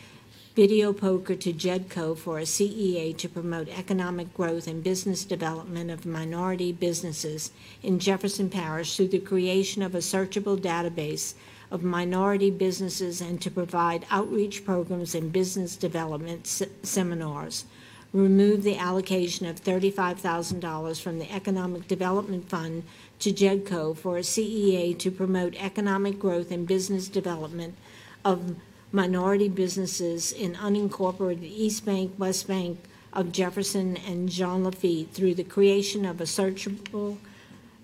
[0.59, 6.05] Video Poker to Jedco for a CEA to promote economic growth and business development of
[6.05, 11.35] minority businesses in Jefferson Parish through the creation of a searchable database
[11.70, 17.64] of minority businesses and to provide outreach programs and business development se- seminars.
[18.12, 22.82] Remove the allocation of $35,000 from the Economic Development Fund
[23.20, 27.76] to Jedco for a CEA to promote economic growth and business development
[28.24, 28.56] of
[28.93, 32.78] minority businesses in unincorporated East Bank, West Bank
[33.12, 37.19] of Jefferson, and Jean Lafitte through the creation of a searchable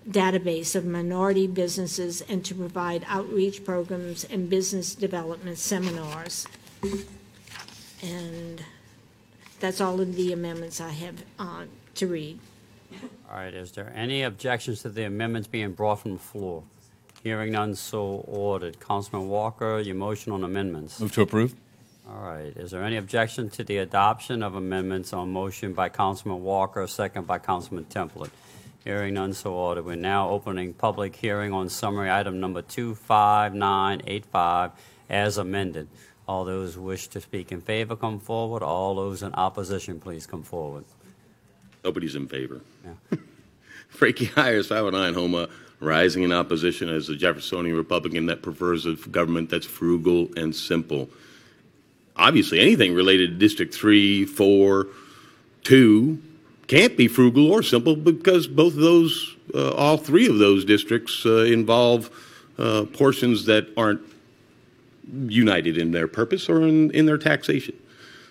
[0.09, 6.47] database of minority businesses and to provide outreach programs and business development seminars.
[8.03, 8.63] And
[9.59, 11.65] that's all of the amendments I have uh,
[11.95, 12.39] to read.
[13.29, 16.63] All right, is there any objections to the amendments being brought from the floor?
[17.25, 18.79] Hearing none, so ordered.
[18.79, 20.99] Councilman Walker, your motion on amendments.
[20.99, 21.55] Move to approve.
[22.07, 22.55] All right.
[22.55, 27.25] Is there any objection to the adoption of amendments on motion by Councilman Walker, second
[27.25, 28.29] by Councilman Templet?
[28.83, 29.85] Hearing none, so ordered.
[29.85, 34.71] We're now opening public hearing on summary item number 25985
[35.09, 35.87] as amended.
[36.27, 38.61] All those who wish to speak in favor come forward.
[38.61, 40.85] All those in opposition, please come forward.
[41.83, 42.61] Nobody's in favor.
[43.89, 45.49] Frankie Hyers, 509 Houma,
[45.79, 51.09] rising in opposition as a Jeffersonian Republican that prefers a government that's frugal and simple.
[52.15, 54.87] Obviously, anything related to District 3, 4,
[55.63, 56.21] 2
[56.67, 61.25] can't be frugal or simple because both of those, uh, all three of those districts
[61.25, 62.09] uh, involve
[62.57, 64.01] uh, portions that aren't
[65.27, 67.75] united in their purpose or in, in their taxation.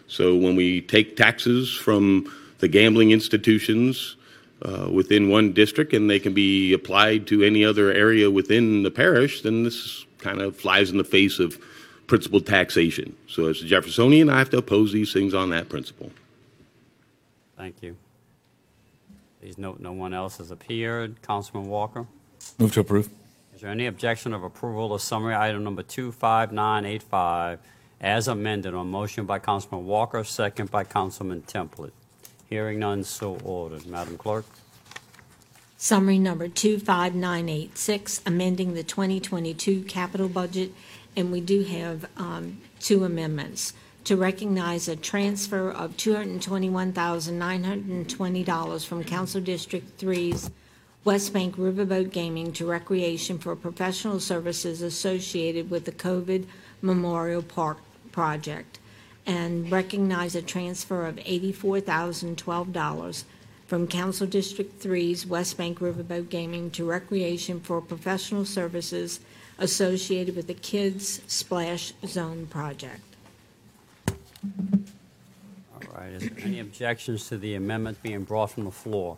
[0.08, 4.16] So when we take taxes from the gambling institutions
[4.64, 8.90] uh, within one district and they can be applied to any other area within the
[8.90, 11.58] parish, then this kind of flies in the face of
[12.06, 13.14] principled taxation.
[13.28, 16.10] So as a Jeffersonian, I have to oppose these things on that principle.
[17.56, 17.96] Thank you.
[19.40, 21.20] Please note no one else has appeared.
[21.22, 22.06] Councilman Walker?
[22.58, 23.10] Move to approve.
[23.54, 27.60] Is there any objection of approval of summary item number 25985
[28.00, 31.92] as amended on motion by Councilman Walker, second by Councilman Templet?
[32.50, 33.86] Hearing none, so ordered.
[33.86, 34.44] Madam Clerk?
[35.76, 40.72] Summary number 25986, amending the 2022 capital budget,
[41.16, 43.74] and we do have um, two amendments.
[44.04, 50.50] To recognize a transfer of $221,920 from Council District 3's
[51.04, 56.46] West Bank Riverboat Gaming to Recreation for professional services associated with the COVID
[56.80, 57.78] Memorial Park
[58.10, 58.78] project,
[59.26, 63.24] and recognize a transfer of $84,012
[63.66, 69.20] from Council District 3's West Bank Riverboat Gaming to Recreation for professional services
[69.58, 73.00] associated with the Kids Splash Zone project.
[74.06, 74.14] All
[75.96, 79.16] right, is there any objections to the amendment being brought from the floor?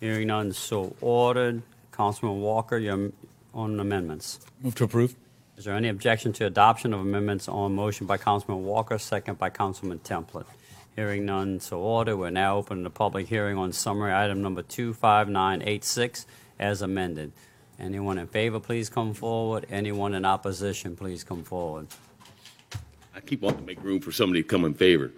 [0.00, 1.62] Hearing none, so ordered.
[1.92, 3.12] Councilman Walker, you're
[3.54, 4.40] on amendments.
[4.62, 5.14] Move to approve.
[5.56, 9.48] Is there any objection to adoption of amendments on motion by Councilman Walker, second by
[9.48, 10.44] Councilman Templet?
[10.94, 12.18] Hearing none, so ordered.
[12.18, 16.26] We're now opening the public hearing on summary item number 25986
[16.58, 17.32] as amended.
[17.78, 19.66] Anyone in favor, please come forward.
[19.70, 21.86] Anyone in opposition, please come forward.
[23.14, 25.10] I keep wanting to make room for somebody to come in favor.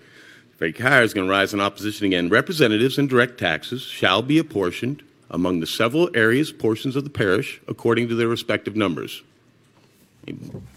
[0.57, 2.29] Frank Hire is going to rise in opposition again.
[2.29, 7.61] Representatives and direct taxes shall be apportioned among the several areas, portions of the parish,
[7.67, 9.23] according to their respective numbers.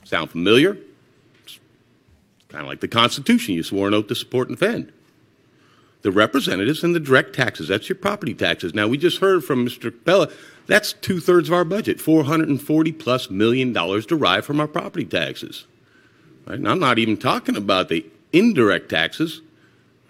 [0.03, 0.77] Sound familiar?
[1.43, 1.59] It's
[2.49, 4.91] Kind of like the Constitution you swore an oath to support and defend.
[6.01, 8.73] The representatives and the direct taxes, that's your property taxes.
[8.73, 9.93] Now, we just heard from Mr.
[10.03, 10.29] Bella,
[10.65, 15.65] that's two thirds of our budget, 440 plus million dollars derived from our property taxes.
[16.47, 16.57] Right?
[16.57, 19.41] And I'm not even talking about the indirect taxes.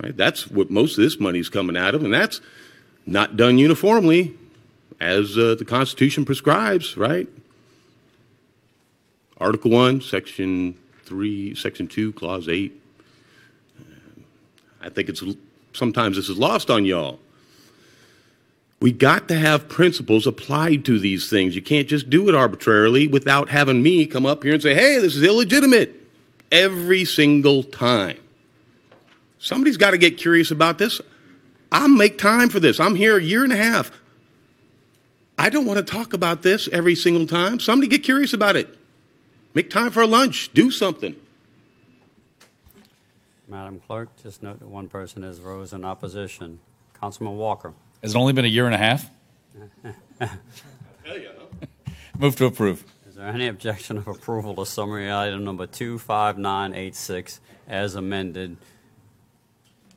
[0.01, 0.15] Right?
[0.15, 2.41] That's what most of this money is coming out of, and that's
[3.05, 4.37] not done uniformly
[4.99, 7.27] as uh, the Constitution prescribes, right?
[9.41, 12.79] Article 1, Section 3, Section 2, Clause 8.
[14.81, 15.23] I think it's
[15.73, 17.19] sometimes this is lost on y'all.
[18.79, 21.55] We got to have principles applied to these things.
[21.55, 24.97] You can't just do it arbitrarily without having me come up here and say, hey,
[24.99, 25.95] this is illegitimate
[26.51, 28.17] every single time.
[29.39, 31.01] Somebody's got to get curious about this.
[31.71, 32.79] I'll make time for this.
[32.79, 33.91] I'm here a year and a half.
[35.37, 37.59] I don't want to talk about this every single time.
[37.59, 38.77] Somebody get curious about it.
[39.53, 40.53] Make time for lunch.
[40.53, 41.15] Do something.
[43.47, 46.59] Madam Clerk, just note that one person has rose in opposition.
[46.99, 47.73] Councilman Walker.
[48.01, 49.09] Has it only been a year and a half?
[52.17, 52.85] Move to approve.
[53.09, 58.55] Is there any objection of approval to summary item number 25986 as amended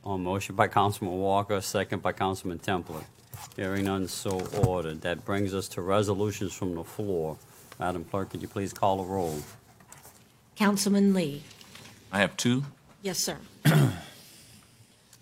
[0.03, 3.05] on motion by Councilman Walker, second by Councilman Templet?
[3.55, 5.01] Hearing none, so ordered.
[5.01, 7.37] That brings us to resolutions from the floor.
[7.79, 9.39] Madam Clerk, could you please call a roll?
[10.55, 11.43] Councilman Lee.
[12.11, 12.63] I have two.
[13.01, 13.37] Yes, sir.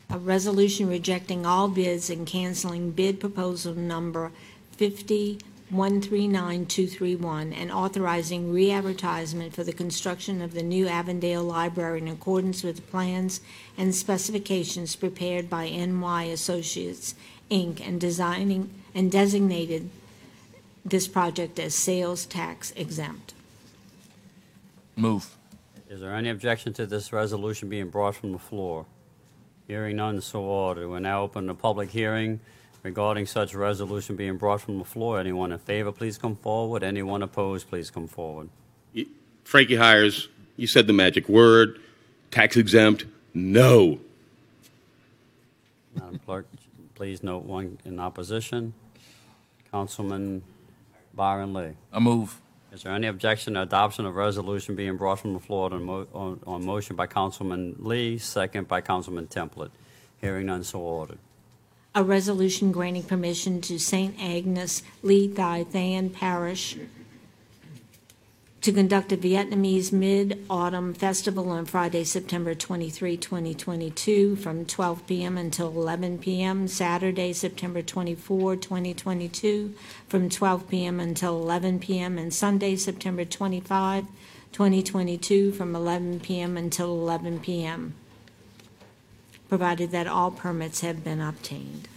[0.09, 4.31] A resolution rejecting all bids and canceling bid proposal number
[4.77, 12.87] 5139231 and authorizing re-advertisement for the construction of the new Avondale Library in accordance with
[12.91, 13.41] plans
[13.75, 17.15] and specifications prepared by NY Associates,
[17.49, 19.89] Inc., and designing, and designated
[20.85, 23.33] this project as sales tax exempt.
[24.95, 25.35] Move.
[25.89, 28.85] Is there any objection to this resolution being brought from the floor?
[29.67, 30.89] Hearing none, so ordered.
[30.89, 32.39] We're now open to public hearing
[32.83, 35.19] regarding such resolution being brought from the floor.
[35.19, 36.83] Anyone in favor, please come forward.
[36.83, 38.49] Anyone opposed, please come forward.
[39.43, 41.79] Frankie Hyers, you said the magic word,
[42.31, 43.99] tax exempt, no.
[45.95, 46.47] Madam Clerk,
[46.95, 48.73] please note one in opposition.
[49.71, 50.43] Councilman
[51.13, 51.71] Byron Lee.
[51.91, 52.39] I move.
[52.71, 56.07] Is there any objection to adoption of resolution being brought from the floor on, mo-
[56.13, 59.69] on, on motion by Councilman Lee, second by Councilman Templet?
[60.19, 61.19] Hearing none, so ordered.
[61.93, 64.15] A resolution granting permission to St.
[64.19, 66.77] Agnes Le Thi Thanh Parish
[68.63, 75.37] to conduct a Vietnamese Mid-Autumn Festival on Friday, September 23, 2022, from 12 p.m.
[75.37, 79.75] until 11 p.m., Saturday, September 24, 2022,
[80.07, 81.01] from 12 p.m.
[81.01, 84.05] until 11 p.m., and Sunday, September 25,
[84.53, 86.55] 2022, from 11 p.m.
[86.55, 87.95] until 11 p.m.,
[89.49, 91.89] provided that all permits have been obtained.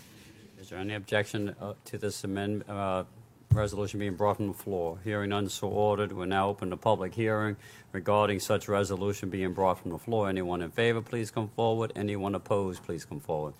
[0.60, 3.04] Is there any objection uh, to this amendment, uh,
[3.52, 4.98] resolution being brought from the floor?
[5.04, 6.12] Hearing none, so ordered.
[6.12, 7.56] We're now open to public hearing
[7.92, 10.28] regarding such resolution being brought from the floor.
[10.28, 11.92] Anyone in favor, please come forward.
[11.96, 13.54] Anyone opposed, please come forward.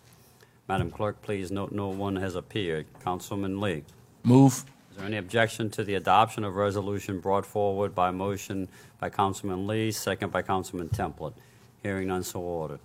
[0.68, 2.86] Madam Clerk, please note no one has appeared.
[3.04, 3.84] Councilman Lee.
[4.24, 4.64] Move.
[4.90, 8.68] Is there any objection to the adoption of resolution brought forward by motion
[8.98, 11.34] by Councilman Lee, second by Councilman Templet?
[11.82, 12.80] Hearing none, so ordered.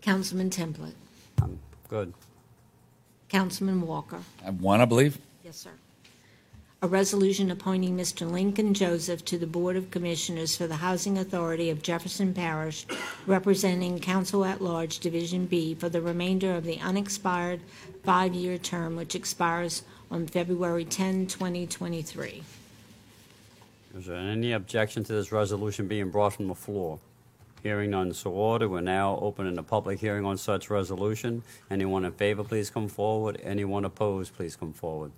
[0.00, 0.94] Councilman Templet.
[1.88, 2.12] Good.
[3.28, 4.18] Councilman Walker.
[4.42, 5.18] I have one, I believe.
[5.44, 5.70] Yes, sir.
[6.84, 8.30] A resolution appointing Mr.
[8.30, 12.84] Lincoln Joseph to the Board of Commissioners for the Housing Authority of Jefferson Parish,
[13.26, 17.62] representing Council at Large Division B for the remainder of the unexpired
[18.02, 22.42] five-year term which expires on February 10, 2023.
[23.96, 26.98] Is there any objection to this resolution being brought from the floor?
[27.62, 28.68] Hearing none, so ordered.
[28.68, 31.44] We're now opening the public hearing on such resolution.
[31.70, 33.40] Anyone in favor, please come forward.
[33.42, 35.12] Anyone opposed, please come forward.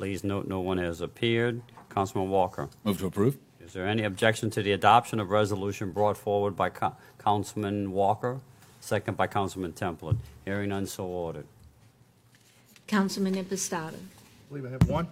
[0.00, 1.60] Please note no one has appeared.
[1.90, 2.70] Councilman Walker.
[2.84, 3.36] Move to approve.
[3.62, 8.40] Is there any objection to the adoption of resolution brought forward by Co- Councilman Walker,
[8.80, 10.16] second by Councilman Templet?
[10.46, 11.44] Hearing none, so ordered.
[12.86, 13.92] Councilman Impastato.
[13.92, 15.06] I believe I have one.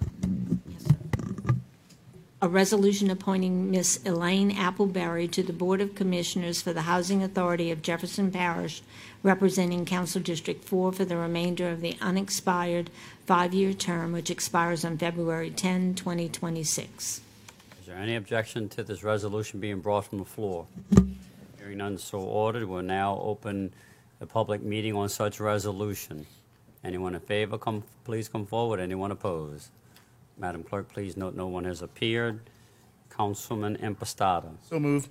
[2.40, 7.72] A resolution appointing Miss Elaine Appleberry to the Board of Commissioners for the Housing Authority
[7.72, 8.80] of Jefferson Parish,
[9.24, 12.90] representing Council District 4 for the remainder of the unexpired
[13.26, 17.22] five-year term, which expires on February 10, 2026.
[17.80, 20.68] Is there any objection to this resolution being brought from the floor?
[21.58, 22.62] Hearing none, so ordered.
[22.62, 23.72] We'll now open
[24.20, 26.24] the public meeting on such resolution.
[26.84, 28.78] Anyone in favor, come, please come forward.
[28.78, 29.70] Anyone opposed?
[30.38, 32.40] Madam Clerk, please note no one has appeared.
[33.10, 34.50] Councilman Impastato.
[34.68, 35.08] So move.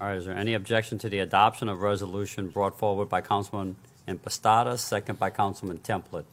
[0.00, 3.76] All right, is there any objection to the adoption of resolution brought forward by Councilman
[4.08, 6.24] Impastato, second by Councilman Templet?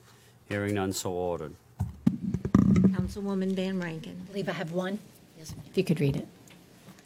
[0.47, 1.53] Hearing none, so ordered.
[2.71, 4.21] Councilwoman Van Vrancken.
[4.21, 4.99] I believe I have one.
[5.37, 5.53] Yes.
[5.69, 6.27] If you could read it.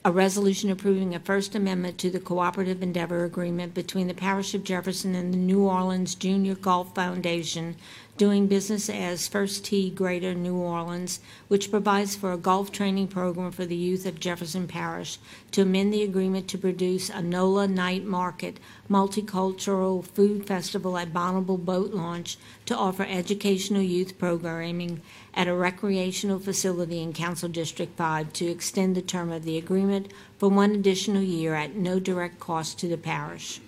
[0.06, 4.64] A resolution approving a First Amendment to the Cooperative Endeavor Agreement between the Parish of
[4.64, 7.78] Jefferson and the New Orleans Junior Golf Foundation,
[8.16, 13.52] doing business as First Tee Greater New Orleans, which provides for a golf training program
[13.52, 15.18] for the youth of Jefferson Parish,
[15.52, 18.60] to amend the agreement to produce a NOLA Night Market
[18.90, 22.38] multicultural food festival at Bonnabel Boat Launch
[22.68, 25.02] to offer educational youth programming
[25.34, 30.12] at a recreational facility in Council District 5 to extend the term of the agreement
[30.38, 33.60] for one additional year at no direct cost to the parish.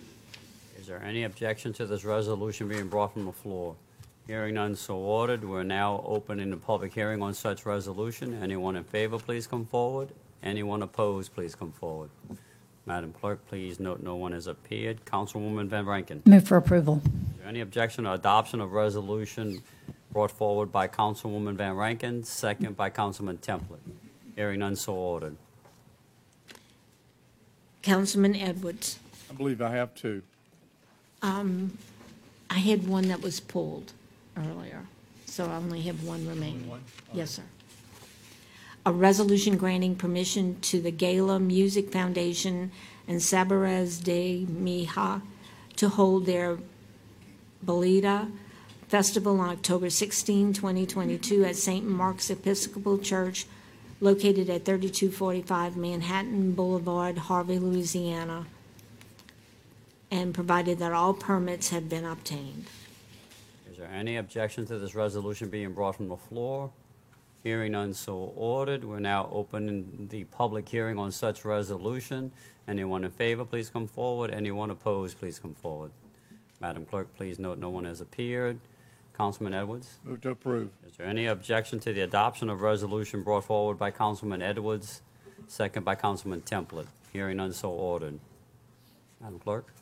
[0.79, 3.75] Is there any objection to this resolution being brought from the floor?
[4.27, 5.43] Hearing none, so ordered.
[5.43, 8.41] We're now opening the public hearing on such resolution.
[8.41, 10.09] Anyone in favor, please come forward.
[10.41, 12.09] Anyone opposed, please come forward.
[12.87, 15.05] Madam Clerk, please note no one has appeared.
[15.05, 16.25] Councilwoman Van Vrancken.
[16.25, 17.01] Move for approval.
[17.05, 19.61] Is there any objection or adoption of resolution
[20.11, 23.79] brought forward by Councilwoman Van Vrancken, second by Councilman Templet?
[24.35, 25.35] Hearing none, so ordered.
[27.83, 28.97] Councilman Edwards.
[29.29, 30.23] I believe I have two.
[31.21, 31.77] Um,
[32.49, 33.93] I had one that was pulled
[34.37, 34.85] earlier,
[35.25, 36.71] so I only have one remaining.
[37.13, 37.43] Yes, sir.
[38.85, 42.71] A resolution granting permission to the Gala Music Foundation
[43.07, 45.21] and Sabarez de Mija
[45.77, 46.57] to hold their
[47.65, 48.31] Belida
[48.87, 51.85] Festival on October 16, 2022 at St.
[51.85, 53.47] Mark's Episcopal Church
[53.99, 58.45] located at 3245 Manhattan Boulevard, Harvey, Louisiana,
[60.11, 62.67] and provided that all permits have been obtained.
[63.95, 66.69] Is there any objection to this resolution being brought from the floor?
[67.43, 68.83] Hearing none, so ordered.
[68.83, 72.33] We're now opening the public hearing on such resolution.
[72.67, 74.31] Anyone in favor, please come forward.
[74.31, 75.91] Anyone opposed, please come forward.
[76.59, 78.59] Madam Clerk, please note no one has appeared.
[79.17, 79.97] Councilman Edwards?
[80.03, 80.71] Move to approve.
[80.85, 85.03] Is there any objection to the adoption of resolution brought forward by Councilman Edwards,
[85.47, 86.87] second by Councilman Templet?
[87.13, 88.19] Hearing none, so ordered.
[89.21, 89.73] Madam Clerk?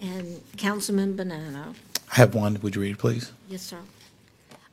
[0.00, 1.74] And Councilman Bonano.
[2.10, 2.58] I have one.
[2.62, 3.32] Would you read it, please?
[3.48, 3.78] Yes, sir.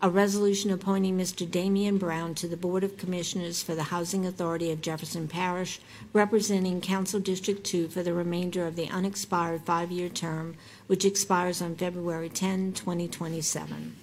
[0.02, 1.50] A resolution appointing Mr.
[1.50, 5.80] Damian Brown to the Board of Commissioners for the Housing Authority of Jefferson Parish,
[6.14, 10.56] representing Council District 2 for the remainder of the unexpired five-year term,
[10.88, 13.96] which expires on February 10, 2027.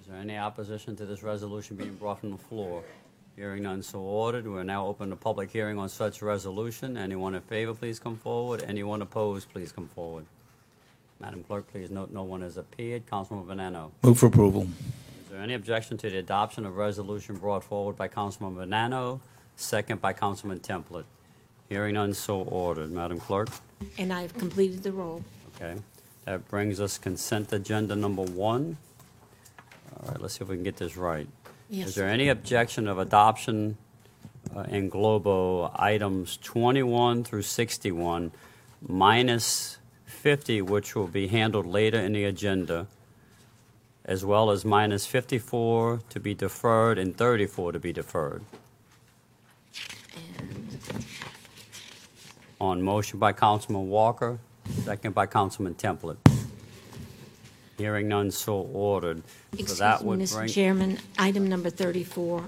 [0.00, 2.82] Is there any opposition to this resolution being brought from the floor?
[3.36, 4.46] Hearing none, so ordered.
[4.46, 6.96] We're now open to public hearing on such resolution.
[6.96, 8.64] Anyone in favor, please come forward.
[8.66, 10.26] Anyone opposed, please come forward.
[11.22, 13.06] Madam Clerk, please note no one has appeared.
[13.08, 13.92] Councilman Bonano.
[14.02, 14.62] Move for approval.
[14.62, 19.20] Is there any objection to the adoption of resolution brought forward by Councilman Bonano,
[19.54, 21.04] second by Councilman Templet?
[21.68, 22.90] Hearing none, so ordered.
[22.90, 23.48] Madam Clerk?
[23.98, 25.22] And I have completed the roll.
[25.54, 25.80] Okay.
[26.24, 28.76] That brings us consent agenda number one.
[29.96, 31.28] All right, let's see if we can get this right.
[31.70, 33.78] Yes, Is there any objection of adoption
[34.54, 38.32] uh, in globo items 21 through 61
[38.86, 39.78] minus
[40.22, 42.86] 50, which will be handled later in the agenda,
[44.04, 48.44] as well as minus 54 to be deferred and 34 to be deferred?
[52.60, 54.38] On motion by Councilman Walker,
[54.84, 56.18] second by Councilman Templet.
[57.76, 59.24] Hearing none, so ordered.
[59.26, 60.36] So Excuse that me, would Mr.
[60.36, 60.48] bring.
[60.48, 62.44] Chairman, item number 34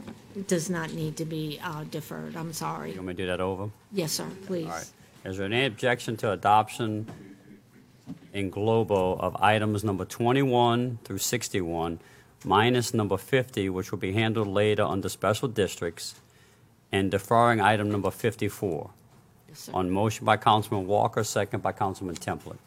[0.46, 2.36] does not need to be uh, deferred.
[2.36, 2.90] I'm sorry.
[2.90, 3.68] You want me to do that over?
[3.90, 4.66] Yes, sir, please.
[4.66, 4.90] All right.
[5.24, 7.08] Is there any objection to adoption
[8.34, 12.00] in globo of items number 21 through 61,
[12.44, 16.16] minus number 50, which will be handled later under special districts,
[16.92, 18.90] and deferring item number 54?
[19.48, 19.70] Yes.
[19.72, 22.58] On motion by Councilman Walker, second by Councilman Templet.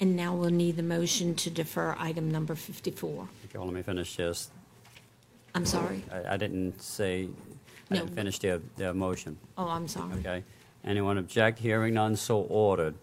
[0.00, 3.10] And now we'll need the motion to defer item number 54.
[3.10, 4.50] Okay, well, let me finish this.
[5.56, 6.02] I'm sorry?
[6.12, 7.28] I, I didn't say,
[7.90, 8.00] I No.
[8.00, 9.36] didn't finish their, their motion.
[9.58, 10.14] Oh, I'm sorry.
[10.18, 10.44] Okay.
[10.84, 11.58] Anyone object?
[11.58, 12.94] Hearing none, so ordered.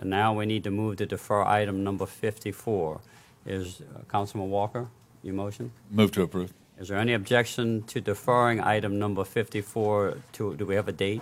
[0.00, 3.00] And now we need to move to defer item number 54.
[3.44, 4.88] Is uh, Councilman Walker,
[5.22, 5.72] your motion?
[5.90, 6.54] Move to approve.
[6.78, 11.20] Is there any objection to deferring item number 54 to, do we have a date?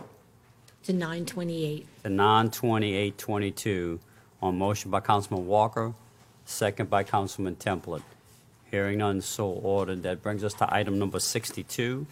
[0.84, 1.88] To 928.
[2.04, 3.98] The non-2822
[4.40, 5.92] on motion by Councilman Walker,
[6.44, 8.02] second by Councilman Templet.
[8.70, 10.04] Hearing none, so ordered.
[10.04, 12.06] That brings us to item number 62.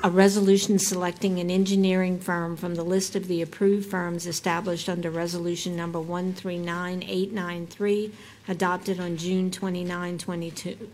[0.00, 5.10] A resolution selecting an engineering firm from the list of the approved firms established under
[5.10, 8.12] Resolution Number 139893,
[8.46, 10.88] adopted on June 29, 22,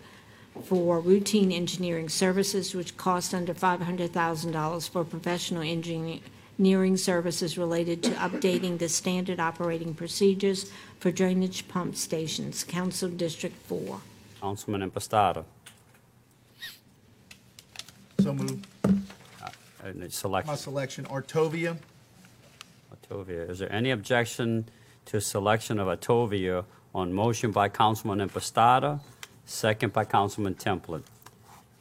[0.65, 8.79] for routine engineering services which cost under $500,000 for professional engineering services related to updating
[8.79, 14.01] the standard operating procedures for drainage pump stations, Council District 4.
[14.41, 15.45] Councilman Impastato.
[18.21, 18.67] So moved.
[18.85, 20.47] Uh, Select.
[20.47, 21.77] My selection, Artovia.
[22.95, 23.49] Atovia.
[23.51, 24.69] Is there any objection
[25.07, 26.65] to selection of Atovia
[26.95, 29.01] on motion by Councilman Impastato,
[29.45, 31.03] second by Councilman Templet?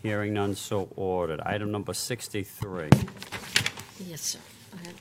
[0.02, 1.40] Hearing none, so ordered.
[1.42, 2.90] Item number 63.
[4.06, 4.40] Yes, sir.
[4.72, 4.96] Go ahead.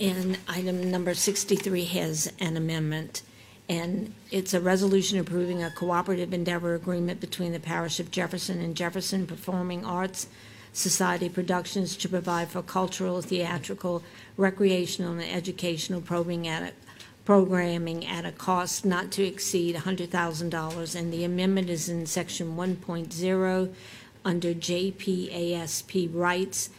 [0.00, 3.22] And item number 63 has an amendment,
[3.68, 8.74] and it's a resolution approving a cooperative endeavor agreement between the Parish of Jefferson and
[8.74, 10.26] Jefferson Performing Arts
[10.72, 14.02] Society Productions to provide for cultural, theatrical,
[14.36, 16.72] recreational, and educational programming at a,
[17.26, 23.74] programming at a cost not to exceed $100,000, and the amendment is in section 1.0
[24.24, 26.70] under JPASP rights,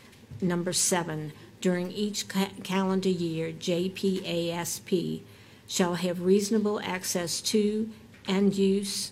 [0.41, 1.33] number seven.
[1.61, 5.21] During each ca- calendar year, JPASP
[5.69, 7.89] shall have reasonable access to
[8.27, 9.11] and use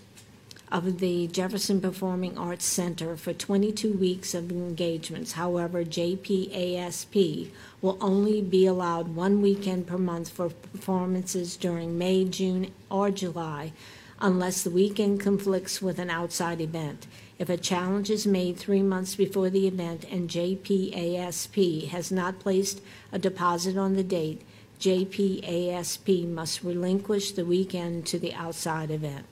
[0.69, 5.33] of the Jefferson Performing Arts Center for 22 weeks of engagements.
[5.33, 7.51] However, JPASP
[7.81, 13.71] will only be allowed one weekend per month for performances during May, June, or July
[14.19, 17.05] unless the weekend conflicts with an outside event.
[17.37, 22.81] If a challenge is made three months before the event and JPASP has not placed
[23.11, 24.41] a deposit on the date,
[24.79, 29.25] JPASP must relinquish the weekend to the outside event.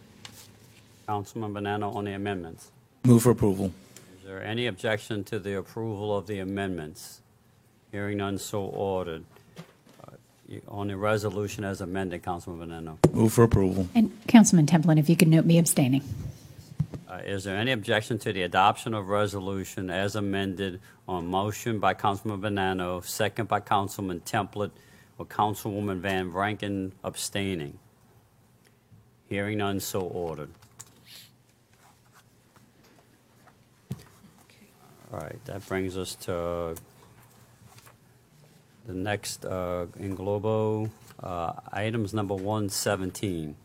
[1.07, 2.71] Councilman Bonano on the amendments.
[3.03, 3.71] Move for approval.
[4.19, 7.21] Is there any objection to the approval of the amendments?
[7.91, 9.23] Hearing none, so ordered.
[10.03, 10.11] Uh,
[10.49, 12.97] you- On the resolution as amended, Councilman Bonano.
[13.13, 13.87] Move for approval.
[13.93, 16.01] And Councilman Templet, if you could note me abstaining.
[17.07, 21.93] Uh, Is there any objection to the adoption of resolution as amended on motion by
[21.93, 24.71] Councilman Bonano, second by Councilman Templet,
[25.17, 27.79] with Councilwoman Van Vrancken abstaining?
[29.29, 30.49] Hearing none, so ordered.
[35.11, 36.75] All right, that brings us to
[38.85, 40.89] the next uh, in Globo,
[41.21, 43.55] uh, items number 117.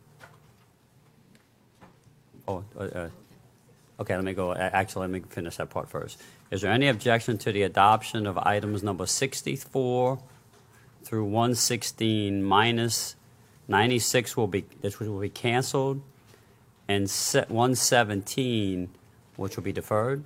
[2.49, 3.09] Oh, uh, uh,
[4.01, 6.21] okay, let me go, actually, let me finish that part first.
[6.51, 10.19] Is there any objection to the adoption of items number 64
[11.11, 13.17] through 116 minus
[13.67, 16.01] 96 will be, this will be canceled,
[16.87, 18.89] and 117,
[19.35, 20.23] which will be deferred?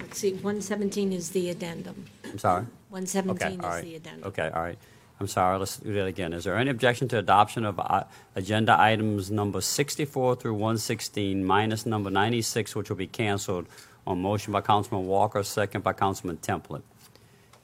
[0.00, 2.06] Let's see, 117 is the addendum.
[2.24, 2.64] I'm sorry?
[2.88, 3.84] 117 Okay, all is right.
[3.84, 4.28] the addendum.
[4.28, 4.78] Okay, all right.
[5.20, 6.32] I'm sorry, let's do that again.
[6.32, 8.04] Is there any objection to adoption of uh,
[8.34, 13.66] agenda items number 64 through 116 minus number 96, which will be canceled
[14.06, 16.80] on motion by Councilman Walker, second by Councilman Templet?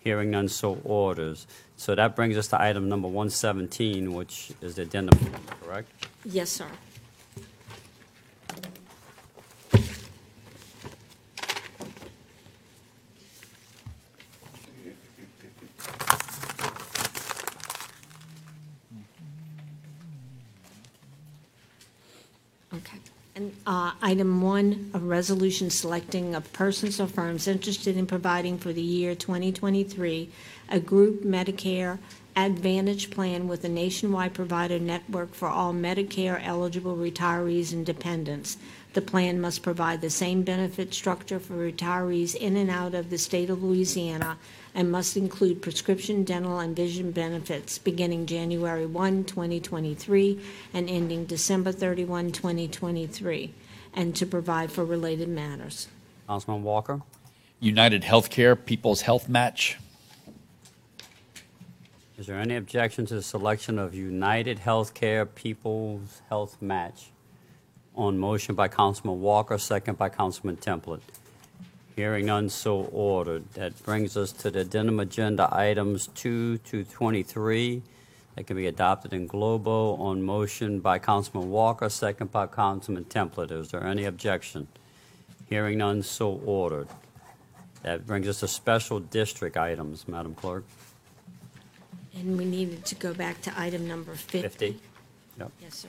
[0.00, 1.46] Hearing none, so orders.
[1.80, 5.18] So that brings us to item number 117, which is the addendum,
[5.62, 5.90] correct?
[6.26, 6.66] Yes, sir.
[22.74, 22.98] Okay.
[23.64, 28.82] Uh, item one, a resolution selecting of persons or firms interested in providing for the
[28.82, 30.28] year 2023
[30.68, 31.98] a group Medicare
[32.34, 38.56] Advantage plan with a nationwide provider network for all Medicare-eligible retirees and dependents.
[38.92, 43.18] The plan must provide the same benefit structure for retirees in and out of the
[43.18, 44.36] state of Louisiana
[44.74, 50.40] and must include prescription, dental, and vision benefits beginning January 1, 2023,
[50.74, 53.54] and ending December 31, 2023,
[53.94, 55.86] and to provide for related matters.
[56.26, 57.00] Councilman Walker?
[57.60, 59.78] United Healthcare People's Health Match.
[62.18, 67.10] Is there any objection to the selection of United Healthcare People's Health Match
[68.00, 71.00] on motion by Councilman Walker, second by Councilman Templet?
[71.96, 73.52] Hearing none, so ordered.
[73.54, 77.82] That brings us to the addendum agenda items 2 to 23
[78.36, 83.50] that can be adopted in globo on motion by Councilman Walker, second by Councilman Templet.
[83.50, 84.66] Is there any objection?
[85.48, 86.88] Hearing none, so ordered.
[87.82, 90.64] That brings us to special district items, Madam Clerk.
[92.14, 94.42] And we needed to go back to item number 50.
[94.42, 94.80] 50?
[95.38, 95.52] Yep.
[95.60, 95.88] Yes, sir.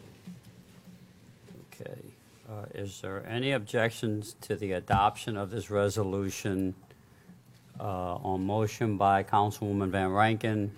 [1.71, 2.01] Okay.
[2.51, 6.75] Uh, Is there any objections to the adoption of this resolution
[7.79, 10.71] uh, on motion by Councilwoman Van Vrancken,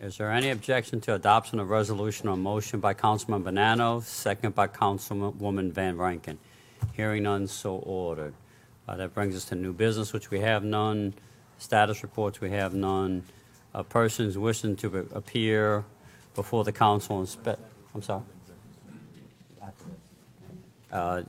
[0.00, 4.66] Is there any objection to adoption of resolution or motion by Councilman Bonano, second by
[4.66, 6.38] Councilwoman Van Vrancken?
[6.94, 8.34] Hearing none, so ordered.
[8.88, 11.14] Uh, That brings us to new business, which we have none.
[11.58, 13.22] Status reports, we have none.
[13.72, 15.84] Uh, Persons wishing to appear
[16.34, 17.56] before the council spe,
[17.94, 18.22] I'm sorry?
[20.90, 21.22] Uh,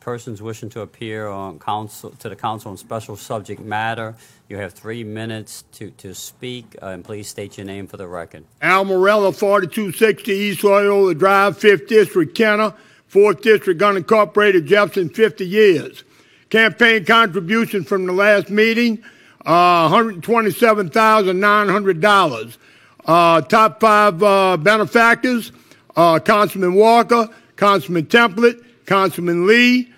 [0.00, 4.14] Persons wishing to appear on council, to the council on special subject matter,
[4.48, 8.06] you have three minutes to, to speak, uh, and please state your name for the
[8.06, 8.44] record.
[8.60, 12.74] Al Morella, 4260 East Loyola Drive, 5th District, Kenner,
[13.10, 16.02] 4th District, unincorporated Jefferson, 50 years.
[16.50, 19.02] Campaign contribution from the last meeting,
[19.46, 22.56] uh, $127,900.
[23.04, 25.50] Uh, top five uh, benefactors,
[25.96, 29.90] uh, Councilman Walker, Councilman Templet, Councilman Lee,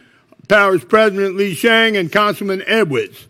[0.47, 3.27] Parish President Lee Sheng, and Councilman Edwards.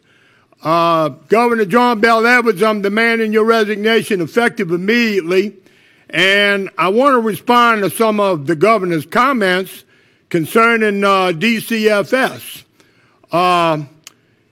[0.62, 5.56] Uh, Governor John Bell Edwards, I'm demanding your resignation effective immediately.
[6.10, 9.84] And I want to respond to some of the governor's comments
[10.28, 12.64] concerning uh, DCFS.
[13.32, 13.84] Uh,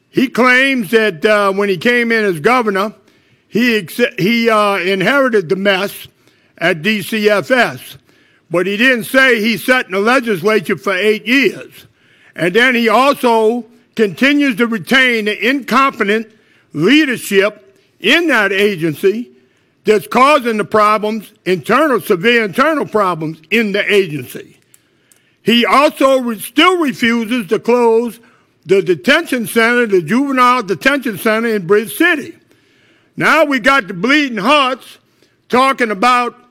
[0.09, 2.95] he claims that uh, when he came in as governor,
[3.49, 6.09] he, ex- he uh, inherited the mess
[6.57, 7.99] at DCFS.
[8.53, 11.87] But he didn't say he sat in the legislature for eight years.
[12.37, 13.65] And then he also
[13.97, 16.31] continues to retain the incompetent
[16.75, 19.31] leadership in that agency
[19.85, 24.59] that's causing the problems, internal, severe internal problems in the agency.
[25.43, 28.21] He also re- still refuses to close
[28.67, 32.37] the detention center, the juvenile detention center in Bridge City.
[33.17, 34.99] Now we got the bleeding hearts
[35.49, 36.42] talking about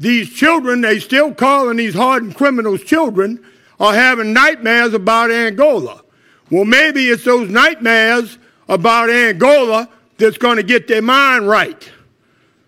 [0.00, 3.44] these children, they still calling these hardened criminals children,
[3.78, 6.02] are having nightmares about Angola.
[6.50, 11.90] Well, maybe it's those nightmares about Angola that's going to get their mind right.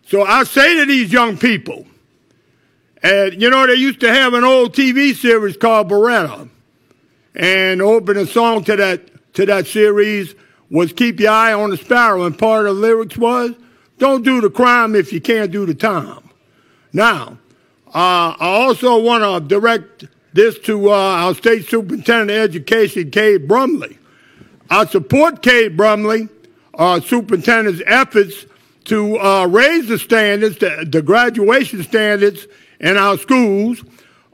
[0.06, 1.86] So I say to these young people,
[3.02, 6.50] and you know, they used to have an old TV series called Baretta.
[7.34, 10.34] And opening song to that to that series
[10.70, 12.24] was Keep Your Eye on the Sparrow.
[12.24, 13.52] And part of the lyrics was,
[13.96, 16.28] Don't do the crime if you can't do the time.
[16.92, 17.38] Now,
[17.88, 23.48] uh, I also want to direct this to uh, our state superintendent of education, Cade
[23.48, 23.98] Brumley.
[24.70, 26.28] I support Cade Brumley,
[26.74, 28.46] uh, superintendent's efforts
[28.84, 32.46] to uh, raise the standards, the, the graduation standards
[32.80, 33.84] in our schools.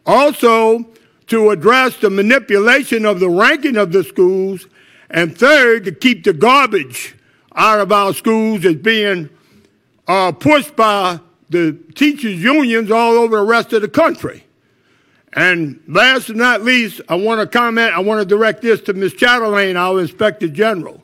[0.07, 0.87] Also,
[1.29, 4.67] to address the manipulation of the ranking of the schools.
[5.11, 7.15] And third, to keep the garbage
[7.55, 9.29] out of our schools as being
[10.07, 11.21] uh, pushed by
[11.51, 14.45] the teachers' unions all over the rest of the country.
[15.33, 18.95] And last but not least, I want to comment, I want to direct this to
[18.95, 19.15] Ms.
[19.15, 21.03] Chatelain, our Inspector General.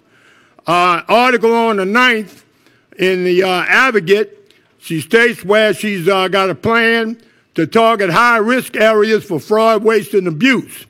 [0.66, 2.42] Uh, article on the 9th
[2.98, 7.20] in the uh, Advocate, she states where she's uh, got a plan
[7.54, 10.86] to target high risk areas for fraud, waste, and abuse.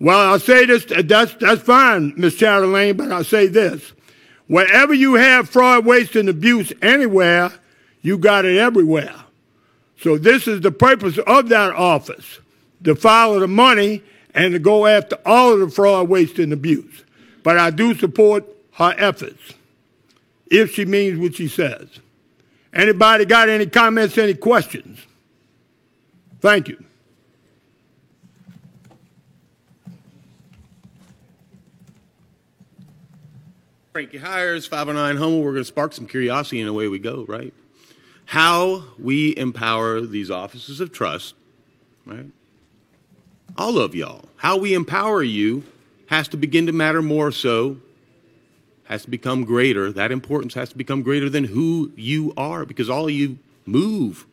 [0.00, 2.36] Well, I say this, that's, that's fine, Ms.
[2.36, 3.92] Chatelain, but I say this.
[4.46, 7.52] Wherever you have fraud, waste, and abuse anywhere,
[8.02, 9.14] you got it everywhere.
[10.00, 12.40] So this is the purpose of that office,
[12.84, 14.02] to follow the money
[14.34, 17.04] and to go after all of the fraud, waste, and abuse.
[17.42, 18.44] But I do support
[18.74, 19.54] her efforts,
[20.50, 21.88] if she means what she says.
[22.72, 25.00] Anybody got any comments, any questions?
[26.40, 26.84] Thank you.
[33.92, 35.38] Frankie Hyers, 509 Homo.
[35.38, 37.52] We're going to spark some curiosity and away we go, right?
[38.28, 41.34] How we empower these offices of trust,
[42.04, 42.26] right?
[43.56, 44.26] All of y'all.
[44.36, 45.64] How we empower you
[46.08, 47.78] has to begin to matter more so,
[48.84, 49.90] has to become greater.
[49.90, 54.26] That importance has to become greater than who you are because all of you move.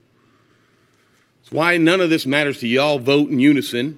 [1.39, 3.97] That's why none of this matters to y'all vote in unison,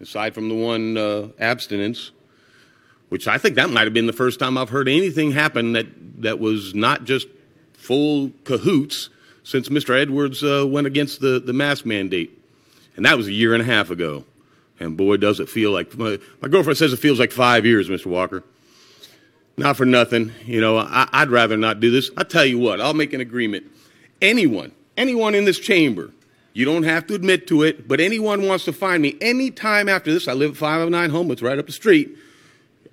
[0.00, 2.12] aside from the one uh, abstinence.
[3.08, 5.86] which I think that might have been the first time I've heard anything happen that,
[6.22, 7.26] that was not just
[7.72, 9.10] full cahoots
[9.46, 9.96] since Mr.
[9.96, 12.36] Edwards uh, went against the, the mask mandate.
[12.96, 14.24] And that was a year and a half ago.
[14.80, 17.88] And boy, does it feel like my, my girlfriend says it feels like five years,
[17.88, 18.06] Mr.
[18.06, 18.42] Walker.
[19.56, 20.32] Not for nothing.
[20.44, 22.10] You know, I, I'd rather not do this.
[22.16, 23.66] I'll tell you what, I'll make an agreement.
[24.20, 26.10] Anyone, anyone in this chamber,
[26.52, 29.88] you don't have to admit to it, but anyone wants to find me any time
[29.88, 32.16] after this, I live at 509 Homewood, right up the street.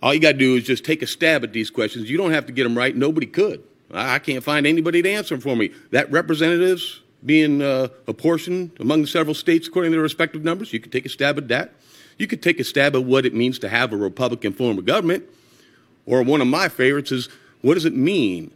[0.04, 2.12] All you got to do is just take a stab at these questions.
[2.12, 2.96] You don't have to get them right.
[2.96, 3.64] Nobody could.
[3.94, 5.72] I can't find anybody to answer for me.
[5.92, 10.80] That representatives being uh, apportioned among the several states according to their respective numbers, you
[10.80, 11.74] could take a stab at that.
[12.18, 14.86] You could take a stab at what it means to have a Republican form of
[14.86, 15.24] government.
[16.06, 17.30] Or one of my favorites is
[17.62, 18.52] what does it mean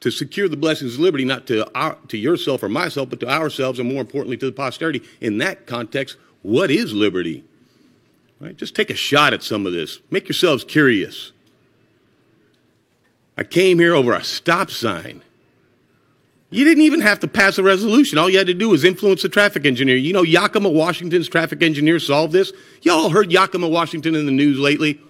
[0.00, 3.28] to secure the blessings of liberty, not to, our, to yourself or myself, but to
[3.28, 5.02] ourselves, and more importantly, to the posterity?
[5.20, 7.44] In that context, what is liberty?
[8.40, 8.56] Right?
[8.56, 10.00] Just take a shot at some of this.
[10.10, 11.32] Make yourselves curious.
[13.36, 15.22] I came here over a stop sign.
[16.50, 18.18] You didn't even have to pass a resolution.
[18.18, 19.96] All you had to do was influence the traffic engineer.
[19.96, 22.52] You know, Yakima, Washington's traffic engineer solved this.
[22.82, 25.00] Y'all heard Yakima, Washington in the news lately.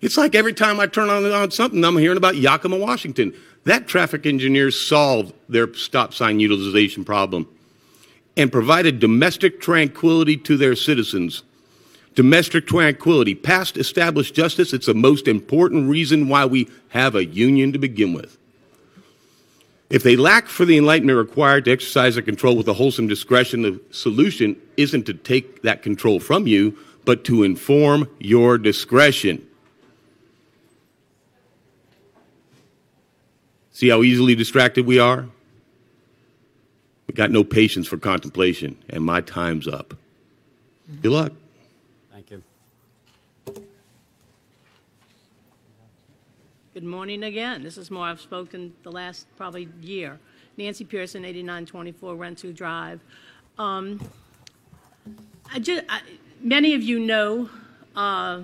[0.00, 3.34] It's like every time I turn on, on something, I'm hearing about Yakima, Washington.
[3.64, 7.46] That traffic engineer solved their stop sign utilization problem
[8.36, 11.42] and provided domestic tranquility to their citizens.
[12.14, 17.72] Domestic tranquility, past established justice, it's the most important reason why we have a union
[17.72, 18.38] to begin with.
[19.90, 23.62] If they lack for the enlightenment required to exercise their control with a wholesome discretion,
[23.62, 29.46] the solution isn't to take that control from you, but to inform your discretion.
[33.72, 35.26] See how easily distracted we are?
[37.06, 39.94] We got no patience for contemplation, and my time's up.
[41.02, 41.32] Good luck.
[42.10, 42.42] Thank you.
[46.84, 47.62] Good morning again.
[47.62, 50.20] This is more I've spoken the last probably year.
[50.58, 53.00] Nancy Pearson, 8924 Rensu Drive.
[53.56, 54.06] Um,
[55.50, 56.02] I just, I,
[56.42, 57.48] many of you know
[57.96, 58.42] uh,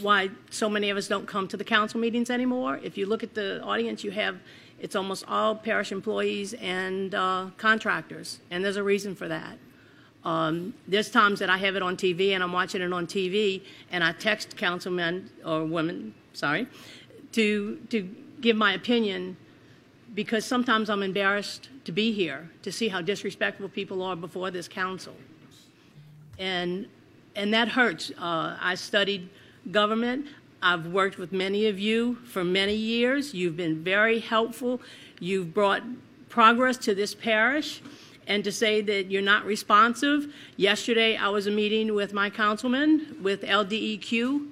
[0.00, 2.80] why so many of us don't come to the council meetings anymore.
[2.82, 4.40] If you look at the audience, you have
[4.80, 9.56] it's almost all parish employees and uh, contractors, and there's a reason for that.
[10.24, 13.62] Um, there's times that I have it on TV and I'm watching it on TV,
[13.92, 16.66] and I text councilmen or women, sorry,
[17.36, 18.08] to to
[18.40, 19.36] give my opinion
[20.14, 24.66] because sometimes I'm embarrassed to be here to see how disrespectful people are before this
[24.68, 25.14] council,
[26.38, 26.86] and
[27.34, 28.10] and that hurts.
[28.18, 29.28] Uh, I studied
[29.70, 30.26] government.
[30.62, 33.34] I've worked with many of you for many years.
[33.34, 34.80] You've been very helpful.
[35.20, 35.82] You've brought
[36.30, 37.82] progress to this parish.
[38.26, 43.18] And to say that you're not responsive, yesterday I was a meeting with my councilman
[43.22, 44.48] with LDEQ.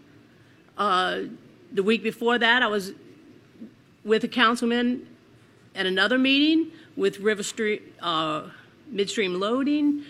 [0.78, 1.20] Uh,
[1.74, 2.92] the week before that, I was
[4.04, 5.06] with a councilman
[5.74, 8.48] at another meeting with River Street, uh,
[8.86, 10.04] Midstream Loading.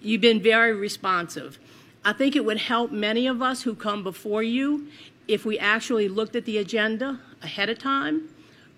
[0.00, 1.58] You've been very responsive.
[2.02, 4.88] I think it would help many of us who come before you
[5.28, 8.30] if we actually looked at the agenda ahead of time,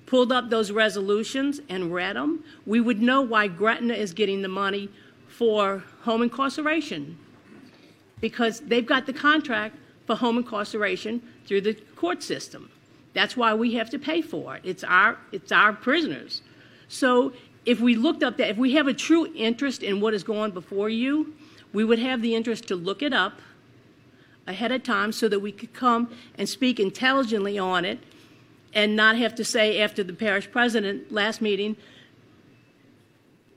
[0.07, 2.43] pulled up those resolutions and read them.
[2.67, 4.89] We would know why Gretna is getting the money
[5.29, 7.17] for home incarceration
[8.21, 12.71] because they've got the contract for home incarceration through the court system.
[13.13, 14.63] That's why we have to pay for it.
[14.65, 16.41] It's our, it's our prisoners.
[16.89, 17.35] So
[17.67, 20.53] if we looked up that, if we have a true interest in what is going
[20.53, 21.35] before you,
[21.75, 23.43] we would have the interest to look it up
[24.47, 27.99] ahead of time so that we could come and speak intelligently on it
[28.73, 31.77] and not have to say after the parish president last meeting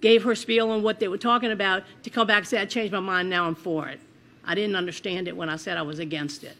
[0.01, 2.65] gave her spiel on what they were talking about to come back and say, I
[2.65, 4.01] changed my mind, now I'm for it.
[4.43, 6.57] I didn't understand it when I said I was against it.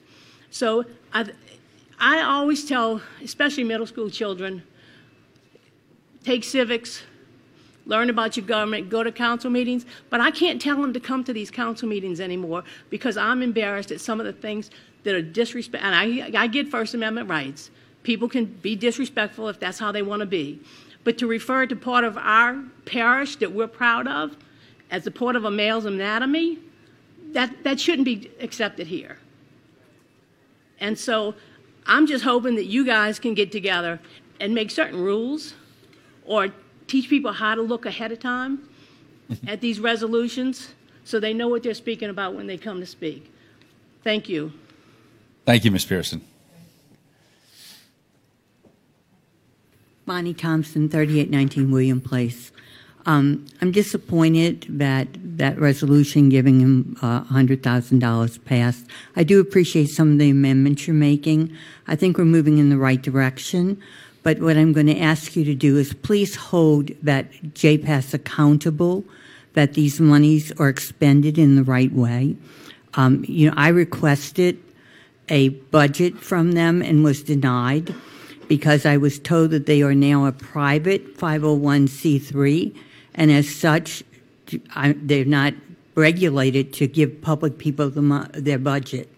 [0.55, 1.25] So I,
[1.99, 4.63] I always tell, especially middle school children,
[6.23, 7.01] take civics,
[7.85, 11.25] learn about your government, go to council meetings, but I can't tell them to come
[11.25, 14.71] to these council meetings anymore because I'm embarrassed at some of the things
[15.03, 15.83] that are disrespect.
[15.83, 17.69] And I, I get First Amendment rights.
[18.03, 20.61] People can be disrespectful if that's how they want to be.
[21.03, 24.37] But to refer to part of our parish that we're proud of
[24.89, 26.59] as a part of a male's anatomy,
[27.33, 29.17] that, that shouldn't be accepted here.
[30.79, 31.35] And so
[31.85, 33.99] I'm just hoping that you guys can get together
[34.39, 35.53] and make certain rules
[36.25, 36.49] or
[36.87, 38.67] teach people how to look ahead of time
[39.47, 40.73] at these resolutions
[41.03, 43.31] so they know what they're speaking about when they come to speak.
[44.03, 44.53] Thank you.
[45.45, 45.85] Thank you, Ms.
[45.85, 46.21] Pearson.
[50.05, 52.51] Bonnie Thompson, 3819 William Place.
[53.05, 55.07] Um, I'm disappointed that
[55.37, 58.85] that resolution giving him uh, $100,000 passed.
[59.15, 61.55] I do appreciate some of the amendments you're making.
[61.87, 63.81] I think we're moving in the right direction.
[64.23, 69.03] But what I'm going to ask you to do is please hold that JPAS accountable,
[69.53, 72.35] that these monies are expended in the right way.
[72.95, 74.57] Um, you know, I requested
[75.29, 77.93] a budget from them and was denied
[78.47, 82.75] because I was told that they are now a private 501c3,
[83.15, 84.03] and as such,
[84.75, 85.53] I, they're not
[85.95, 89.09] regulated to give public people the, their budget.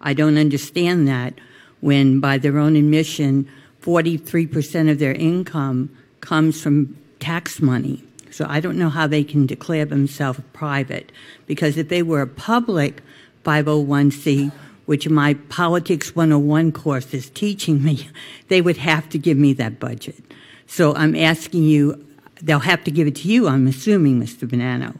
[0.00, 1.34] I don't understand that
[1.80, 3.48] when, by their own admission,
[3.82, 8.04] 43% of their income comes from tax money.
[8.30, 11.10] So I don't know how they can declare themselves private
[11.46, 13.02] because if they were a public
[13.44, 14.52] 501c,
[14.86, 18.08] which my Politics 101 course is teaching me,
[18.48, 20.22] they would have to give me that budget.
[20.66, 22.04] So I'm asking you,
[22.42, 24.48] they'll have to give it to you, I'm assuming, Mr.
[24.48, 24.96] Bonano.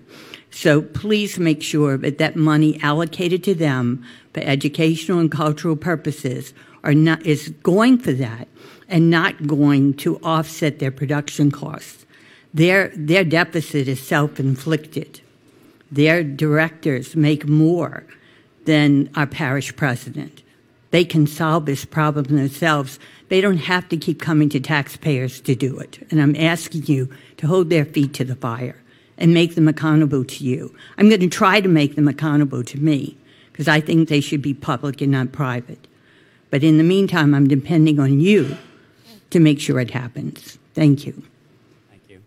[0.50, 6.54] So please make sure that that money allocated to them for educational and cultural purposes
[6.84, 8.48] are not, is going for that
[8.88, 12.06] and not going to offset their production costs.
[12.54, 15.20] Their, their deficit is self-inflicted.
[15.92, 18.04] Their directors make more
[18.64, 20.42] than our parish president.
[20.90, 22.98] They can solve this problem themselves.
[23.28, 26.06] They don't have to keep coming to taxpayers to do it.
[26.10, 28.76] And I'm asking you to hold their feet to the fire
[29.18, 30.74] and make them accountable to you.
[30.96, 33.16] I'm going to try to make them accountable to me
[33.52, 35.86] because I think they should be public and not private.
[36.50, 38.56] But in the meantime, I'm depending on you
[39.30, 40.58] to make sure it happens.
[40.74, 41.22] Thank you.
[41.90, 42.22] Thank you.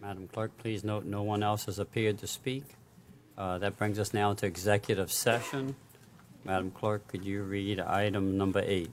[0.00, 2.64] Madam Clerk, please note no one else has appeared to speak.
[3.36, 5.74] Uh, That brings us now to executive session.
[6.48, 8.90] Madam Clerk, could you read item number eight?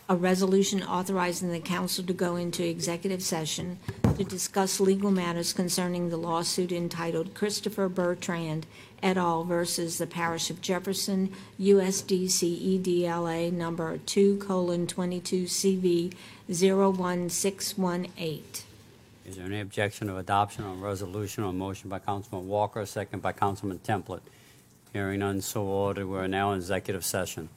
[0.07, 3.79] A resolution authorizing the council to go into executive session
[4.17, 8.67] to discuss legal matters concerning the lawsuit entitled Christopher Bertrand
[9.01, 9.43] et al.
[9.43, 16.13] versus the Parish of Jefferson, USDC EDLA number 2:22CV
[16.47, 18.66] 01618.
[19.27, 23.33] Is there any objection of adoption on resolution or motion by Councilman Walker, second by
[23.33, 24.21] Councilman Templet?
[24.93, 26.07] Hearing none, so ordered.
[26.07, 27.49] We're now in executive session.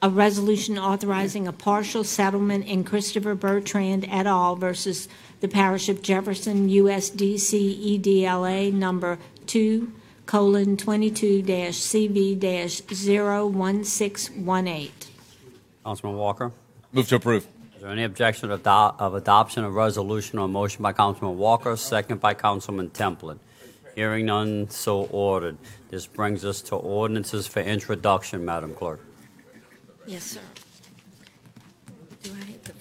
[0.06, 4.56] A resolution authorizing a partial settlement in Christopher Bertrand et al.
[4.56, 5.08] versus
[5.40, 9.18] the Parish of Jefferson, USDC EDLA number
[9.48, 9.92] 2
[10.28, 14.92] colon 22 dash CV 01618.
[15.84, 16.52] Councilman Walker.
[16.92, 17.48] Move to approve.
[17.76, 21.76] Is there any objection of, ado- of adoption of resolution or motion by Councilman Walker,
[21.76, 23.40] second by Councilman Templet?
[23.96, 25.58] Hearing none, so ordered.
[25.90, 29.00] This brings us to ordinances for introduction, Madam Clerk.
[30.08, 30.42] Yes, sir.
[32.22, 32.74] Do I the?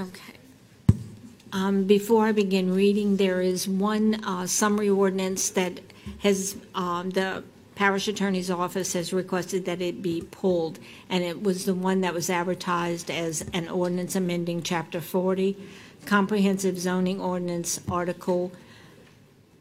[0.00, 0.34] Okay.
[1.52, 5.80] Um, Before I begin reading, there is one uh, summary ordinance that
[6.20, 7.42] has, um, the
[7.74, 10.78] parish attorney's office has requested that it be pulled,
[11.08, 15.56] and it was the one that was advertised as an ordinance amending Chapter 40,
[16.06, 18.52] Comprehensive Zoning Ordinance, Article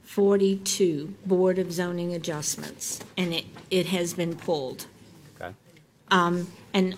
[0.04, 4.86] 42, Board of Zoning Adjustments, and it, it has been pulled.
[5.36, 5.54] Okay.
[6.12, 6.96] Um, And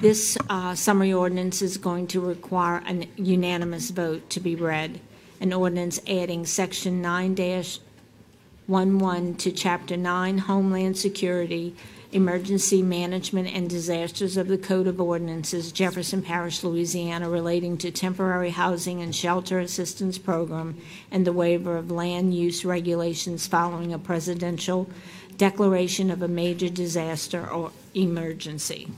[0.00, 5.00] this uh, summary ordinance is going to require a unanimous vote to be read.
[5.40, 11.76] An ordinance adding Section 9-11 to Chapter 9 Homeland Security
[12.10, 18.48] Emergency Management and Disasters of the Code of Ordinances, Jefferson Parish, Louisiana, relating to temporary
[18.48, 20.80] housing and shelter assistance program
[21.10, 24.88] and the waiver of land use regulations following a presidential
[25.36, 28.88] declaration of a major disaster or emergency.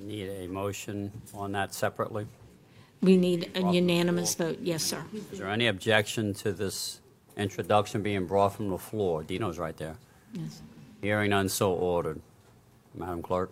[0.00, 2.28] Need a motion on that separately?
[3.02, 4.58] We need a unanimous vote.
[4.62, 5.02] Yes, sir.
[5.32, 7.00] Is there any objection to this
[7.36, 9.24] introduction being brought from the floor?
[9.24, 9.96] Deano's right there.
[10.32, 10.62] Yes.
[11.02, 12.20] Hearing none, so ordered.
[12.94, 13.50] Madam Clerk?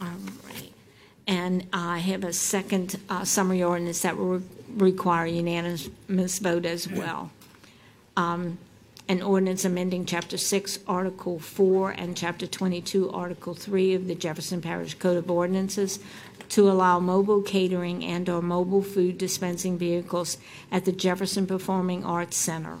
[0.00, 0.08] All
[0.44, 0.72] right.
[1.26, 7.30] And I have a second uh, summary ordinance that will require unanimous vote as well.
[8.16, 8.58] Um,
[9.08, 14.60] An ordinance amending Chapter 6, Article 4, and Chapter 22, Article 3 of the Jefferson
[14.60, 15.98] Parish Code of Ordinances
[16.50, 20.38] to allow mobile catering and/or mobile food dispensing vehicles
[20.70, 22.78] at the Jefferson Performing Arts Center.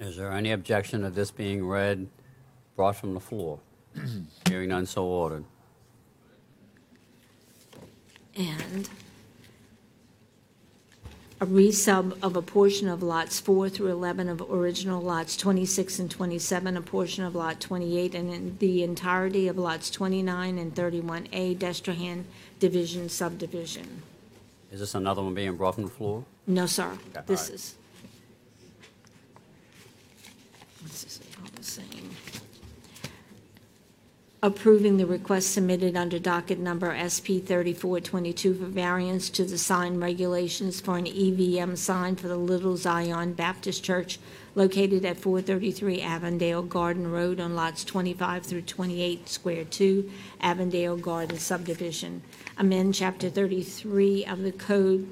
[0.00, 2.08] Is there any objection to this being read,
[2.74, 3.58] brought from the floor?
[4.48, 5.44] Hearing none, so ordered.
[8.34, 8.88] And
[11.38, 16.10] a resub of a portion of lots 4 through 11 of original lots 26 and
[16.10, 21.58] 27, a portion of lot 28, and in the entirety of lots 29 and 31A,
[21.58, 22.24] Destrahan
[22.58, 24.02] Division subdivision.
[24.72, 26.24] Is this another one being brought from the floor?
[26.46, 26.96] No, sir.
[27.14, 27.54] Okay, This all right.
[27.54, 27.74] is.
[30.84, 32.10] This is all the same.
[34.42, 40.80] Approving the request submitted under docket number SP 3422 for variance to the sign regulations
[40.80, 44.18] for an EVM sign for the Little Zion Baptist Church
[44.54, 51.38] located at 433 Avondale Garden Road on lots 25 through 28, Square 2, Avondale Garden
[51.38, 52.22] subdivision.
[52.56, 55.06] Amend Chapter 33 of the code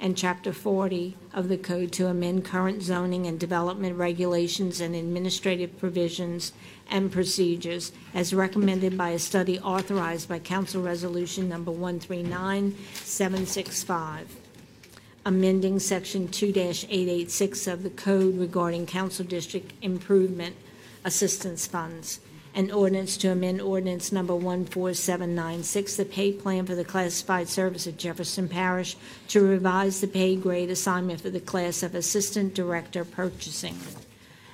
[0.00, 5.76] and Chapter 40 of the Code to amend current zoning and development regulations and administrative
[5.78, 6.52] provisions
[6.88, 14.36] and procedures as recommended by a study authorized by Council Resolution Number 139765,
[15.26, 20.54] amending Section 2-886 of the Code regarding council district improvement
[21.04, 22.20] assistance funds,
[22.58, 27.96] an ordinance to amend ordinance number 14796, the pay plan for the classified service of
[27.96, 28.96] Jefferson Parish,
[29.28, 33.78] to revise the pay grade assignment for the class of Assistant Director Purchasing.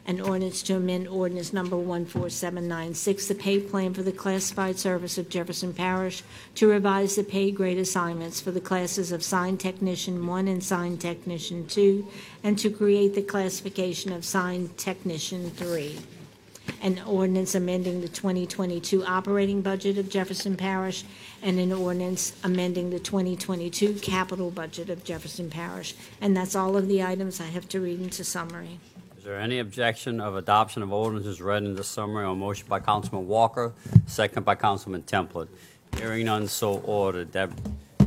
[0.04, 5.30] An ordinance to amend ordinance number 14796, the pay plan for the classified service of
[5.30, 6.22] Jefferson Parish,
[6.56, 10.98] to revise the pay grade assignments for the classes of Sign Technician 1 and Sign
[10.98, 12.06] Technician 2,
[12.42, 16.00] and to create the classification of Sign Technician 3
[16.80, 21.04] an ordinance amending the 2022 operating budget of Jefferson Parish,
[21.42, 25.94] and an ordinance amending the 2022 capital budget of Jefferson Parish.
[26.20, 28.78] And that's all of the items I have to read into summary.
[29.16, 32.80] Is there any objection of adoption of ordinances read in the summary on motion by
[32.80, 33.72] Councilman Walker,
[34.06, 35.48] second by Councilman Templet?
[35.96, 37.32] Hearing none, so ordered.
[37.32, 37.54] Deb,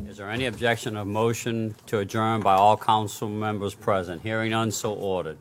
[0.08, 4.22] is there any objection of motion to adjourn by all council members present?
[4.22, 5.38] Hearing none, so ordered.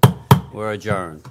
[0.52, 1.28] We're adjourned.